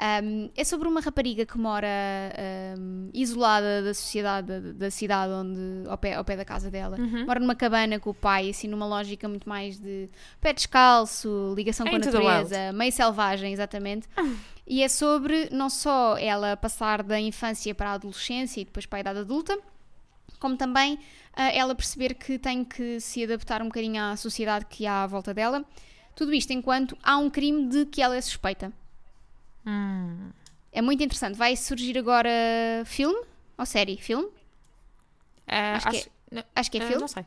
Um, 0.00 0.50
é 0.56 0.64
sobre 0.64 0.88
uma 0.88 1.00
rapariga 1.00 1.44
que 1.44 1.56
mora 1.58 1.86
um, 2.78 3.10
isolada 3.12 3.82
da 3.82 3.94
sociedade 3.94 4.46
da, 4.46 4.72
da 4.72 4.90
cidade 4.90 5.32
onde, 5.32 5.88
ao, 5.88 5.98
pé, 5.98 6.14
ao 6.14 6.24
pé 6.24 6.36
da 6.36 6.44
casa 6.44 6.70
dela. 6.70 6.98
Uhum. 6.98 7.26
Mora 7.26 7.38
numa 7.38 7.54
cabana 7.54 8.00
com 8.00 8.10
o 8.10 8.14
pai, 8.14 8.50
assim, 8.50 8.68
numa 8.68 8.86
lógica 8.86 9.28
muito 9.28 9.48
mais 9.48 9.78
de 9.78 10.08
pé 10.40 10.52
descalço, 10.52 11.52
ligação 11.54 11.86
com 11.86 11.94
a 11.94 11.98
Into 11.98 12.10
the 12.10 12.18
natureza, 12.18 12.72
meio 12.72 12.92
selvagem, 12.92 13.52
exatamente. 13.52 14.08
E 14.64 14.80
é 14.80 14.88
sobre 14.88 15.48
não 15.50 15.68
só 15.68 16.16
ela 16.16 16.56
passar 16.56 17.02
da 17.02 17.18
infância 17.20 17.74
para 17.74 17.90
a 17.90 17.92
adolescência 17.94 18.60
e 18.60 18.64
depois 18.64 18.86
para 18.86 18.98
a 18.98 19.00
idade 19.00 19.18
adulta, 19.18 19.58
como 20.42 20.56
também 20.56 20.98
ah, 21.34 21.50
ela 21.52 21.72
perceber 21.72 22.14
que 22.14 22.36
tem 22.36 22.64
que 22.64 22.98
se 22.98 23.22
adaptar 23.22 23.62
um 23.62 23.66
bocadinho 23.66 24.02
à 24.02 24.16
sociedade 24.16 24.66
que 24.66 24.84
há 24.84 25.04
à 25.04 25.06
volta 25.06 25.32
dela. 25.32 25.64
Tudo 26.16 26.34
isto 26.34 26.52
enquanto 26.52 26.98
há 27.00 27.16
um 27.16 27.30
crime 27.30 27.68
de 27.68 27.86
que 27.86 28.02
ela 28.02 28.16
é 28.16 28.20
suspeita. 28.20 28.72
Hum. 29.64 30.30
É 30.72 30.82
muito 30.82 31.00
interessante. 31.02 31.36
Vai 31.36 31.54
surgir 31.54 31.96
agora 31.96 32.28
filme 32.84 33.24
ou 33.56 33.64
série? 33.64 33.96
Filme? 33.96 34.28
Ah, 35.46 35.76
Acho 35.76 35.90
que 35.90 35.96
é- 35.98 36.06
não, 36.32 36.44
Acho 36.56 36.70
que 36.70 36.78
é 36.78 36.82
ah, 36.82 36.86
filme. 36.86 37.00
Não 37.00 37.08
sei. 37.08 37.24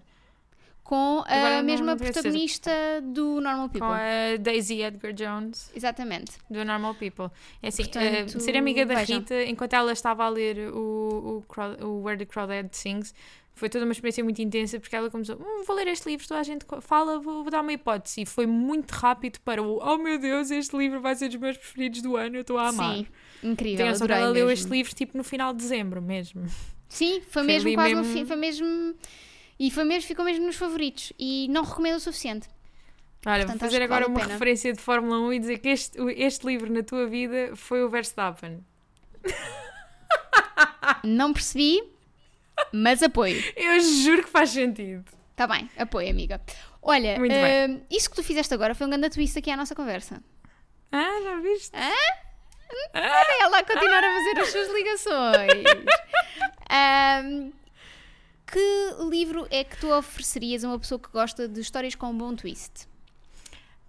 Com 0.85 1.23
a 1.25 1.63
mesma 1.63 1.87
não 1.87 1.97
protagonista 1.97 2.71
do 3.03 3.41
Normal 3.41 3.69
People. 3.69 3.79
Com 3.87 3.93
a 3.93 4.37
Daisy 4.39 4.83
Edgar 4.83 5.13
Jones, 5.13 5.71
Exatamente. 5.75 6.33
do 6.47 6.63
Normal 6.63 6.93
People. 6.93 7.31
É 7.61 7.69
assim, 7.69 7.83
Portanto, 7.85 8.37
ah, 8.37 8.39
ser 8.39 8.55
amiga 8.55 8.85
da 8.85 8.93
vejam. 8.95 9.17
Rita, 9.17 9.43
enquanto 9.45 9.73
ela 9.73 9.91
estava 9.91 10.23
a 10.23 10.29
ler 10.29 10.69
o, 10.71 11.43
o, 11.49 11.85
o 11.85 12.03
Where 12.03 12.19
the 12.19 12.25
Crawdad 12.25 12.69
Sings, 12.71 13.15
foi 13.55 13.67
toda 13.67 13.83
uma 13.83 13.93
experiência 13.93 14.23
muito 14.23 14.39
intensa, 14.43 14.79
porque 14.79 14.95
ela 14.95 15.09
começou, 15.09 15.37
hum, 15.37 15.63
vou 15.65 15.75
ler 15.75 15.87
este 15.87 16.07
livro, 16.07 16.27
toda 16.27 16.39
a 16.39 16.43
gente 16.43 16.63
fala, 16.81 17.17
vou, 17.19 17.41
vou 17.41 17.49
dar 17.49 17.61
uma 17.61 17.73
hipótese. 17.73 18.21
E 18.21 18.25
foi 18.27 18.45
muito 18.45 18.91
rápido 18.91 19.39
para 19.39 19.63
o, 19.63 19.79
oh 19.81 19.97
meu 19.97 20.19
Deus, 20.19 20.51
este 20.51 20.77
livro 20.77 21.01
vai 21.01 21.15
ser 21.15 21.29
dos 21.29 21.37
meus 21.37 21.57
preferidos 21.57 22.03
do 22.03 22.15
ano, 22.15 22.35
eu 22.35 22.41
estou 22.41 22.59
a 22.59 22.67
amar. 22.67 22.97
Sim, 22.97 23.07
incrível. 23.41 23.87
Adorei 23.87 24.17
ela 24.17 24.25
leu 24.27 24.45
mesmo. 24.45 24.51
este 24.51 24.69
livro 24.71 24.93
tipo 24.93 25.17
no 25.17 25.23
final 25.23 25.51
de 25.51 25.57
dezembro 25.63 25.99
mesmo. 25.99 26.45
Sim, 26.87 27.21
foi 27.21 27.29
Foi 27.31 27.43
mesmo 27.43 27.73
quase 27.73 27.95
no 27.95 28.01
mesmo- 28.01 28.13
fim, 28.13 28.25
foi 28.25 28.35
mesmo. 28.35 28.93
E 29.57 29.71
foi 29.71 29.83
mesmo, 29.83 30.07
ficou 30.07 30.25
mesmo 30.25 30.45
nos 30.45 30.55
favoritos. 30.55 31.13
E 31.17 31.47
não 31.49 31.63
recomendo 31.63 31.95
o 31.95 31.99
suficiente. 31.99 32.47
Olha, 33.25 33.39
Portanto, 33.39 33.59
vou 33.59 33.69
fazer 33.69 33.81
agora 33.81 34.05
vale 34.07 34.17
uma 34.17 34.25
referência 34.25 34.71
de 34.71 34.79
Fórmula 34.79 35.17
1 35.19 35.33
e 35.33 35.39
dizer 35.39 35.57
que 35.57 35.69
este, 35.69 35.97
este 36.15 36.45
livro 36.45 36.71
na 36.71 36.83
tua 36.83 37.07
vida 37.07 37.55
foi 37.55 37.83
o 37.83 37.89
Verstappen. 37.89 38.63
Não 41.03 41.33
percebi, 41.33 41.81
mas 42.71 43.01
apoio. 43.01 43.41
Eu 43.55 43.79
juro 43.79 44.23
que 44.23 44.29
faz 44.29 44.51
sentido. 44.51 45.03
Está 45.31 45.47
bem, 45.47 45.69
apoio, 45.77 46.09
amiga. 46.09 46.39
Olha, 46.81 47.17
hum, 47.19 47.81
isso 47.89 48.09
que 48.09 48.15
tu 48.15 48.23
fizeste 48.23 48.53
agora 48.53 48.75
foi 48.75 48.85
um 48.85 48.89
grande 48.91 49.09
twist 49.09 49.37
aqui 49.37 49.49
à 49.49 49.57
nossa 49.57 49.73
conversa. 49.75 50.21
Ah, 50.91 51.19
já 51.23 51.39
viste? 51.39 51.71
Para 52.91 53.25
ela 53.41 53.59
a 53.59 53.63
continuar 53.63 54.03
a 54.03 54.13
fazer 54.13 54.39
as 54.39 54.49
suas 54.49 54.73
ligações. 54.73 55.63
Hum, 56.67 57.53
que 58.47 58.95
livro 59.09 59.47
é 59.49 59.63
que 59.63 59.77
tu 59.77 59.91
oferecerias 59.91 60.63
a 60.63 60.69
uma 60.69 60.79
pessoa 60.79 60.99
que 60.99 61.09
gosta 61.09 61.47
de 61.47 61.59
histórias 61.59 61.95
com 61.95 62.07
um 62.07 62.17
bom 62.17 62.35
twist? 62.35 62.87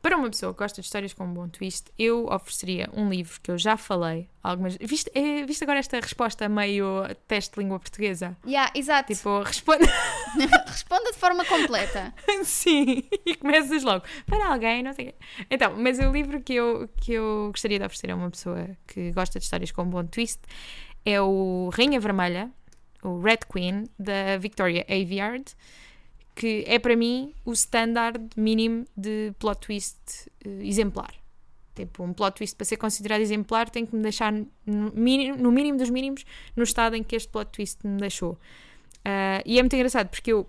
Para 0.07 0.17
uma 0.17 0.31
pessoa 0.31 0.53
que 0.53 0.59
gosta 0.59 0.81
de 0.81 0.87
histórias 0.87 1.13
com 1.13 1.25
um 1.25 1.35
bom 1.35 1.49
twist, 1.49 1.91
eu 1.99 2.27
ofereceria 2.27 2.89
um 2.93 3.09
livro 3.11 3.41
que 3.41 3.51
eu 3.51 3.59
já 3.59 3.77
falei 3.77 4.29
algumas 4.41 4.77
Viste, 4.81 5.11
é, 5.13 5.45
viste 5.45 5.65
agora 5.65 5.81
esta 5.81 5.99
resposta 5.99 6.49
meio 6.49 7.03
teste 7.27 7.55
de 7.55 7.61
língua 7.61 7.81
portuguesa? 7.81 8.37
Yeah, 8.47 8.71
exato. 8.73 9.13
Tipo, 9.13 9.43
responde 9.43 9.85
Responda 10.67 11.11
de 11.11 11.19
forma 11.19 11.45
completa. 11.45 12.15
sim 12.45 13.03
e 13.27 13.35
começas 13.35 13.83
logo. 13.83 14.05
Para 14.27 14.47
alguém, 14.47 14.81
não 14.81 14.93
sei. 14.93 15.13
Então, 15.51 15.75
mas 15.77 15.99
o 15.99 16.13
livro 16.13 16.41
que 16.41 16.55
eu, 16.55 16.89
que 16.99 17.15
eu 17.15 17.49
gostaria 17.51 17.81
de 17.81 17.85
oferecer 17.85 18.13
a 18.13 18.15
uma 18.15 18.31
pessoa 18.31 18.77
que 18.87 19.11
gosta 19.11 19.41
de 19.41 19.45
histórias 19.45 19.73
com 19.73 19.83
um 19.83 19.91
bom 19.91 20.07
twist 20.07 20.41
é 21.05 21.21
o 21.21 21.69
Rainha 21.73 21.99
Vermelha, 21.99 22.53
o 23.07 23.21
Red 23.21 23.41
Queen, 23.53 23.85
da 23.99 24.37
Victoria 24.39 24.85
Aveyard, 24.89 25.45
que 26.35 26.65
é 26.67 26.79
para 26.79 26.97
mim 26.97 27.33
o 27.45 27.53
standard 27.53 28.21
mínimo 28.37 28.85
de 28.97 29.33
plot 29.39 29.61
twist 29.61 29.99
eh, 30.45 30.67
exemplar. 30.67 31.15
Tipo, 31.75 32.05
um 32.05 32.13
plot 32.13 32.37
twist 32.37 32.57
para 32.57 32.65
ser 32.65 32.79
considerado 32.79 33.21
exemplar 33.21 33.69
tem 33.69 33.85
que 33.85 33.95
me 33.95 34.03
deixar 34.03 34.33
no 34.33 34.93
mínimo, 34.95 35.37
no 35.37 35.53
mínimo 35.53 35.79
dos 35.79 35.91
mínimos 35.91 36.25
no 36.57 36.63
estado 36.63 36.97
em 36.97 37.03
que 37.03 37.15
este 37.15 37.29
plot 37.29 37.51
twist 37.53 37.87
me 37.87 37.99
deixou. 37.99 38.39
Ah, 39.05 39.43
e 39.45 39.59
é 39.59 39.63
muito 39.63 39.77
engraçado 39.77 40.09
porque 40.09 40.33
eu 40.33 40.49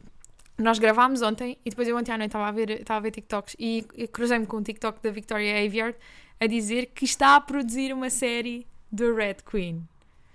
nós 0.58 0.80
gravámos 0.80 1.22
ontem 1.22 1.58
e 1.64 1.70
depois 1.70 1.88
eu 1.88 1.96
ontem 1.96 2.12
à 2.12 2.18
noite 2.18 2.30
estava 2.30 2.48
a 2.48 2.52
ver, 2.52 2.72
estava 2.72 2.98
a 2.98 3.02
ver 3.02 3.12
TikToks 3.12 3.56
e, 3.60 3.86
e 3.94 4.08
cruzei-me 4.08 4.48
com 4.48 4.58
um 4.58 4.64
TikTok 4.64 5.02
da 5.04 5.12
Victoria 5.12 5.64
Aveyard 5.64 5.96
a 6.40 6.48
dizer 6.48 6.88
que 6.88 7.06
está 7.06 7.36
a 7.36 7.42
produzir 7.42 7.94
uma 7.94 8.10
série 8.10 8.66
do 8.92 9.14
Red 9.14 9.38
Queen. 9.50 9.88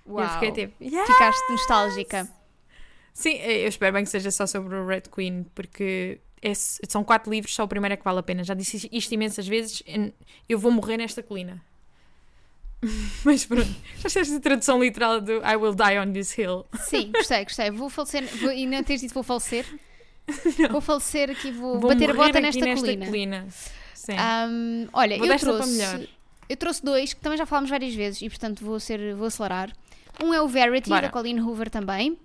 Uau. 0.07 0.25
eu 0.25 0.31
fiquei 0.31 0.53
tipo, 0.53 0.83
yeah! 0.85 1.11
Ficaste 1.13 1.51
nostálgica. 1.51 2.29
Sim, 3.15 3.35
eu 3.37 3.69
espero 3.69 3.93
bem 3.93 4.05
que 4.05 4.11
seja 4.11 4.31
só 4.31 4.47
sobre 4.47 4.75
o 4.75 4.87
Red 4.87 5.03
Queen, 5.15 5.45
porque 5.55 6.19
esse- 6.41 6.81
são 6.89 7.05
quatro 7.05 7.31
livros, 7.31 7.55
só 7.55 7.65
o 7.65 7.69
primeiro 7.69 7.95
é 7.95 7.97
que 7.97 8.05
vale 8.05 8.19
a 8.19 8.23
pena. 8.23 8.43
Já 8.43 8.55
disse 8.55 8.89
isto 8.91 9.13
imensas 9.13 9.47
vezes, 9.47 9.83
eu 10.49 10.59
vou 10.59 10.73
morrer 10.73 10.97
nesta 10.97 11.23
colina. 11.23 11.63
Mas 13.25 13.45
pronto, 13.45 13.69
já 13.99 14.09
disseste 14.09 14.35
a 14.35 14.41
tradução 14.41 14.83
literal 14.83 15.21
do 15.21 15.35
I 15.45 15.57
will 15.57 15.75
die 15.75 15.99
on 16.01 16.13
this 16.13 16.37
hill. 16.37 16.67
Sim, 16.81 17.13
gostei, 17.15 17.45
gostei. 17.45 17.71
Vou 17.71 17.89
falecer. 17.89 18.25
Vou, 18.39 18.51
e 18.51 18.67
não 18.67 18.83
tens 18.83 19.01
dito 19.01 19.15
vou 19.15 19.23
falecer? 19.23 19.65
Vou 20.71 20.81
falecer 20.81 21.31
aqui, 21.31 21.51
vou, 21.53 21.79
Vou 21.81 21.91
bater 21.91 22.11
a 22.11 22.15
bota 22.15 22.41
nesta, 22.41 22.65
nesta 22.65 22.97
colina. 23.07 23.47
Sim. 23.95 24.13
Ahm, 24.17 24.89
olha, 24.93 25.17
Vou 25.19 25.27
eu 25.27 25.39
trouxe, 25.39 26.09
eu 26.49 26.57
trouxe 26.57 26.85
dois 26.85 27.13
que 27.13 27.21
também 27.21 27.39
já 27.39 27.47
falámos 27.47 27.71
várias 27.71 27.95
vezes 27.95 28.23
e 28.23 28.29
portanto 28.29 28.65
vou, 28.65 28.81
ser, 28.81 29.15
vou 29.15 29.27
acelerar. 29.27 29.73
Um 30.23 30.33
é 30.35 30.41
o 30.43 30.49
Verity, 30.49 30.89
Bora. 30.91 31.03
da 31.03 31.11
Colleen 31.13 31.41
Hoover 31.41 31.71
também. 31.71 32.19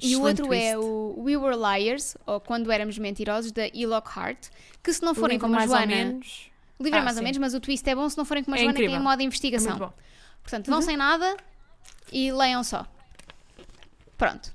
E 0.00 0.16
o 0.16 0.22
outro 0.22 0.46
é 0.54 0.72
twist. 0.72 0.76
o 0.88 1.22
We 1.22 1.36
Were 1.36 1.56
Liars, 1.56 2.16
ou 2.26 2.40
Quando 2.40 2.72
Éramos 2.72 2.96
Mentirosos, 2.98 3.52
da 3.52 3.66
Enoch 3.68 4.08
Hart. 4.18 4.48
Que 4.82 4.92
se 4.92 5.02
não 5.02 5.14
forem 5.14 5.38
como 5.38 5.54
a 5.54 5.58
mais 5.58 5.70
ou 5.70 5.76
Joana. 5.76 5.94
menos. 5.94 6.50
O 6.78 6.82
livro 6.84 6.98
é 6.98 7.02
Ah, 7.02 7.04
mais 7.04 7.16
ou 7.16 7.20
sim. 7.20 7.24
menos, 7.24 7.38
mas 7.38 7.52
o 7.54 7.60
twist 7.60 7.86
é 7.88 7.94
bom 7.94 8.08
se 8.08 8.16
não 8.16 8.24
forem 8.24 8.42
como 8.42 8.54
a 8.56 8.58
É 8.58 8.62
Joana, 8.62 8.74
que 8.74 8.80
é 8.80 8.84
em 8.84 8.86
incrível. 8.86 9.04
modo 9.04 9.20
É 9.20 9.24
investigação. 9.24 9.70
muito 9.76 9.84
bom. 9.88 9.92
Portanto, 10.42 10.70
vão 10.70 10.80
sem 10.80 10.96
nada 10.96 11.36
e 12.10 12.32
leiam 12.32 12.64
só. 12.64 12.86
Pronto. 14.16 14.52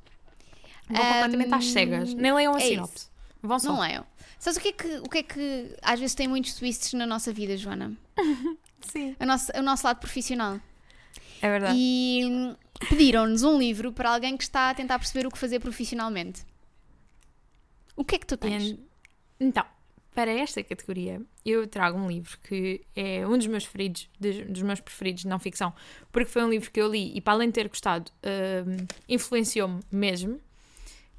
Vão 0.90 0.98
completamente 1.06 1.54
às 1.54 1.66
cegas. 1.66 2.14
Nem 2.16 2.34
leiam 2.34 2.56
a 2.56 2.58
é 2.58 2.62
sinopse. 2.62 3.08
Vão 3.44 3.60
só. 3.60 3.72
Não 3.72 3.80
leiam. 3.82 4.04
Sabes 4.40 4.58
o 4.58 4.62
que, 4.62 4.68
é 4.70 4.72
que, 4.72 4.98
o 4.98 5.10
que 5.10 5.18
é 5.20 5.24
que 5.24 5.76
às 5.82 6.00
vezes 6.00 6.16
tem 6.16 6.28
muitos 6.28 6.54
twists 6.56 6.94
na 6.94 7.06
nossa 7.06 7.32
vida, 7.32 7.56
Joana? 7.58 7.94
Sim. 8.82 9.16
O 9.20 9.26
nosso, 9.26 9.52
o 9.56 9.62
nosso 9.62 9.86
lado 9.86 9.98
profissional. 10.00 10.60
É 11.46 11.50
verdade. 11.50 11.78
E 11.78 12.56
pediram-nos 12.90 13.44
um 13.44 13.60
livro 13.60 13.94
para 13.94 14.12
alguém 14.12 14.36
que 14.36 14.44
está 14.44 14.72
a 14.72 14.74
tentar 14.74 14.98
perceber 14.98 15.28
o 15.28 15.32
que 15.32 15.38
fazer 15.38 15.60
profissionalmente. 15.60 16.44
O 17.96 18.04
que 18.04 18.16
é 18.16 18.20
que 18.20 18.26
tu 18.26 18.36
tens? 18.36 18.76
Então, 19.40 19.64
para 20.16 20.32
esta 20.32 20.64
categoria, 20.64 21.22
eu 21.46 21.68
trago 21.68 22.00
um 22.00 22.08
livro 22.08 22.36
que 22.48 22.82
é 22.96 23.28
um 23.28 23.38
dos 23.38 23.46
meus 23.46 23.64
preferidos, 23.64 24.10
dos, 24.20 24.64
meus 24.64 24.80
preferidos 24.80 25.22
de 25.22 25.28
não 25.28 25.38
ficção, 25.38 25.72
porque 26.12 26.30
foi 26.30 26.44
um 26.44 26.50
livro 26.50 26.72
que 26.72 26.82
eu 26.82 26.92
li 26.92 27.16
e, 27.16 27.22
para 27.22 27.34
além 27.34 27.50
de 27.50 27.54
ter 27.54 27.68
gostado, 27.68 28.12
hum, 28.24 28.88
influenciou-me 29.08 29.82
mesmo, 29.92 30.42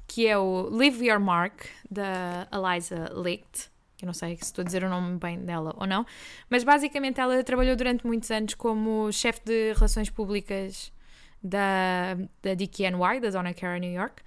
que 0.07 0.27
é 0.27 0.37
o 0.37 0.69
Leave 0.69 1.07
Your 1.07 1.21
Mark, 1.21 1.67
da 1.89 2.47
Eliza 2.51 3.13
Licht. 3.15 3.69
Eu 4.01 4.05
não 4.05 4.13
sei 4.13 4.35
se 4.37 4.43
estou 4.43 4.61
a 4.61 4.65
dizer 4.65 4.83
o 4.83 4.89
nome 4.89 5.17
bem 5.17 5.39
dela 5.39 5.73
ou 5.77 5.87
não, 5.87 6.05
mas 6.49 6.63
basicamente 6.63 7.19
ela 7.19 7.43
trabalhou 7.43 7.75
durante 7.75 8.05
muitos 8.05 8.29
anos 8.29 8.53
como 8.53 9.11
chefe 9.11 9.41
de 9.43 9.73
relações 9.73 10.09
públicas 10.09 10.91
da, 11.41 12.15
da 12.41 12.53
DKNY, 12.53 13.19
da 13.21 13.29
Donna 13.29 13.53
Cara 13.53 13.79
New 13.79 13.91
York, 13.91 14.21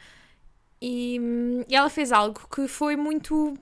e, 0.80 1.20
e 1.68 1.74
ela 1.74 1.90
fez 1.90 2.10
algo 2.10 2.40
que 2.52 2.66
foi 2.66 2.96
muito. 2.96 3.54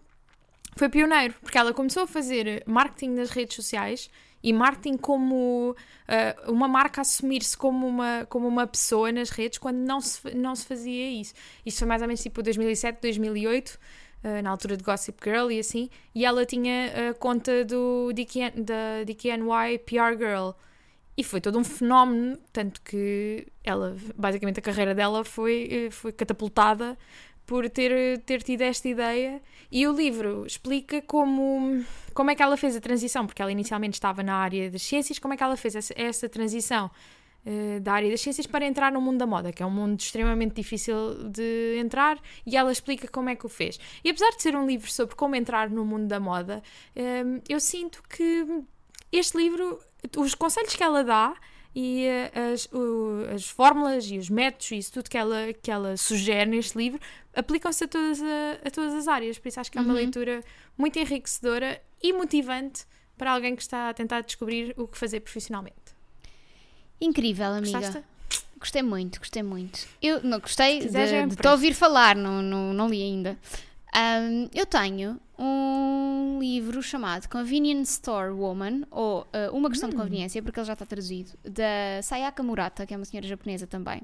Foi 0.76 0.88
pioneiro, 0.88 1.34
porque 1.42 1.58
ela 1.58 1.74
começou 1.74 2.04
a 2.04 2.06
fazer 2.06 2.62
marketing 2.64 3.10
nas 3.10 3.30
redes 3.30 3.56
sociais 3.56 4.08
e 4.40 4.52
marketing 4.52 4.96
como 4.96 5.74
ah, 6.06 6.36
uma 6.48 6.68
marca 6.68 7.00
assumir-se 7.00 7.56
como 7.56 7.86
uma, 7.86 8.24
como 8.28 8.46
uma 8.46 8.66
pessoa 8.66 9.10
nas 9.10 9.30
redes 9.30 9.58
quando 9.58 9.78
não 9.78 10.00
se, 10.00 10.34
não 10.36 10.54
se 10.54 10.64
fazia 10.64 11.10
isso. 11.10 11.34
Isto 11.66 11.80
foi 11.80 11.88
mais 11.88 12.00
ou 12.00 12.08
menos 12.08 12.22
tipo 12.22 12.42
2007, 12.42 13.00
2008, 13.02 13.78
ah, 14.22 14.42
na 14.42 14.50
altura 14.50 14.76
de 14.76 14.82
Gossip 14.82 15.18
Girl 15.22 15.50
e 15.50 15.58
assim, 15.58 15.88
e 16.14 16.24
ela 16.24 16.44
tinha 16.44 17.10
a 17.10 17.14
conta 17.14 17.64
do 17.64 18.12
DKN, 18.12 18.62
da 18.62 19.04
DKNY 19.04 19.78
PR 19.84 20.16
Girl. 20.16 20.50
E 21.16 21.24
foi 21.24 21.40
todo 21.40 21.58
um 21.58 21.64
fenómeno, 21.64 22.38
tanto 22.52 22.80
que 22.82 23.46
ela, 23.64 23.96
basicamente 24.14 24.60
a 24.60 24.62
carreira 24.62 24.94
dela 24.94 25.24
foi, 25.24 25.68
eh, 25.70 25.90
foi 25.90 26.12
catapultada 26.12 26.96
por 27.44 27.68
ter, 27.68 28.20
ter 28.20 28.42
tido 28.42 28.62
esta 28.62 28.88
ideia. 28.88 29.42
E 29.70 29.86
o 29.86 29.92
livro 29.92 30.46
explica 30.46 31.02
como, 31.02 31.84
como 32.14 32.30
é 32.30 32.34
que 32.36 32.42
ela 32.42 32.56
fez 32.56 32.76
a 32.76 32.80
transição, 32.80 33.26
porque 33.26 33.42
ela 33.42 33.50
inicialmente 33.50 33.94
estava 33.94 34.22
na 34.22 34.36
área 34.36 34.70
das 34.70 34.82
ciências, 34.82 35.18
como 35.18 35.34
é 35.34 35.36
que 35.36 35.42
ela 35.42 35.56
fez 35.56 35.74
essa, 35.74 35.94
essa 35.96 36.28
transição 36.28 36.90
da 37.80 37.92
área 37.94 38.10
das 38.10 38.20
ciências 38.20 38.46
para 38.46 38.64
entrar 38.66 38.90
no 38.92 39.00
mundo 39.00 39.18
da 39.18 39.26
moda, 39.26 39.52
que 39.52 39.62
é 39.62 39.66
um 39.66 39.70
mundo 39.70 39.98
extremamente 40.00 40.54
difícil 40.54 41.28
de 41.30 41.76
entrar, 41.78 42.18
e 42.46 42.56
ela 42.56 42.70
explica 42.72 43.08
como 43.08 43.28
é 43.28 43.34
que 43.36 43.46
o 43.46 43.48
fez. 43.48 43.78
E 44.04 44.10
apesar 44.10 44.30
de 44.36 44.42
ser 44.42 44.54
um 44.56 44.66
livro 44.66 44.90
sobre 44.90 45.14
como 45.14 45.34
entrar 45.34 45.70
no 45.70 45.84
mundo 45.84 46.06
da 46.06 46.20
moda, 46.20 46.62
eh, 46.94 47.24
eu 47.48 47.60
sinto 47.60 48.02
que 48.08 48.46
este 49.10 49.36
livro, 49.38 49.78
os 50.16 50.34
conselhos 50.34 50.74
que 50.76 50.82
ela 50.82 51.02
dá 51.02 51.34
e 51.74 52.04
eh, 52.06 52.30
as, 52.52 52.66
o- 52.72 53.24
as 53.34 53.48
fórmulas 53.48 54.10
e 54.10 54.18
os 54.18 54.28
métodos 54.28 54.70
e 54.72 54.78
isso 54.78 54.92
tudo 54.92 55.08
que 55.08 55.16
ela, 55.18 55.52
que 55.62 55.70
ela 55.70 55.96
sugere 55.96 56.50
neste 56.50 56.76
livro 56.76 56.98
aplicam-se 57.34 57.84
a 57.84 57.88
todas, 57.88 58.20
a, 58.20 58.52
a 58.66 58.70
todas 58.70 58.94
as 58.94 59.06
áreas. 59.08 59.38
Por 59.38 59.48
isso 59.48 59.60
acho 59.60 59.70
que 59.70 59.78
é 59.78 59.80
uma 59.80 59.90
Uhum. 59.90 59.96
leitura 59.96 60.42
muito 60.76 60.98
enriquecedora 60.98 61.80
e 62.02 62.12
motivante 62.12 62.84
para 63.16 63.32
alguém 63.32 63.54
que 63.56 63.62
está 63.62 63.88
a 63.90 63.94
tentar 63.94 64.20
descobrir 64.22 64.74
o 64.76 64.86
que 64.88 64.96
fazer 64.98 65.20
profissionalmente. 65.20 65.77
Incrível, 67.00 67.52
amiga. 67.52 67.78
Gostaste? 67.78 68.04
Gostei 68.58 68.82
muito, 68.82 69.18
gostei 69.20 69.42
muito. 69.42 69.86
Eu 70.02 70.22
não 70.22 70.40
gostei 70.40 70.80
de, 70.80 70.88
de 70.88 70.98
empresto. 71.16 71.48
ouvir 71.48 71.74
falar, 71.74 72.16
não, 72.16 72.42
não, 72.42 72.74
não 72.74 72.88
li 72.88 73.02
ainda. 73.02 73.38
Ahm, 73.94 74.48
eu 74.52 74.66
tenho 74.66 75.18
um 75.38 76.38
livro 76.40 76.82
chamado 76.82 77.28
Convenience 77.28 77.92
Store 77.92 78.32
Woman, 78.32 78.82
ou 78.90 79.26
ah, 79.32 79.50
Uma 79.52 79.70
Questão 79.70 79.88
de 79.88 79.94
Hum. 79.94 79.98
Conveniência, 79.98 80.42
porque 80.42 80.58
ele 80.58 80.66
já 80.66 80.72
está 80.72 80.84
traduzido, 80.84 81.30
da 81.44 82.02
Sayaka 82.02 82.42
Murata, 82.42 82.84
que 82.84 82.92
é 82.92 82.96
uma 82.96 83.04
senhora 83.04 83.26
japonesa 83.28 83.66
também. 83.66 84.02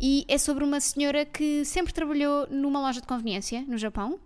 E 0.00 0.24
é 0.28 0.36
sobre 0.36 0.64
uma 0.64 0.80
senhora 0.80 1.24
que 1.24 1.64
sempre 1.64 1.92
trabalhou 1.94 2.46
numa 2.50 2.80
loja 2.80 3.00
de 3.00 3.06
conveniência 3.06 3.62
no 3.66 3.78
Japão. 3.78 4.20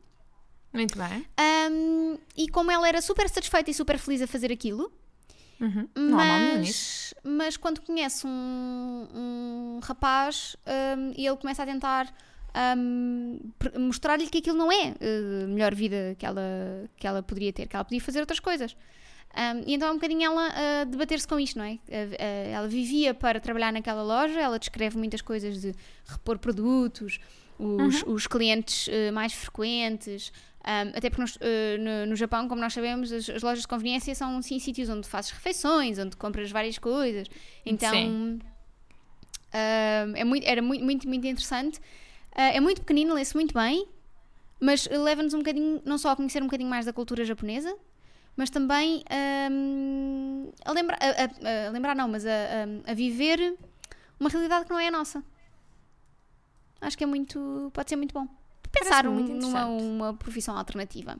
Muito 0.72 0.98
bem. 0.98 1.24
Ahm, 1.38 2.18
e 2.36 2.48
como 2.48 2.70
ela 2.70 2.88
era 2.88 3.00
super 3.00 3.28
satisfeita 3.28 3.70
e 3.70 3.74
super 3.74 3.96
feliz 3.98 4.20
a 4.22 4.26
fazer 4.26 4.50
aquilo, 4.52 4.90
Uhum. 5.60 5.88
Mas, 5.96 7.14
mas 7.24 7.56
quando 7.56 7.80
conhece 7.80 8.26
um, 8.26 9.08
um 9.14 9.80
rapaz 9.82 10.56
hum, 10.98 11.12
e 11.16 11.26
ele 11.26 11.36
começa 11.36 11.62
a 11.62 11.66
tentar 11.66 12.12
pr- 13.58 13.78
mostrar-lhe 13.78 14.26
que 14.26 14.38
aquilo 14.38 14.56
não 14.56 14.70
é 14.72 14.94
eh, 15.00 15.44
a 15.44 15.46
melhor 15.46 15.74
vida 15.74 16.14
que 16.18 16.24
ela, 16.24 16.42
que 16.96 17.06
ela 17.06 17.22
poderia 17.22 17.52
ter, 17.52 17.66
que 17.68 17.76
ela 17.76 17.84
podia 17.84 18.00
fazer 18.00 18.20
outras 18.20 18.40
coisas. 18.40 18.76
Hum, 19.36 19.62
e 19.66 19.74
então 19.74 19.88
é 19.88 19.90
um 19.90 19.94
bocadinho 19.96 20.24
ela 20.24 20.48
a 20.80 20.84
debater-se 20.84 21.28
com 21.28 21.38
isto, 21.38 21.58
não 21.58 21.64
é? 21.66 21.78
Eh, 21.88 22.08
eh, 22.18 22.50
ela 22.52 22.68
vivia 22.68 23.12
para 23.12 23.38
trabalhar 23.40 23.72
naquela 23.72 24.02
loja, 24.02 24.40
ela 24.40 24.58
descreve 24.58 24.96
muitas 24.96 25.20
coisas 25.20 25.60
de 25.60 25.74
repor 26.06 26.38
produtos, 26.38 27.18
os, 27.58 28.02
os 28.06 28.26
clientes 28.26 28.88
eh, 28.90 29.10
mais 29.10 29.32
frequentes, 29.32 30.32
um, 30.66 30.88
até 30.96 31.08
porque 31.08 31.20
nós, 31.22 31.38
eh, 31.40 31.76
no, 31.78 32.06
no 32.10 32.16
Japão, 32.16 32.48
como 32.48 32.60
nós 32.60 32.72
sabemos, 32.74 33.12
as, 33.12 33.28
as 33.30 33.42
lojas 33.42 33.60
de 33.62 33.68
conveniência 33.68 34.14
são 34.14 34.42
sim 34.42 34.58
sítios 34.58 34.88
onde 34.88 35.08
fazes 35.08 35.30
refeições, 35.30 35.98
onde 35.98 36.16
compras 36.16 36.50
várias 36.50 36.76
coisas. 36.78 37.28
Então 37.64 37.90
Sim. 37.94 38.38
um, 39.52 40.16
é 40.16 40.24
muito, 40.24 40.44
era 40.46 40.60
muito, 40.62 40.84
muito, 40.84 41.08
muito 41.08 41.26
interessante. 41.26 41.80
Ah, 42.34 42.48
é 42.48 42.60
muito 42.60 42.80
pequenino, 42.80 43.14
lê-se 43.14 43.34
muito 43.34 43.54
bem, 43.54 43.86
mas 44.60 44.86
leva-nos 44.88 45.34
um 45.34 45.38
bocadinho, 45.38 45.80
não 45.84 45.96
só 45.98 46.10
a 46.10 46.16
conhecer 46.16 46.42
um 46.42 46.46
bocadinho 46.46 46.68
mais 46.68 46.84
da 46.84 46.92
cultura 46.92 47.24
japonesa, 47.24 47.74
mas 48.36 48.50
também 48.50 49.02
hum, 49.50 50.50
a, 50.64 50.72
lembra, 50.72 50.98
a, 51.00 51.06
a- 51.06 51.68
a 51.68 51.70
lembrar, 51.70 51.94
não, 51.94 52.08
mas 52.08 52.26
a, 52.26 52.30
a- 52.30 52.90
a 52.90 52.94
viver 52.94 53.56
uma 54.20 54.28
realidade 54.28 54.64
que 54.66 54.70
não 54.70 54.78
é 54.80 54.88
a 54.88 54.90
nossa. 54.90 55.22
Acho 56.80 56.98
que 56.98 57.04
é 57.04 57.06
muito. 57.06 57.70
pode 57.72 57.88
ser 57.88 57.96
muito 57.96 58.12
bom. 58.12 58.26
Pensar 58.80 59.06
um- 59.06 59.20
numa 59.20 59.66
uma 59.66 60.14
profissão 60.14 60.56
alternativa. 60.56 61.16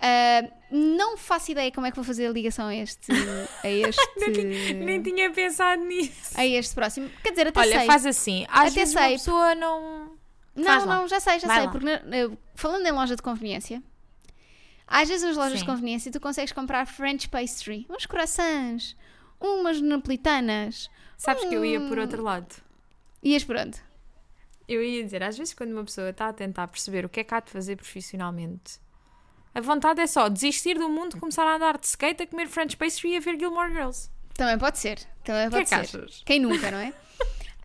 Ah, 0.00 0.48
não 0.70 1.16
faço 1.16 1.50
ideia 1.50 1.72
como 1.72 1.86
é 1.86 1.90
que 1.90 1.96
vou 1.96 2.04
fazer 2.04 2.26
a 2.26 2.30
ligação 2.30 2.66
a 2.68 2.74
este. 2.74 3.08
A 3.64 3.68
este, 3.68 4.74
Nem 4.74 5.02
tinha 5.02 5.30
pensado 5.32 5.82
nisso. 5.84 6.32
a 6.38 6.46
este 6.46 6.72
próximo. 6.74 7.10
Quer 7.22 7.30
dizer, 7.30 7.48
até 7.48 7.58
Olha, 7.60 7.78
sei. 7.78 7.86
faz 7.86 8.06
assim. 8.06 8.46
Às 8.48 8.70
Até 8.72 8.80
vezes 8.80 8.94
sei. 8.94 9.12
pessoa 9.12 9.54
não. 9.56 10.16
Não, 10.54 10.86
não, 10.86 11.08
já 11.08 11.18
sei, 11.20 11.38
já 11.40 11.46
Vai 11.48 11.56
sei. 11.58 11.66
lá. 11.66 11.72
Porque 11.72 11.84
na- 11.86 12.00
falando 12.54 12.86
em 12.86 12.92
loja 12.92 13.14
de 13.16 13.22
conveniência, 13.22 13.82
às 14.86 15.08
vezes 15.08 15.26
nas 15.26 15.36
lojas 15.36 15.58
Sim. 15.60 15.64
de 15.64 15.70
conveniência 15.70 16.12
tu 16.12 16.20
consegues 16.20 16.52
comprar 16.52 16.86
French 16.86 17.28
pastry, 17.28 17.86
uns 17.90 18.06
croissants, 18.06 18.96
umas 19.40 19.80
napolitanas. 19.80 20.88
Sabes 21.16 21.44
que 21.44 21.54
eu 21.54 21.64
ia 21.64 21.80
por 21.80 21.98
outro 21.98 22.22
lado. 22.22 22.54
Ias 23.22 23.42
por 23.42 23.56
onde? 23.56 23.78
Eu 24.68 24.82
ia 24.82 25.02
dizer, 25.02 25.22
às 25.22 25.38
vezes 25.38 25.54
quando 25.54 25.72
uma 25.72 25.84
pessoa 25.84 26.10
está 26.10 26.28
a 26.28 26.32
tentar 26.32 26.68
perceber 26.68 27.04
o 27.04 27.08
que 27.08 27.20
é 27.20 27.24
que 27.24 27.34
há 27.34 27.40
de 27.40 27.50
fazer 27.50 27.76
profissionalmente, 27.76 28.78
a 29.54 29.60
vontade 29.60 30.00
é 30.00 30.06
só 30.06 30.28
desistir 30.28 30.78
do 30.78 30.88
mundo, 30.88 31.18
começar 31.18 31.44
a 31.44 31.56
andar 31.56 31.78
de 31.78 31.86
skate, 31.86 32.22
a 32.22 32.26
comer 32.26 32.46
French 32.48 32.76
pastry 32.76 33.12
e 33.12 33.16
a 33.16 33.20
ver 33.20 33.38
Gilmore 33.38 33.72
Girls. 33.72 34.10
Também 34.34 34.58
pode 34.58 34.78
ser. 34.78 34.98
Também 35.24 35.48
que 35.48 35.56
é 35.56 35.58
pode 35.58 35.62
que 35.64 35.68
ser. 35.68 35.74
achas? 35.74 36.22
Quem 36.24 36.38
nunca, 36.38 36.70
não 36.70 36.78
é? 36.78 36.92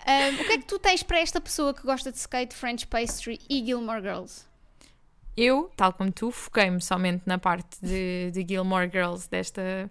Ahm, 0.05 0.41
o 0.41 0.45
que 0.45 0.53
é 0.53 0.57
que 0.57 0.65
tu 0.65 0.79
tens 0.79 1.03
para 1.03 1.19
esta 1.19 1.39
pessoa 1.39 1.73
que 1.73 1.83
gosta 1.83 2.11
de 2.11 2.17
skate, 2.17 2.55
French 2.55 2.87
pastry 2.87 3.39
e 3.49 3.63
Gilmore 3.65 4.01
Girls? 4.01 4.45
Eu, 5.35 5.71
tal 5.75 5.93
como 5.93 6.11
tu, 6.11 6.31
foquei-me 6.31 6.81
somente 6.81 7.23
na 7.25 7.37
parte 7.37 7.77
de, 7.81 8.31
de 8.31 8.45
Gilmore 8.47 8.89
Girls 8.89 9.29
desta, 9.29 9.89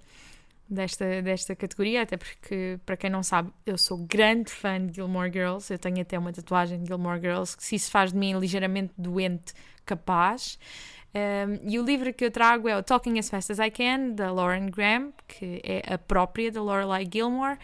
desta, 0.72 1.22
desta 1.22 1.54
categoria, 1.54 2.02
até 2.02 2.16
porque, 2.16 2.78
para 2.84 2.96
quem 2.96 3.10
não 3.10 3.22
sabe, 3.22 3.50
eu 3.66 3.76
sou 3.76 3.98
grande 3.98 4.50
fã 4.50 4.84
de 4.84 4.94
Gilmore 4.94 5.30
Girls. 5.30 5.72
Eu 5.72 5.78
tenho 5.78 6.00
até 6.00 6.18
uma 6.18 6.32
tatuagem 6.32 6.80
de 6.80 6.86
Gilmore 6.86 7.20
Girls 7.20 7.56
que, 7.56 7.64
se 7.64 7.76
isso 7.76 7.90
faz 7.90 8.12
de 8.12 8.18
mim 8.18 8.38
ligeiramente 8.38 8.92
doente, 8.96 9.52
capaz. 9.84 10.58
Um, 11.14 11.68
e 11.70 11.78
o 11.78 11.84
livro 11.84 12.12
que 12.12 12.24
eu 12.24 12.30
trago 12.30 12.68
é 12.68 12.76
o 12.76 12.82
Talking 12.82 13.18
as 13.18 13.28
Fast 13.28 13.52
as 13.52 13.58
I 13.58 13.70
Can, 13.70 14.10
da 14.10 14.32
Lauren 14.32 14.70
Graham, 14.70 15.12
que 15.28 15.60
é 15.62 15.94
a 15.94 15.98
própria 15.98 16.50
da 16.50 16.62
Lorelai 16.62 17.06
Gilmore. 17.12 17.58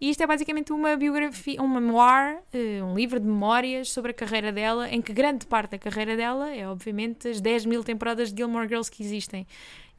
E 0.00 0.10
isto 0.10 0.22
é 0.22 0.26
basicamente 0.26 0.72
uma 0.72 0.96
biografia, 0.96 1.60
um 1.60 1.66
memoir, 1.66 2.38
eh, 2.52 2.80
um 2.82 2.94
livro 2.94 3.18
de 3.18 3.26
memórias 3.26 3.90
sobre 3.90 4.12
a 4.12 4.14
carreira 4.14 4.52
dela, 4.52 4.88
em 4.88 5.02
que 5.02 5.12
grande 5.12 5.44
parte 5.44 5.72
da 5.72 5.78
carreira 5.78 6.16
dela 6.16 6.54
é, 6.54 6.68
obviamente, 6.68 7.26
as 7.26 7.40
10 7.40 7.66
mil 7.66 7.82
temporadas 7.82 8.32
de 8.32 8.36
Gilmore 8.36 8.68
Girls 8.68 8.88
que 8.88 9.02
existem. 9.02 9.44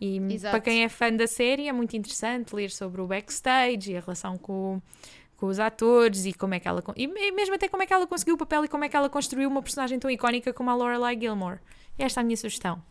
E 0.02 0.18
Exato. 0.34 0.52
para 0.52 0.62
quem 0.62 0.84
é 0.84 0.90
fã 0.90 1.12
da 1.14 1.28
série 1.28 1.68
é 1.68 1.74
muito 1.74 1.96
interessante 1.98 2.56
ler 2.56 2.72
sobre 2.72 3.02
o 3.02 3.08
backstage 3.08 3.92
e 3.92 3.98
a 3.98 4.00
relação 4.00 4.38
com, 4.38 4.82
com 5.36 5.48
os 5.48 5.60
atores 5.60 6.26
e 6.26 6.34
como 6.34 6.54
é 6.54 6.60
que 6.60 6.68
ela 6.68 6.82
e 6.96 7.06
me- 7.08 7.32
mesmo 7.32 7.56
até 7.56 7.68
como 7.68 7.84
é 7.84 7.86
que 7.86 7.94
ela 7.94 8.08
conseguiu 8.08 8.36
o 8.36 8.38
papel 8.38 8.64
e 8.64 8.68
como 8.70 8.86
é 8.86 8.90
que 8.90 8.96
ela 8.96 9.10
construiu 9.10 9.50
uma 9.50 9.62
personagem 9.62 10.00
tão 10.00 10.10
icónica 10.10 10.54
como 10.54 10.70
a 10.70 10.76
Lorelai 10.76 11.18
Gilmore. 11.20 11.60
Esta 11.98 12.20
é 12.20 12.22
a 12.22 12.24
minha 12.24 12.38
sugestão. 12.38 12.82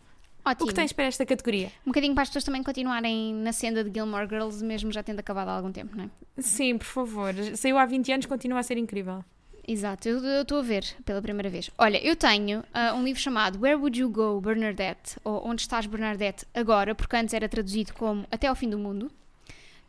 O 0.44 0.50
Ótimo. 0.50 0.68
que 0.68 0.74
tens 0.74 0.92
para 0.92 1.04
esta 1.04 1.24
categoria? 1.26 1.68
Um 1.86 1.90
bocadinho 1.90 2.14
para 2.14 2.22
as 2.22 2.28
pessoas 2.28 2.44
também 2.44 2.62
continuarem 2.62 3.34
na 3.34 3.52
senda 3.52 3.82
de 3.84 3.90
Gilmore 3.92 4.26
Girls, 4.28 4.64
mesmo 4.64 4.90
já 4.92 5.02
tendo 5.02 5.20
acabado 5.20 5.48
há 5.48 5.56
algum 5.56 5.72
tempo, 5.72 5.96
não 5.96 6.04
é? 6.04 6.10
Sim, 6.42 6.78
por 6.78 6.86
favor. 6.86 7.34
Saiu 7.54 7.76
há 7.78 7.84
20 7.84 8.12
anos, 8.12 8.26
continua 8.26 8.58
a 8.60 8.62
ser 8.62 8.78
incrível. 8.78 9.22
Exato, 9.70 10.08
eu 10.08 10.24
eu 10.24 10.42
estou 10.42 10.60
a 10.60 10.62
ver 10.62 10.82
pela 11.04 11.20
primeira 11.20 11.50
vez. 11.50 11.70
Olha, 11.76 12.02
eu 12.02 12.16
tenho 12.16 12.64
ah, 12.72 12.94
um 12.94 13.04
livro 13.04 13.20
chamado 13.20 13.60
Where 13.60 13.76
Would 13.76 14.00
You 14.00 14.08
Go, 14.08 14.40
Bernadette? 14.40 15.18
Ou 15.22 15.46
Onde 15.46 15.60
Estás, 15.60 15.84
Bernadette? 15.84 16.46
Agora, 16.54 16.94
porque 16.94 17.14
antes 17.14 17.34
era 17.34 17.46
traduzido 17.50 17.92
como 17.92 18.26
Até 18.30 18.46
ao 18.46 18.54
Fim 18.54 18.70
do 18.70 18.78
Mundo, 18.78 19.10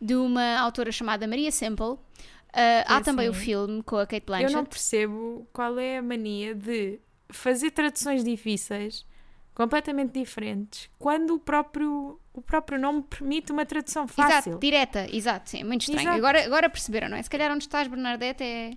de 0.01 0.15
uma 0.15 0.59
autora 0.59 0.91
chamada 0.91 1.25
Maria 1.25 1.49
Semple. 1.49 1.85
Uh, 1.85 2.83
há 2.87 2.99
também 2.99 3.29
o 3.29 3.33
filme 3.33 3.81
com 3.81 3.95
a 3.95 4.05
Kate 4.05 4.23
Eu 4.23 4.25
Blanchett. 4.25 4.53
não 4.53 4.65
percebo 4.65 5.47
qual 5.53 5.79
é 5.79 5.99
a 5.99 6.01
mania 6.01 6.53
de 6.53 6.99
fazer 7.29 7.71
traduções 7.71 8.21
difíceis, 8.21 9.05
completamente 9.53 10.19
diferentes, 10.19 10.89
quando 10.99 11.35
o 11.35 11.39
próprio, 11.39 12.19
o 12.33 12.41
próprio 12.41 12.77
nome 12.77 13.03
permite 13.03 13.51
uma 13.53 13.65
tradução 13.65 14.07
fácil. 14.09 14.51
Exato, 14.51 14.59
direta, 14.59 15.07
exato, 15.15 15.49
sim, 15.51 15.63
muito 15.63 15.81
estranho. 15.81 16.01
Exato. 16.01 16.17
Agora, 16.17 16.43
agora 16.43 16.69
perceberam, 16.69 17.07
não 17.07 17.15
é? 17.15 17.23
Se 17.23 17.29
calhar 17.29 17.49
onde 17.49 17.63
estás, 17.63 17.87
Bernadette, 17.87 18.43
é. 18.43 18.71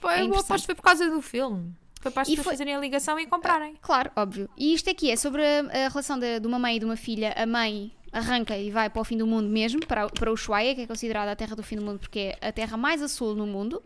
Pô, 0.00 0.08
É 0.10 0.22
eu 0.22 0.26
aposto 0.34 0.54
que 0.60 0.66
foi 0.66 0.74
por 0.74 0.82
causa 0.82 1.08
do 1.10 1.20
filme. 1.22 1.74
Foi 2.00 2.12
para 2.12 2.22
as 2.22 2.28
pessoas 2.28 2.44
foi- 2.44 2.52
fazerem 2.54 2.74
a 2.76 2.78
ligação 2.80 3.18
e 3.18 3.26
comprarem. 3.26 3.76
Claro, 3.82 4.10
óbvio. 4.14 4.48
E 4.56 4.72
isto 4.72 4.88
aqui 4.88 5.10
é 5.10 5.16
sobre 5.16 5.42
a, 5.44 5.86
a 5.86 5.88
relação 5.88 6.18
de, 6.18 6.38
de 6.40 6.46
uma 6.46 6.58
mãe 6.58 6.76
e 6.76 6.78
de 6.78 6.84
uma 6.84 6.96
filha. 6.96 7.34
A 7.36 7.44
mãe 7.44 7.92
arranca 8.12 8.56
e 8.56 8.70
vai 8.70 8.88
para 8.88 9.00
o 9.02 9.04
fim 9.04 9.16
do 9.18 9.26
mundo 9.26 9.48
mesmo, 9.48 9.84
para, 9.84 10.08
para 10.08 10.32
Ushuaia, 10.32 10.74
que 10.74 10.82
é 10.82 10.86
considerada 10.86 11.32
a 11.32 11.36
terra 11.36 11.54
do 11.56 11.62
fim 11.62 11.76
do 11.76 11.82
mundo 11.82 11.98
porque 11.98 12.36
é 12.40 12.48
a 12.48 12.52
terra 12.52 12.76
mais 12.76 13.02
a 13.02 13.08
sul 13.08 13.34
no 13.34 13.46
mundo. 13.46 13.82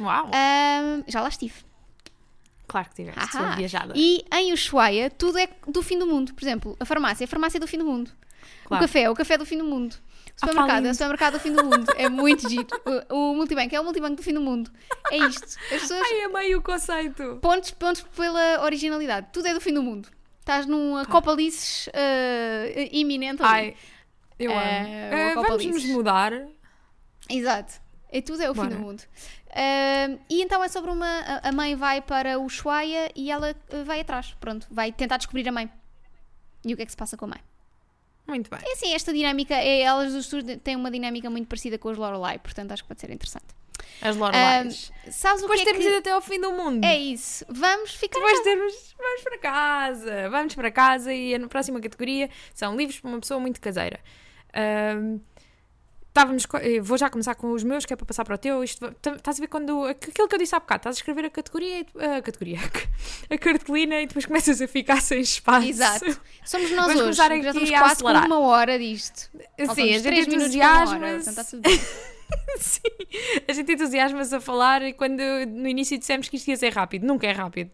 Uau! 0.00 0.28
Já 1.06 1.20
lá 1.20 1.28
estive. 1.28 1.54
Claro 2.66 2.88
que 2.88 2.96
tiveste, 2.96 3.30
sou 3.32 3.52
viajada. 3.56 3.92
E 3.96 4.24
em 4.32 4.52
Ushuaia, 4.52 5.08
tudo 5.08 5.38
é 5.38 5.48
do 5.68 5.82
fim 5.82 5.96
do 5.98 6.06
mundo. 6.06 6.34
Por 6.34 6.42
exemplo, 6.42 6.76
a 6.80 6.84
farmácia 6.84 7.22
é 7.24 7.26
a 7.26 7.28
farmácia 7.28 7.60
do 7.60 7.66
fim 7.66 7.78
do 7.78 7.84
mundo. 7.84 8.10
Claro. 8.64 8.82
O 8.84 8.86
café 8.88 9.02
é 9.02 9.10
o 9.10 9.14
café 9.14 9.38
do 9.38 9.46
fim 9.46 9.56
do 9.58 9.64
mundo. 9.64 9.94
Supermercado 10.36 10.86
é 10.86 10.90
o 10.90 10.94
supermercado 10.94 11.32
do 11.34 11.40
fim 11.40 11.52
do 11.52 11.64
mundo. 11.64 11.86
É 11.96 12.08
muito 12.10 12.48
giro. 12.48 12.66
O, 13.10 13.30
o 13.32 13.34
multibanco 13.34 13.74
é 13.74 13.80
o 13.80 13.84
multibanco 13.84 14.16
do 14.16 14.22
fim 14.22 14.34
do 14.34 14.40
mundo. 14.40 14.70
É 15.10 15.16
isto. 15.16 15.44
As 15.44 15.80
pessoas. 15.80 16.02
Ai, 16.02 16.24
amei 16.24 16.54
o 16.54 16.60
conceito! 16.62 17.38
Pontos, 17.40 17.70
pontos 17.70 18.02
pela 18.02 18.62
originalidade. 18.64 19.28
Tudo 19.32 19.48
é 19.48 19.54
do 19.54 19.60
fim 19.60 19.72
do 19.72 19.82
mundo. 19.82 20.08
Estás 20.40 20.66
num 20.66 21.04
Copalices 21.06 21.86
uh, 21.88 22.88
iminente 22.92 23.42
ali. 23.42 23.50
Ai, 23.52 23.76
eu 24.38 24.50
amo. 24.52 24.60
Eh, 24.60 25.10
Eh, 25.12 25.32
o 25.32 25.34
vamos 25.36 25.50
Copalices. 25.50 25.84
nos 25.84 25.92
mudar. 25.96 26.32
Exato. 27.28 27.74
E 28.12 28.22
tudo 28.22 28.42
é 28.42 28.50
o 28.50 28.54
fim 28.54 28.60
Bora. 28.60 28.74
do 28.74 28.78
mundo. 28.80 29.02
Uh, 29.50 30.20
e 30.28 30.42
então 30.42 30.62
é 30.62 30.68
sobre 30.68 30.90
uma. 30.90 31.20
a- 31.42 31.50
mãe 31.50 31.74
vai 31.74 32.00
para 32.02 32.38
o 32.38 32.44
Ushuaia 32.44 33.10
e 33.16 33.30
ela 33.30 33.56
uh, 33.72 33.84
vai 33.84 34.00
atrás. 34.00 34.36
Pronto. 34.38 34.66
Vai 34.70 34.92
tentar 34.92 35.16
descobrir 35.16 35.48
a 35.48 35.52
mãe. 35.52 35.70
E 36.64 36.74
o 36.74 36.76
que 36.76 36.82
é 36.82 36.86
que 36.86 36.92
se 36.92 36.96
passa 36.96 37.16
com 37.16 37.24
a 37.24 37.28
mãe? 37.28 37.40
Muito 38.26 38.50
bem. 38.50 38.60
É 38.62 38.72
assim, 38.72 38.92
esta 38.94 39.12
dinâmica, 39.12 39.54
é, 39.54 39.80
elas 39.80 40.12
dos 40.12 40.28
têm 40.62 40.74
uma 40.76 40.90
dinâmica 40.90 41.30
muito 41.30 41.46
parecida 41.46 41.78
com 41.78 41.90
os 41.90 41.96
Lorelai, 41.96 42.38
portanto 42.38 42.72
acho 42.72 42.82
que 42.82 42.88
pode 42.88 43.00
ser 43.00 43.10
interessante. 43.10 43.46
As 44.02 44.16
Lorelais. 44.16 44.92
Sabes 45.10 45.42
o 45.42 45.42
Depois 45.42 45.62
que 45.62 45.68
é 45.68 45.72
termos 45.72 45.84
que... 45.84 45.90
ido 45.90 45.98
até 45.98 46.10
ao 46.10 46.20
fim 46.20 46.40
do 46.40 46.52
mundo. 46.52 46.84
É 46.84 46.96
isso. 46.98 47.44
Vamos 47.48 47.94
ficar... 47.94 48.18
Depois 48.18 48.40
termos. 48.40 48.94
Vamos 48.98 49.22
para 49.22 49.38
casa. 49.38 50.30
Vamos 50.30 50.54
para 50.54 50.70
casa 50.70 51.14
e 51.14 51.34
a 51.34 51.48
próxima 51.48 51.80
categoria 51.80 52.28
são 52.54 52.76
livros 52.76 53.00
para 53.00 53.08
uma 53.08 53.20
pessoa 53.20 53.40
muito 53.40 53.60
caseira. 53.60 54.00
Ahm, 54.52 55.18
Estávamos, 56.16 56.46
eh, 56.62 56.80
vou 56.80 56.96
já 56.96 57.10
começar 57.10 57.34
com 57.34 57.52
os 57.52 57.62
meus, 57.62 57.84
que 57.84 57.92
é 57.92 57.96
para 57.96 58.06
passar 58.06 58.24
para 58.24 58.36
o 58.36 58.38
teu. 58.38 58.64
Isto, 58.64 58.90
tá- 59.02 59.12
estás 59.16 59.36
a 59.38 59.40
ver 59.42 59.48
quando. 59.48 59.84
Aquilo 59.84 60.26
que 60.26 60.34
eu 60.34 60.38
disse 60.38 60.54
há 60.54 60.60
bocado, 60.60 60.78
estás 60.80 60.96
a 60.96 60.98
escrever 60.98 61.26
a 61.26 61.30
categoria, 61.30 61.84
a 62.16 62.22
categoria, 62.22 62.58
a 63.28 63.36
cartolina 63.36 64.00
e 64.00 64.06
depois 64.06 64.24
começas 64.24 64.62
a 64.62 64.66
ficar 64.66 65.02
sem 65.02 65.20
espaço. 65.20 65.68
Exato. 65.68 66.18
Somos 66.42 66.70
nós 66.70 66.86
Vamos 66.86 67.00
hoje, 67.02 67.10
que 67.10 67.16
já 67.16 67.26
aqui 67.26 67.46
estamos 67.46 67.70
a 67.70 67.78
quase 67.78 68.02
com 68.02 68.08
uma 68.08 68.40
hora 68.40 68.78
disto. 68.78 69.18
Sim, 69.30 69.66
Faltam-nos 69.66 69.78
a 69.78 69.84
gente 69.84 70.02
três 70.04 70.26
minutos 70.26 70.56
para 70.56 70.66
uma 70.66 70.78
hora, 70.78 70.86
entusiasma 70.86 71.22
portanto, 71.22 71.28
está 71.28 71.44
tudo 71.44 71.60
bem. 71.68 71.80
Sim, 72.58 73.42
a 73.46 73.52
gente 73.52 73.72
entusiasma-se 73.72 74.34
a 74.34 74.40
falar 74.40 74.82
e 74.84 74.94
quando 74.94 75.20
no 75.48 75.68
início 75.68 75.98
dissemos 75.98 76.30
que 76.30 76.36
isto 76.36 76.48
ia 76.48 76.56
ser 76.56 76.72
rápido, 76.72 77.06
nunca 77.06 77.26
é 77.26 77.32
rápido. 77.32 77.70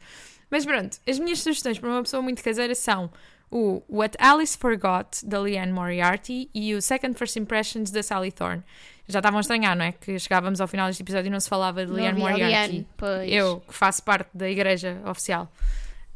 Mas 0.51 0.67
pronto, 0.67 0.99
as 1.09 1.19
minhas 1.21 1.39
sugestões 1.41 1.79
para 1.79 1.89
uma 1.89 2.03
pessoa 2.03 2.21
muito 2.21 2.43
caseira 2.43 2.75
são 2.75 3.09
o 3.53 3.83
What 3.89 4.17
Alice 4.19 4.57
Forgot, 4.57 5.25
da 5.25 5.39
Leanne 5.39 5.73
Moriarty, 5.73 6.49
e 6.55 6.75
o 6.75 6.81
Second 6.81 7.17
First 7.19 7.37
Impressions, 7.37 7.91
da 7.91 8.03
Sally 8.03 8.33
Thorne. 8.33 8.65
Já 9.07 9.19
estavam 9.19 9.39
a 9.39 9.41
estranhar, 9.43 9.77
não 9.77 9.85
é? 9.85 9.93
Que 9.93 10.19
chegávamos 10.19 10.61
ao 10.61 10.67
final 10.67 10.87
deste 10.87 11.03
episódio 11.03 11.29
e 11.29 11.31
não 11.31 11.39
se 11.39 11.51
falava 11.51 11.85
de 11.85 11.93
Leanne 11.93 12.19
Moriarty. 12.19 12.73
Liane, 12.73 12.89
pois. 12.97 13.31
Eu, 13.31 13.61
que 13.61 13.75
faço 13.75 14.03
parte 14.03 14.31
da 14.33 14.49
igreja 14.49 15.03
oficial. 15.05 15.53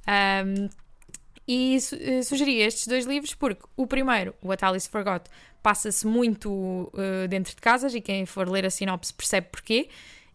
Um, 0.09 0.69
e 1.47 1.81
su 1.81 1.95
eh, 1.95 2.23
sugeri 2.23 2.61
estes 2.61 2.89
dois 2.89 3.07
livros 3.07 3.35
porque 3.35 3.63
o 3.77 3.87
primeiro, 3.87 4.35
o 4.43 4.49
What 4.49 4.65
Alice 4.65 4.89
Forgot, 4.89 5.31
passa-se 5.63 6.07
muito 6.07 6.51
uh, 6.51 7.29
dentro 7.29 7.55
de 7.55 7.61
casas 7.61 7.95
e 7.95 8.01
quem 8.01 8.27
for 8.27 8.49
ler 8.49 8.65
a 8.65 8.71
sinopse 8.71 9.13
percebe 9.13 9.49
porquê. 9.53 9.89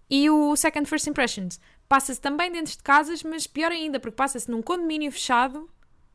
E 0.09 0.29
o 0.29 0.55
Second 0.55 0.87
First 0.87 1.07
Impressions 1.07 1.59
passa-se 1.89 2.21
também 2.21 2.51
dentro 2.51 2.73
de 2.73 2.83
casas, 2.83 3.23
mas 3.23 3.47
pior 3.47 3.71
ainda, 3.71 3.99
porque 3.99 4.15
passa-se 4.15 4.49
num 4.49 4.61
condomínio 4.61 5.11
fechado 5.11 5.69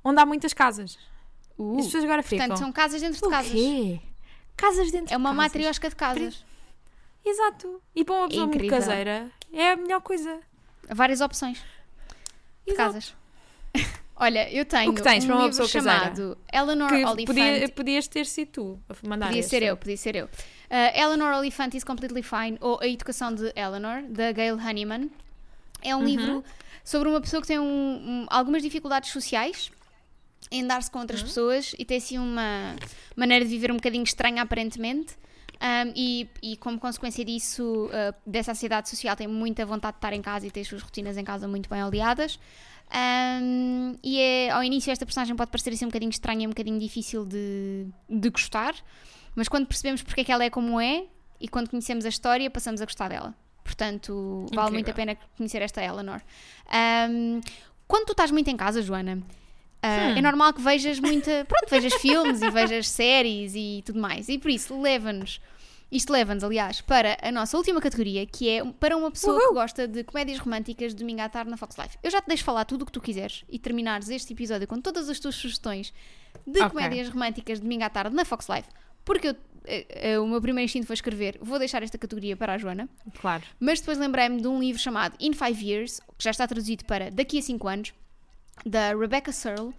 onde 0.09 0.21
há 0.21 0.27
muitas 0.27 0.53
casas. 0.53 0.99
Uh, 1.59 1.77
e 1.77 1.81
as 1.81 1.87
pessoas 1.87 2.05
agora 2.05 2.23
ficam. 2.23 2.39
portanto, 2.47 2.59
são 2.59 2.73
casas 2.73 3.01
dentro 3.01 3.19
de 3.21 3.27
o 3.27 3.31
casas. 3.31 3.53
quê? 3.53 4.01
Casas 4.57 4.91
dentro 4.91 5.13
É 5.13 5.17
uma 5.17 5.31
de 5.31 5.37
casas. 5.37 5.53
matriosca 5.53 5.89
de 5.89 5.97
casas. 5.97 6.45
Exato. 7.25 7.83
E 7.95 8.05
para 8.05 8.15
uma 8.15 8.29
pessoa 8.29 8.47
muito 8.47 8.57
Incrível. 8.59 8.79
caseira 8.79 9.31
é 9.53 9.73
a 9.73 9.77
melhor 9.77 10.01
coisa. 10.01 10.39
Várias 10.89 11.21
opções 11.21 11.59
de 12.65 12.73
Exato. 12.73 12.77
casas. 12.93 13.15
Olha, 14.19 14.51
eu 14.51 14.65
tenho 14.65 14.91
O 14.91 14.95
que 14.95 15.03
tens 15.03 15.25
um 15.25 15.27
para 15.27 15.37
uma 15.37 15.45
livro 15.47 15.59
pessoa 15.65 15.69
caseira? 15.85 15.99
chamado 16.15 16.39
Eleanor 16.53 16.89
Que 16.89 17.05
Oliphant. 17.05 17.27
podia, 17.27 17.69
podias 17.69 18.09
ter 18.09 18.25
sido 18.27 18.49
tu 18.51 18.81
a 18.89 18.95
mandar 19.07 19.27
Podia 19.27 19.41
este. 19.41 19.51
ser 19.51 19.63
eu, 19.63 19.77
podia 19.77 19.97
ser 19.97 20.17
eu. 20.17 20.25
Uh, 20.27 20.99
Eleanor 20.99 21.35
Oliphant 21.35 21.75
is 21.75 21.85
Completely 21.85 22.23
Fine, 22.23 22.57
ou 22.61 22.79
A 22.81 22.87
Educação 22.87 23.35
de 23.35 23.53
Eleanor, 23.55 24.03
da 24.09 24.33
Gail 24.33 24.57
Honeyman. 24.57 25.11
É 25.83 25.95
Uhum. 25.95 26.01
um 26.01 26.05
livro 26.05 26.45
sobre 26.83 27.09
uma 27.11 27.21
pessoa 27.21 27.43
que 27.43 27.49
tem 27.49 27.59
um- 27.59 27.65
um- 27.65 28.27
algumas 28.31 28.63
dificuldades 28.63 29.11
sociais 29.11 29.71
em 30.51 30.67
dar-se 30.67 30.91
com 30.91 30.99
Uhum. 30.99 31.03
outras 31.03 31.23
pessoas 31.23 31.75
e 31.79 31.85
tem 31.85 31.97
assim 31.99 32.19
uma 32.19 32.77
maneira 33.17 33.45
de 33.45 33.51
viver 33.51 33.71
um 33.73 33.77
bocadinho 33.77 34.05
estranha, 34.05 34.43
aparentemente. 34.43 35.15
Um, 35.57 35.93
e, 35.97 36.29
e 36.43 36.57
como 36.59 36.79
consequência 36.79 37.25
disso, 37.25 37.87
uh, 37.87 38.15
dessa 38.27 38.53
ansiedade 38.53 38.91
social, 38.91 39.17
tem 39.17 39.27
muita 39.27 39.65
vontade 39.65 39.95
de 39.95 39.99
estar 39.99 40.13
em 40.13 40.21
casa 40.21 40.47
e 40.47 40.51
ter 40.51 40.61
as 40.61 40.69
suas 40.69 40.83
rotinas 40.83 41.17
em 41.17 41.25
casa 41.25 41.49
muito 41.49 41.69
bem 41.71 41.81
aliadas. 41.81 42.39
Um, 43.43 43.97
e 44.03 44.21
é, 44.21 44.51
ao 44.51 44.63
início 44.63 44.93
esta 44.93 45.05
personagem 45.05 45.35
pode 45.35 45.51
parecer 45.51 45.71
assim 45.71 45.87
um 45.87 45.89
bocadinho 45.89 46.11
estranha, 46.11 46.47
um 46.47 46.51
bocadinho 46.51 46.79
difícil 46.79 47.25
de, 47.25 47.87
de 48.09 48.31
gostar, 48.31 48.75
mas 49.35 49.49
quando 49.49 49.67
percebemos 49.67 50.03
porque 50.03 50.21
é 50.21 50.25
que 50.25 50.31
ela 50.31 50.45
é 50.45 50.51
como 50.51 50.81
é 50.81 51.07
e 51.41 51.49
quando 51.49 51.69
conhecemos 51.69 52.05
a 52.07 52.09
história, 52.09 52.49
passamos 52.51 52.81
a 52.81 52.85
gostar 52.85 53.09
dela. 53.09 53.35
Portanto, 53.65 54.47
vale 54.55 54.69
Incrível. 54.69 54.73
muito 54.73 54.91
a 54.91 54.95
pena 54.95 55.17
conhecer 55.37 55.61
esta 55.63 55.83
Eleanor. 55.83 56.21
Um, 57.11 57.41
quando 57.89 58.07
tu 58.07 58.13
estás 58.13 58.31
muito 58.31 58.49
em 58.49 58.57
casa, 58.57 58.81
Joana, 58.81 59.21
Hum. 59.87 60.19
é 60.19 60.23
normal 60.23 60.53
que 60.53 60.61
vejas 60.61 60.99
muita. 61.01 61.45
Pronto, 61.47 61.69
vejas 61.71 61.95
filmes 62.01 62.43
e 62.43 62.51
vejas 62.51 62.89
séries 62.89 63.53
e 63.55 63.83
tudo 63.85 63.99
mais. 64.01 64.29
E 64.29 64.39
por 64.39 64.51
isso, 64.51 64.81
leva-nos. 64.81 65.41
Isto 65.91 66.13
leva-nos, 66.13 66.43
aliás, 66.43 66.81
para 66.81 67.17
a 67.23 67.31
nossa 67.31 67.57
última 67.57 67.81
categoria, 67.81 68.27
que 68.27 68.49
é 68.49 68.65
para 68.65 68.97
uma 68.97 69.09
pessoa 69.11 69.39
que 69.39 69.55
gosta 69.55 69.87
de 69.87 70.03
comédias 70.03 70.39
românticas 70.41 70.93
de 70.93 70.99
domingo 70.99 71.23
à 71.23 71.29
tarde 71.29 71.49
na 71.51 71.57
Fox 71.57 71.77
Life. 71.79 71.97
Eu 72.03 72.11
já 72.11 72.21
te 72.21 72.27
deixo 72.27 72.43
falar 72.43 72.65
tudo 72.65 72.83
o 72.83 72.87
que 72.87 72.91
tu 72.93 73.01
quiseres 73.01 73.45
e 73.49 73.57
terminares 73.59 74.09
este 74.09 74.33
episódio 74.33 74.67
com 74.67 74.81
todas 74.81 75.09
as 75.09 75.21
tuas 75.21 75.37
sugestões 75.37 75.95
de 76.45 76.59
Ok. 76.61 76.71
comédias 76.71 77.09
românticas 77.09 77.59
de 77.59 77.63
domingo 77.63 77.85
à 77.85 77.89
tarde 77.89 78.17
na 78.17 78.25
Fox 78.25 78.49
Life, 78.49 78.69
porque 79.05 79.29
eu- 79.29 79.37
eh, 79.65 79.87
eh, 79.91 80.19
o 80.19 80.27
meu 80.27 80.41
primeiro 80.41 80.65
instinto 80.65 80.89
foi 80.89 80.95
escrever, 80.95 81.39
vou 81.41 81.57
deixar 81.57 81.81
esta 81.85 81.97
categoria 81.97 82.37
para 82.37 82.55
a 82.55 82.59
Joana. 82.59 82.89
Claro. 83.21 83.45
Mas 83.61 83.79
depois 83.79 83.97
lembrei-me 83.97 84.41
de 84.41 84.49
um 84.49 84.59
livro 84.59 84.83
chamado 84.83 85.15
In 85.21 85.33
Five 85.35 85.65
Years, 85.65 86.01
que 86.19 86.25
já 86.25 86.33
está 86.33 86.49
traduzido 86.49 86.85
para 86.85 87.13
Daqui 87.13 87.39
a 87.39 87.43
5 87.43 87.69
anos, 87.69 87.95
da 88.65 88.95
Rebecca 88.95 89.33
Searle, 89.33 89.75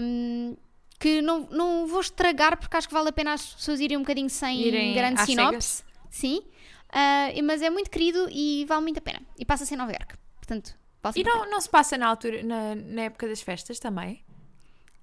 um, 0.00 0.56
que 0.98 1.20
não, 1.22 1.40
não 1.50 1.86
vou 1.86 2.00
estragar 2.00 2.56
porque 2.58 2.76
acho 2.76 2.88
que 2.88 2.94
vale 2.94 3.08
a 3.08 3.12
pena 3.12 3.32
as 3.34 3.54
pessoas 3.54 3.80
irem 3.80 3.96
um 3.96 4.00
bocadinho 4.00 4.30
sem 4.30 4.60
Irem 4.60 4.92
grande 4.94 5.20
sinopse. 5.24 5.84
Sim, 6.10 6.42
Ah, 6.90 7.28
mas 7.44 7.60
é 7.62 7.68
muito 7.70 7.90
querido 7.90 8.28
e 8.30 8.64
vale 8.66 8.82
muito 8.82 8.98
a 8.98 9.02
pena. 9.02 9.20
E 9.38 9.44
passa-se 9.44 9.74
em 9.74 9.76
Nova 9.76 9.92
York. 9.92 10.14
Portanto, 10.36 10.74
E 11.14 11.22
não, 11.22 11.50
não 11.50 11.60
se 11.60 11.68
passa 11.68 11.98
na 11.98 12.06
altura, 12.06 12.42
na, 12.42 12.74
na 12.74 13.02
época 13.02 13.28
das 13.28 13.40
festas 13.42 13.78
também? 13.78 14.22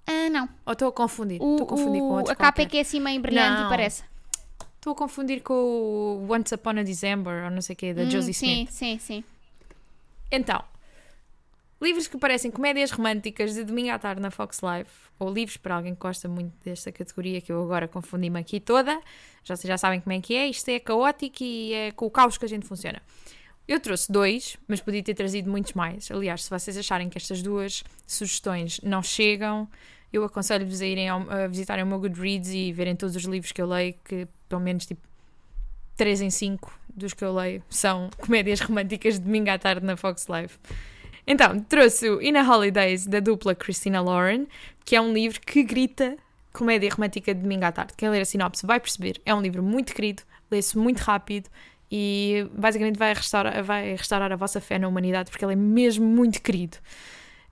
Ah, 0.06 0.28
não. 0.30 0.48
Ou 0.66 0.72
estou 0.72 0.88
a 0.88 0.92
confundir? 0.92 1.40
O, 1.40 1.52
Estou 1.52 1.66
a 1.66 1.68
confundir 1.70 2.00
com 2.00 2.08
o- 2.08 2.16
outro 2.16 2.32
a 2.32 2.36
capa 2.36 2.62
é 2.62 2.66
que 2.66 2.76
é 2.76 2.80
assim 2.80 3.00
meio 3.00 3.20
brilhante 3.20 3.60
Não. 3.60 3.66
e 3.66 3.68
parece. 3.68 4.02
Estou 4.76 4.92
a 4.92 4.96
confundir 4.96 5.42
com 5.42 5.54
o 5.54 6.26
Once 6.30 6.54
Upon 6.54 6.70
a 6.80 6.82
December, 6.82 7.44
ou 7.44 7.50
não 7.50 7.62
sei 7.62 7.72
o 7.74 7.76
quê, 7.76 7.94
da 7.94 8.02
Hum, 8.02 8.10
Josie 8.10 8.34
sim, 8.34 8.46
Smith. 8.64 8.70
sim, 8.70 8.98
sim. 8.98 9.24
Então, 10.30 10.62
livros 11.84 12.08
que 12.08 12.16
parecem 12.18 12.50
comédias 12.50 12.90
românticas 12.90 13.54
de 13.54 13.62
domingo 13.62 13.90
à 13.90 13.98
tarde 13.98 14.20
na 14.20 14.30
Fox 14.30 14.60
Live, 14.60 14.88
ou 15.18 15.32
livros 15.32 15.56
para 15.56 15.76
alguém 15.76 15.94
que 15.94 16.00
gosta 16.00 16.28
muito 16.28 16.52
desta 16.64 16.90
categoria, 16.90 17.40
que 17.40 17.52
eu 17.52 17.62
agora 17.62 17.86
confundi-me 17.86 18.40
aqui 18.40 18.58
toda, 18.58 19.00
já, 19.44 19.54
vocês 19.54 19.68
já 19.68 19.76
sabem 19.78 20.00
como 20.00 20.12
é 20.16 20.20
que 20.20 20.34
é, 20.34 20.48
isto 20.48 20.68
é 20.70 20.80
caótico 20.80 21.42
e 21.42 21.72
é 21.72 21.90
com 21.92 22.06
o 22.06 22.10
caos 22.10 22.36
que 22.38 22.44
a 22.44 22.48
gente 22.48 22.66
funciona. 22.66 23.00
Eu 23.68 23.78
trouxe 23.80 24.10
dois, 24.10 24.56
mas 24.68 24.80
podia 24.80 25.02
ter 25.02 25.14
trazido 25.14 25.50
muitos 25.50 25.72
mais. 25.74 26.10
Aliás, 26.10 26.44
se 26.44 26.50
vocês 26.50 26.76
acharem 26.76 27.08
que 27.08 27.16
estas 27.16 27.42
duas 27.42 27.82
sugestões 28.06 28.80
não 28.82 29.02
chegam, 29.02 29.68
eu 30.12 30.22
aconselho-vos 30.24 30.80
a 30.82 30.86
irem 30.86 31.08
ao- 31.08 31.30
a 31.30 31.46
visitarem 31.46 31.82
o 31.82 31.86
meu 31.86 31.98
Goodreads 31.98 32.50
e 32.50 32.72
verem 32.72 32.94
todos 32.94 33.16
os 33.16 33.24
livros 33.24 33.52
que 33.52 33.60
eu 33.62 33.66
leio, 33.66 33.94
que 34.04 34.26
pelo 34.48 34.60
menos 34.60 34.84
tipo 34.86 35.00
3 35.96 36.20
em 36.22 36.30
5 36.30 36.78
dos 36.94 37.14
que 37.14 37.24
eu 37.24 37.34
leio 37.34 37.62
são 37.70 38.10
comédias 38.18 38.60
românticas 38.60 39.14
de 39.14 39.24
domingo 39.24 39.50
à 39.50 39.58
tarde 39.58 39.84
na 39.86 39.96
Fox 39.96 40.26
Live. 40.26 40.54
Então, 41.26 41.60
trouxe 41.60 42.08
o 42.10 42.20
In 42.20 42.36
a 42.36 42.42
Holidays 42.42 43.06
da 43.06 43.20
dupla 43.20 43.54
Christina 43.54 44.00
Lauren, 44.00 44.46
que 44.84 44.94
é 44.94 45.00
um 45.00 45.12
livro 45.12 45.40
que 45.40 45.62
grita 45.62 46.16
comédia 46.52 46.90
romântica 46.90 47.34
de 47.34 47.40
domingo 47.40 47.64
à 47.64 47.72
tarde. 47.72 47.94
Quem 47.96 48.08
ler 48.08 48.20
a 48.20 48.24
sinopse 48.24 48.66
vai 48.66 48.78
perceber. 48.78 49.20
É 49.26 49.34
um 49.34 49.40
livro 49.40 49.62
muito 49.62 49.94
querido, 49.94 50.22
lê-se 50.50 50.78
muito 50.78 51.00
rápido 51.00 51.48
e 51.90 52.46
basicamente 52.52 52.96
vai 52.96 53.12
restaurar, 53.12 53.62
vai 53.62 53.92
restaurar 53.92 54.32
a 54.32 54.36
vossa 54.36 54.60
fé 54.60 54.78
na 54.78 54.86
humanidade 54.86 55.30
porque 55.30 55.44
ele 55.44 55.54
é 55.54 55.56
mesmo 55.56 56.06
muito 56.06 56.40
querido. 56.40 56.76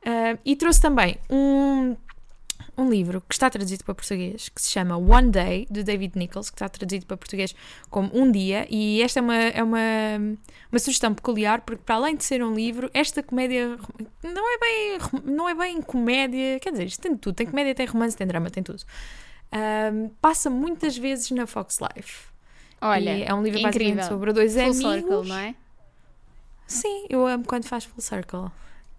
Uh, 0.05 0.39
e 0.45 0.57
trouxe 0.57 0.81
também 0.81 1.17
um, 1.31 1.97
um 2.77 2.89
livro 2.89 3.21
que 3.29 3.35
está 3.35 3.51
traduzido 3.51 3.85
para 3.85 3.95
português 3.95 4.49
que 4.49 4.61
se 4.63 4.71
chama 4.71 4.97
One 4.97 5.31
Day, 5.31 5.67
de 5.71 5.83
David 5.83 6.19
Nichols, 6.19 6.49
que 6.51 6.57
está 6.57 6.69
traduzido 6.69 7.05
para 7.07 7.17
português 7.19 7.55
como 7.91 8.11
Um 8.15 8.31
Dia, 8.33 8.67
e 8.71 9.03
esta 9.03 9.21
é 9.21 9.23
uma, 9.23 9.37
é 9.37 9.63
uma, 9.63 9.79
uma 10.71 10.79
sugestão 10.79 11.13
peculiar 11.15 11.61
porque, 11.61 11.83
para 11.85 11.97
além 11.97 12.17
de 12.17 12.25
ser 12.25 12.43
um 12.43 12.55
livro, 12.55 12.91
esta 12.95 13.23
comédia 13.23 13.79
não 14.23 14.55
é 14.55 14.59
bem, 14.59 14.99
não 15.25 15.49
é 15.49 15.55
bem 15.55 15.83
comédia, 15.83 16.59
quer 16.61 16.71
dizer, 16.73 16.87
isto 16.87 17.01
tem 17.03 17.17
tudo: 17.17 17.35
tem 17.35 17.47
comédia, 17.47 17.75
tem 17.75 17.87
romance, 17.87 18.17
tem 18.17 18.27
drama, 18.27 18.49
tem 18.51 18.63
tudo. 18.63 18.83
Uh, 19.53 20.09
passa 20.21 20.49
muitas 20.49 20.97
vezes 20.97 21.31
na 21.31 21.47
Fox 21.47 21.79
Life. 21.79 22.27
Olha, 22.81 23.19
E 23.19 23.23
é 23.25 23.35
um 23.35 23.43
livro 23.43 23.61
incrível. 23.61 23.97
basicamente 23.97 24.09
sobre 24.09 24.33
dois 24.33 24.55
Full 24.55 24.63
amigos. 24.63 24.79
circle, 24.79 25.29
não 25.29 25.37
é? 25.39 25.55
Sim, 26.67 27.07
eu 27.11 27.27
amo 27.27 27.45
quando 27.45 27.65
faz 27.67 27.85
full 27.85 28.01
circle. 28.01 28.51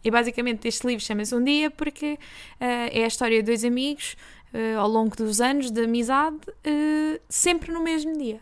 E 0.03 0.11
basicamente 0.11 0.67
este 0.67 0.85
livro 0.85 1.03
chama-se 1.03 1.33
Um 1.33 1.43
Dia 1.43 1.71
porque 1.71 2.19
eh, 2.59 2.99
é 2.99 3.03
a 3.03 3.07
história 3.07 3.37
de 3.41 3.45
dois 3.45 3.63
amigos 3.63 4.15
eh, 4.53 4.75
ao 4.75 4.87
longo 4.87 5.15
dos 5.15 5.39
anos 5.39 5.71
de 5.71 5.83
amizade, 5.83 6.37
eh, 6.63 7.21
sempre 7.29 7.71
no 7.71 7.81
mesmo 7.83 8.17
dia. 8.17 8.39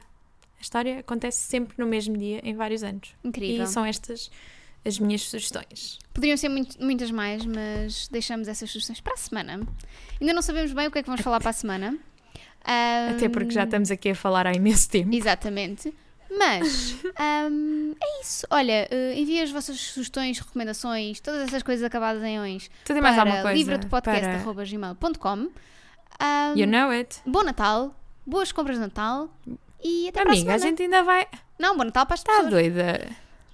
A 0.58 0.62
história 0.62 1.00
acontece 1.00 1.40
sempre 1.44 1.74
no 1.78 1.86
mesmo 1.88 2.18
dia, 2.18 2.40
em 2.44 2.56
vários 2.56 2.84
anos. 2.84 3.16
Incrível. 3.24 3.64
E 3.64 3.68
são 3.68 3.86
estas 3.86 4.30
as 4.84 4.98
minhas 4.98 5.22
sugestões. 5.22 6.00
Poderiam 6.12 6.36
ser 6.36 6.50
muito- 6.50 6.84
muitas 6.84 7.12
mais, 7.12 7.46
mas 7.46 8.08
deixamos 8.08 8.48
essas 8.48 8.70
sugestões 8.70 9.00
para 9.00 9.14
a 9.14 9.18
semana. 9.18 9.60
Ainda 10.20 10.34
não 10.34 10.42
sabemos 10.42 10.74
bem 10.74 10.88
o 10.88 10.92
que 10.92 10.98
é 10.98 11.04
que 11.04 11.08
vamos 11.08 11.22
falar 11.22 11.40
para 11.40 11.52
a 11.52 11.54
semana. 11.54 11.98
Até 12.64 13.30
porque 13.30 13.52
já 13.52 13.64
estamos 13.64 13.90
aqui 13.92 14.10
a 14.10 14.16
falar 14.16 14.46
há 14.48 14.54
imenso 14.54 14.90
tempo. 14.90 15.14
Exatamente. 15.14 15.94
Mas 16.38 16.96
ahm, 17.18 17.94
é 18.02 18.22
isso. 18.22 18.48
Olha, 18.50 18.88
uh, 18.92 19.20
envia 19.20 19.44
as 19.44 19.52
vossas 19.52 19.80
sugestões, 19.80 20.40
recomendações, 20.40 21.20
todas 21.20 21.42
essas 21.44 21.62
coisas 21.62 21.84
acabadas 21.84 22.24
em 22.24 22.40
ões 22.40 22.70
Tu 22.86 22.94
tem 22.94 23.02
mais 23.02 23.16
para 23.16 23.24
alguma 23.24 23.42
coisa? 23.42 23.58
livradepodcast.gmail.com 23.58 25.50
Para... 26.18 26.54
You 26.56 26.68
know 26.68 26.90
it. 26.92 27.20
Bom 27.26 27.44
Natal, 27.44 27.96
boas 28.26 28.52
compras 28.52 28.78
de 28.78 28.82
Natal 28.84 29.30
e 29.84 30.08
até 30.10 30.22
Amiga, 30.22 30.46
para 30.46 30.54
a 30.54 30.56
a 30.56 30.60
gente 30.60 30.84
ainda 30.84 31.04
vai. 31.04 31.28
Não, 31.60 31.76
bom 31.76 31.84
Natal 31.84 32.06
para 32.06 32.14
as 32.14 32.20
Está 32.22 32.44
doida. 32.44 33.08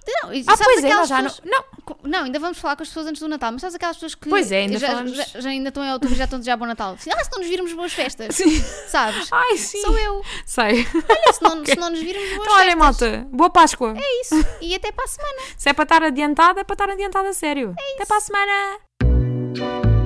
Não, 0.08 0.30
Ah, 0.46 0.56
pois 0.56 0.82
é, 0.84 0.88
já 1.06 1.22
não. 1.22 1.30
pessoas- 1.30 1.40
Não, 1.44 1.64
Não, 2.04 2.24
ainda 2.24 2.38
vamos 2.38 2.58
falar 2.58 2.76
com 2.76 2.82
as 2.82 2.88
pessoas 2.88 3.06
antes 3.06 3.20
do 3.20 3.28
Natal, 3.28 3.52
mas 3.52 3.60
sabes 3.60 3.74
aquelas 3.74 3.96
pessoas 3.96 4.14
que 4.14 4.28
Pois 4.28 4.50
é, 4.52 4.58
ainda 4.60 4.78
já, 4.78 4.88
falamos. 4.88 5.12
já, 5.16 5.24
já 5.40 5.48
ainda 5.50 5.68
estão 5.68 5.84
em 5.84 5.92
outubro 5.92 6.14
e 6.14 6.18
já 6.18 6.24
estão 6.24 6.36
a 6.36 6.40
desejar 6.40 6.56
bom 6.56 6.66
Natal. 6.66 6.94
Assim, 6.94 7.10
ah, 7.12 7.24
se 7.24 7.30
não 7.32 7.38
nos 7.38 7.48
virmos 7.48 7.72
boas 7.72 7.92
festas, 7.92 8.34
Sim. 8.36 8.60
sabes? 8.88 9.28
Ai, 9.32 9.56
sim. 9.56 9.80
Sou 9.82 9.98
eu. 9.98 10.22
Sei. 10.46 10.84
Se 10.84 11.42
não, 11.42 11.64
se 11.66 11.76
não 11.76 11.90
nos 11.90 12.00
virmos 12.00 12.28
boas 12.30 12.40
Então, 12.42 12.54
olha, 12.54 12.64
festas. 12.76 12.78
malta. 13.12 13.26
Boa 13.30 13.50
Páscoa. 13.50 13.94
É 13.96 14.20
isso. 14.22 14.34
E 14.60 14.74
até 14.74 14.90
para 14.92 15.04
a 15.04 15.08
semana. 15.08 15.40
Se 15.56 15.68
é 15.68 15.72
para 15.72 15.84
estar 15.84 16.02
adiantada, 16.02 16.60
é 16.60 16.64
para 16.64 16.74
estar 16.74 16.90
adiantada 16.90 17.28
a 17.28 17.32
sério. 17.32 17.74
Até 17.94 18.04
para 18.06 18.16
a 18.16 18.20
semana. 18.20 19.97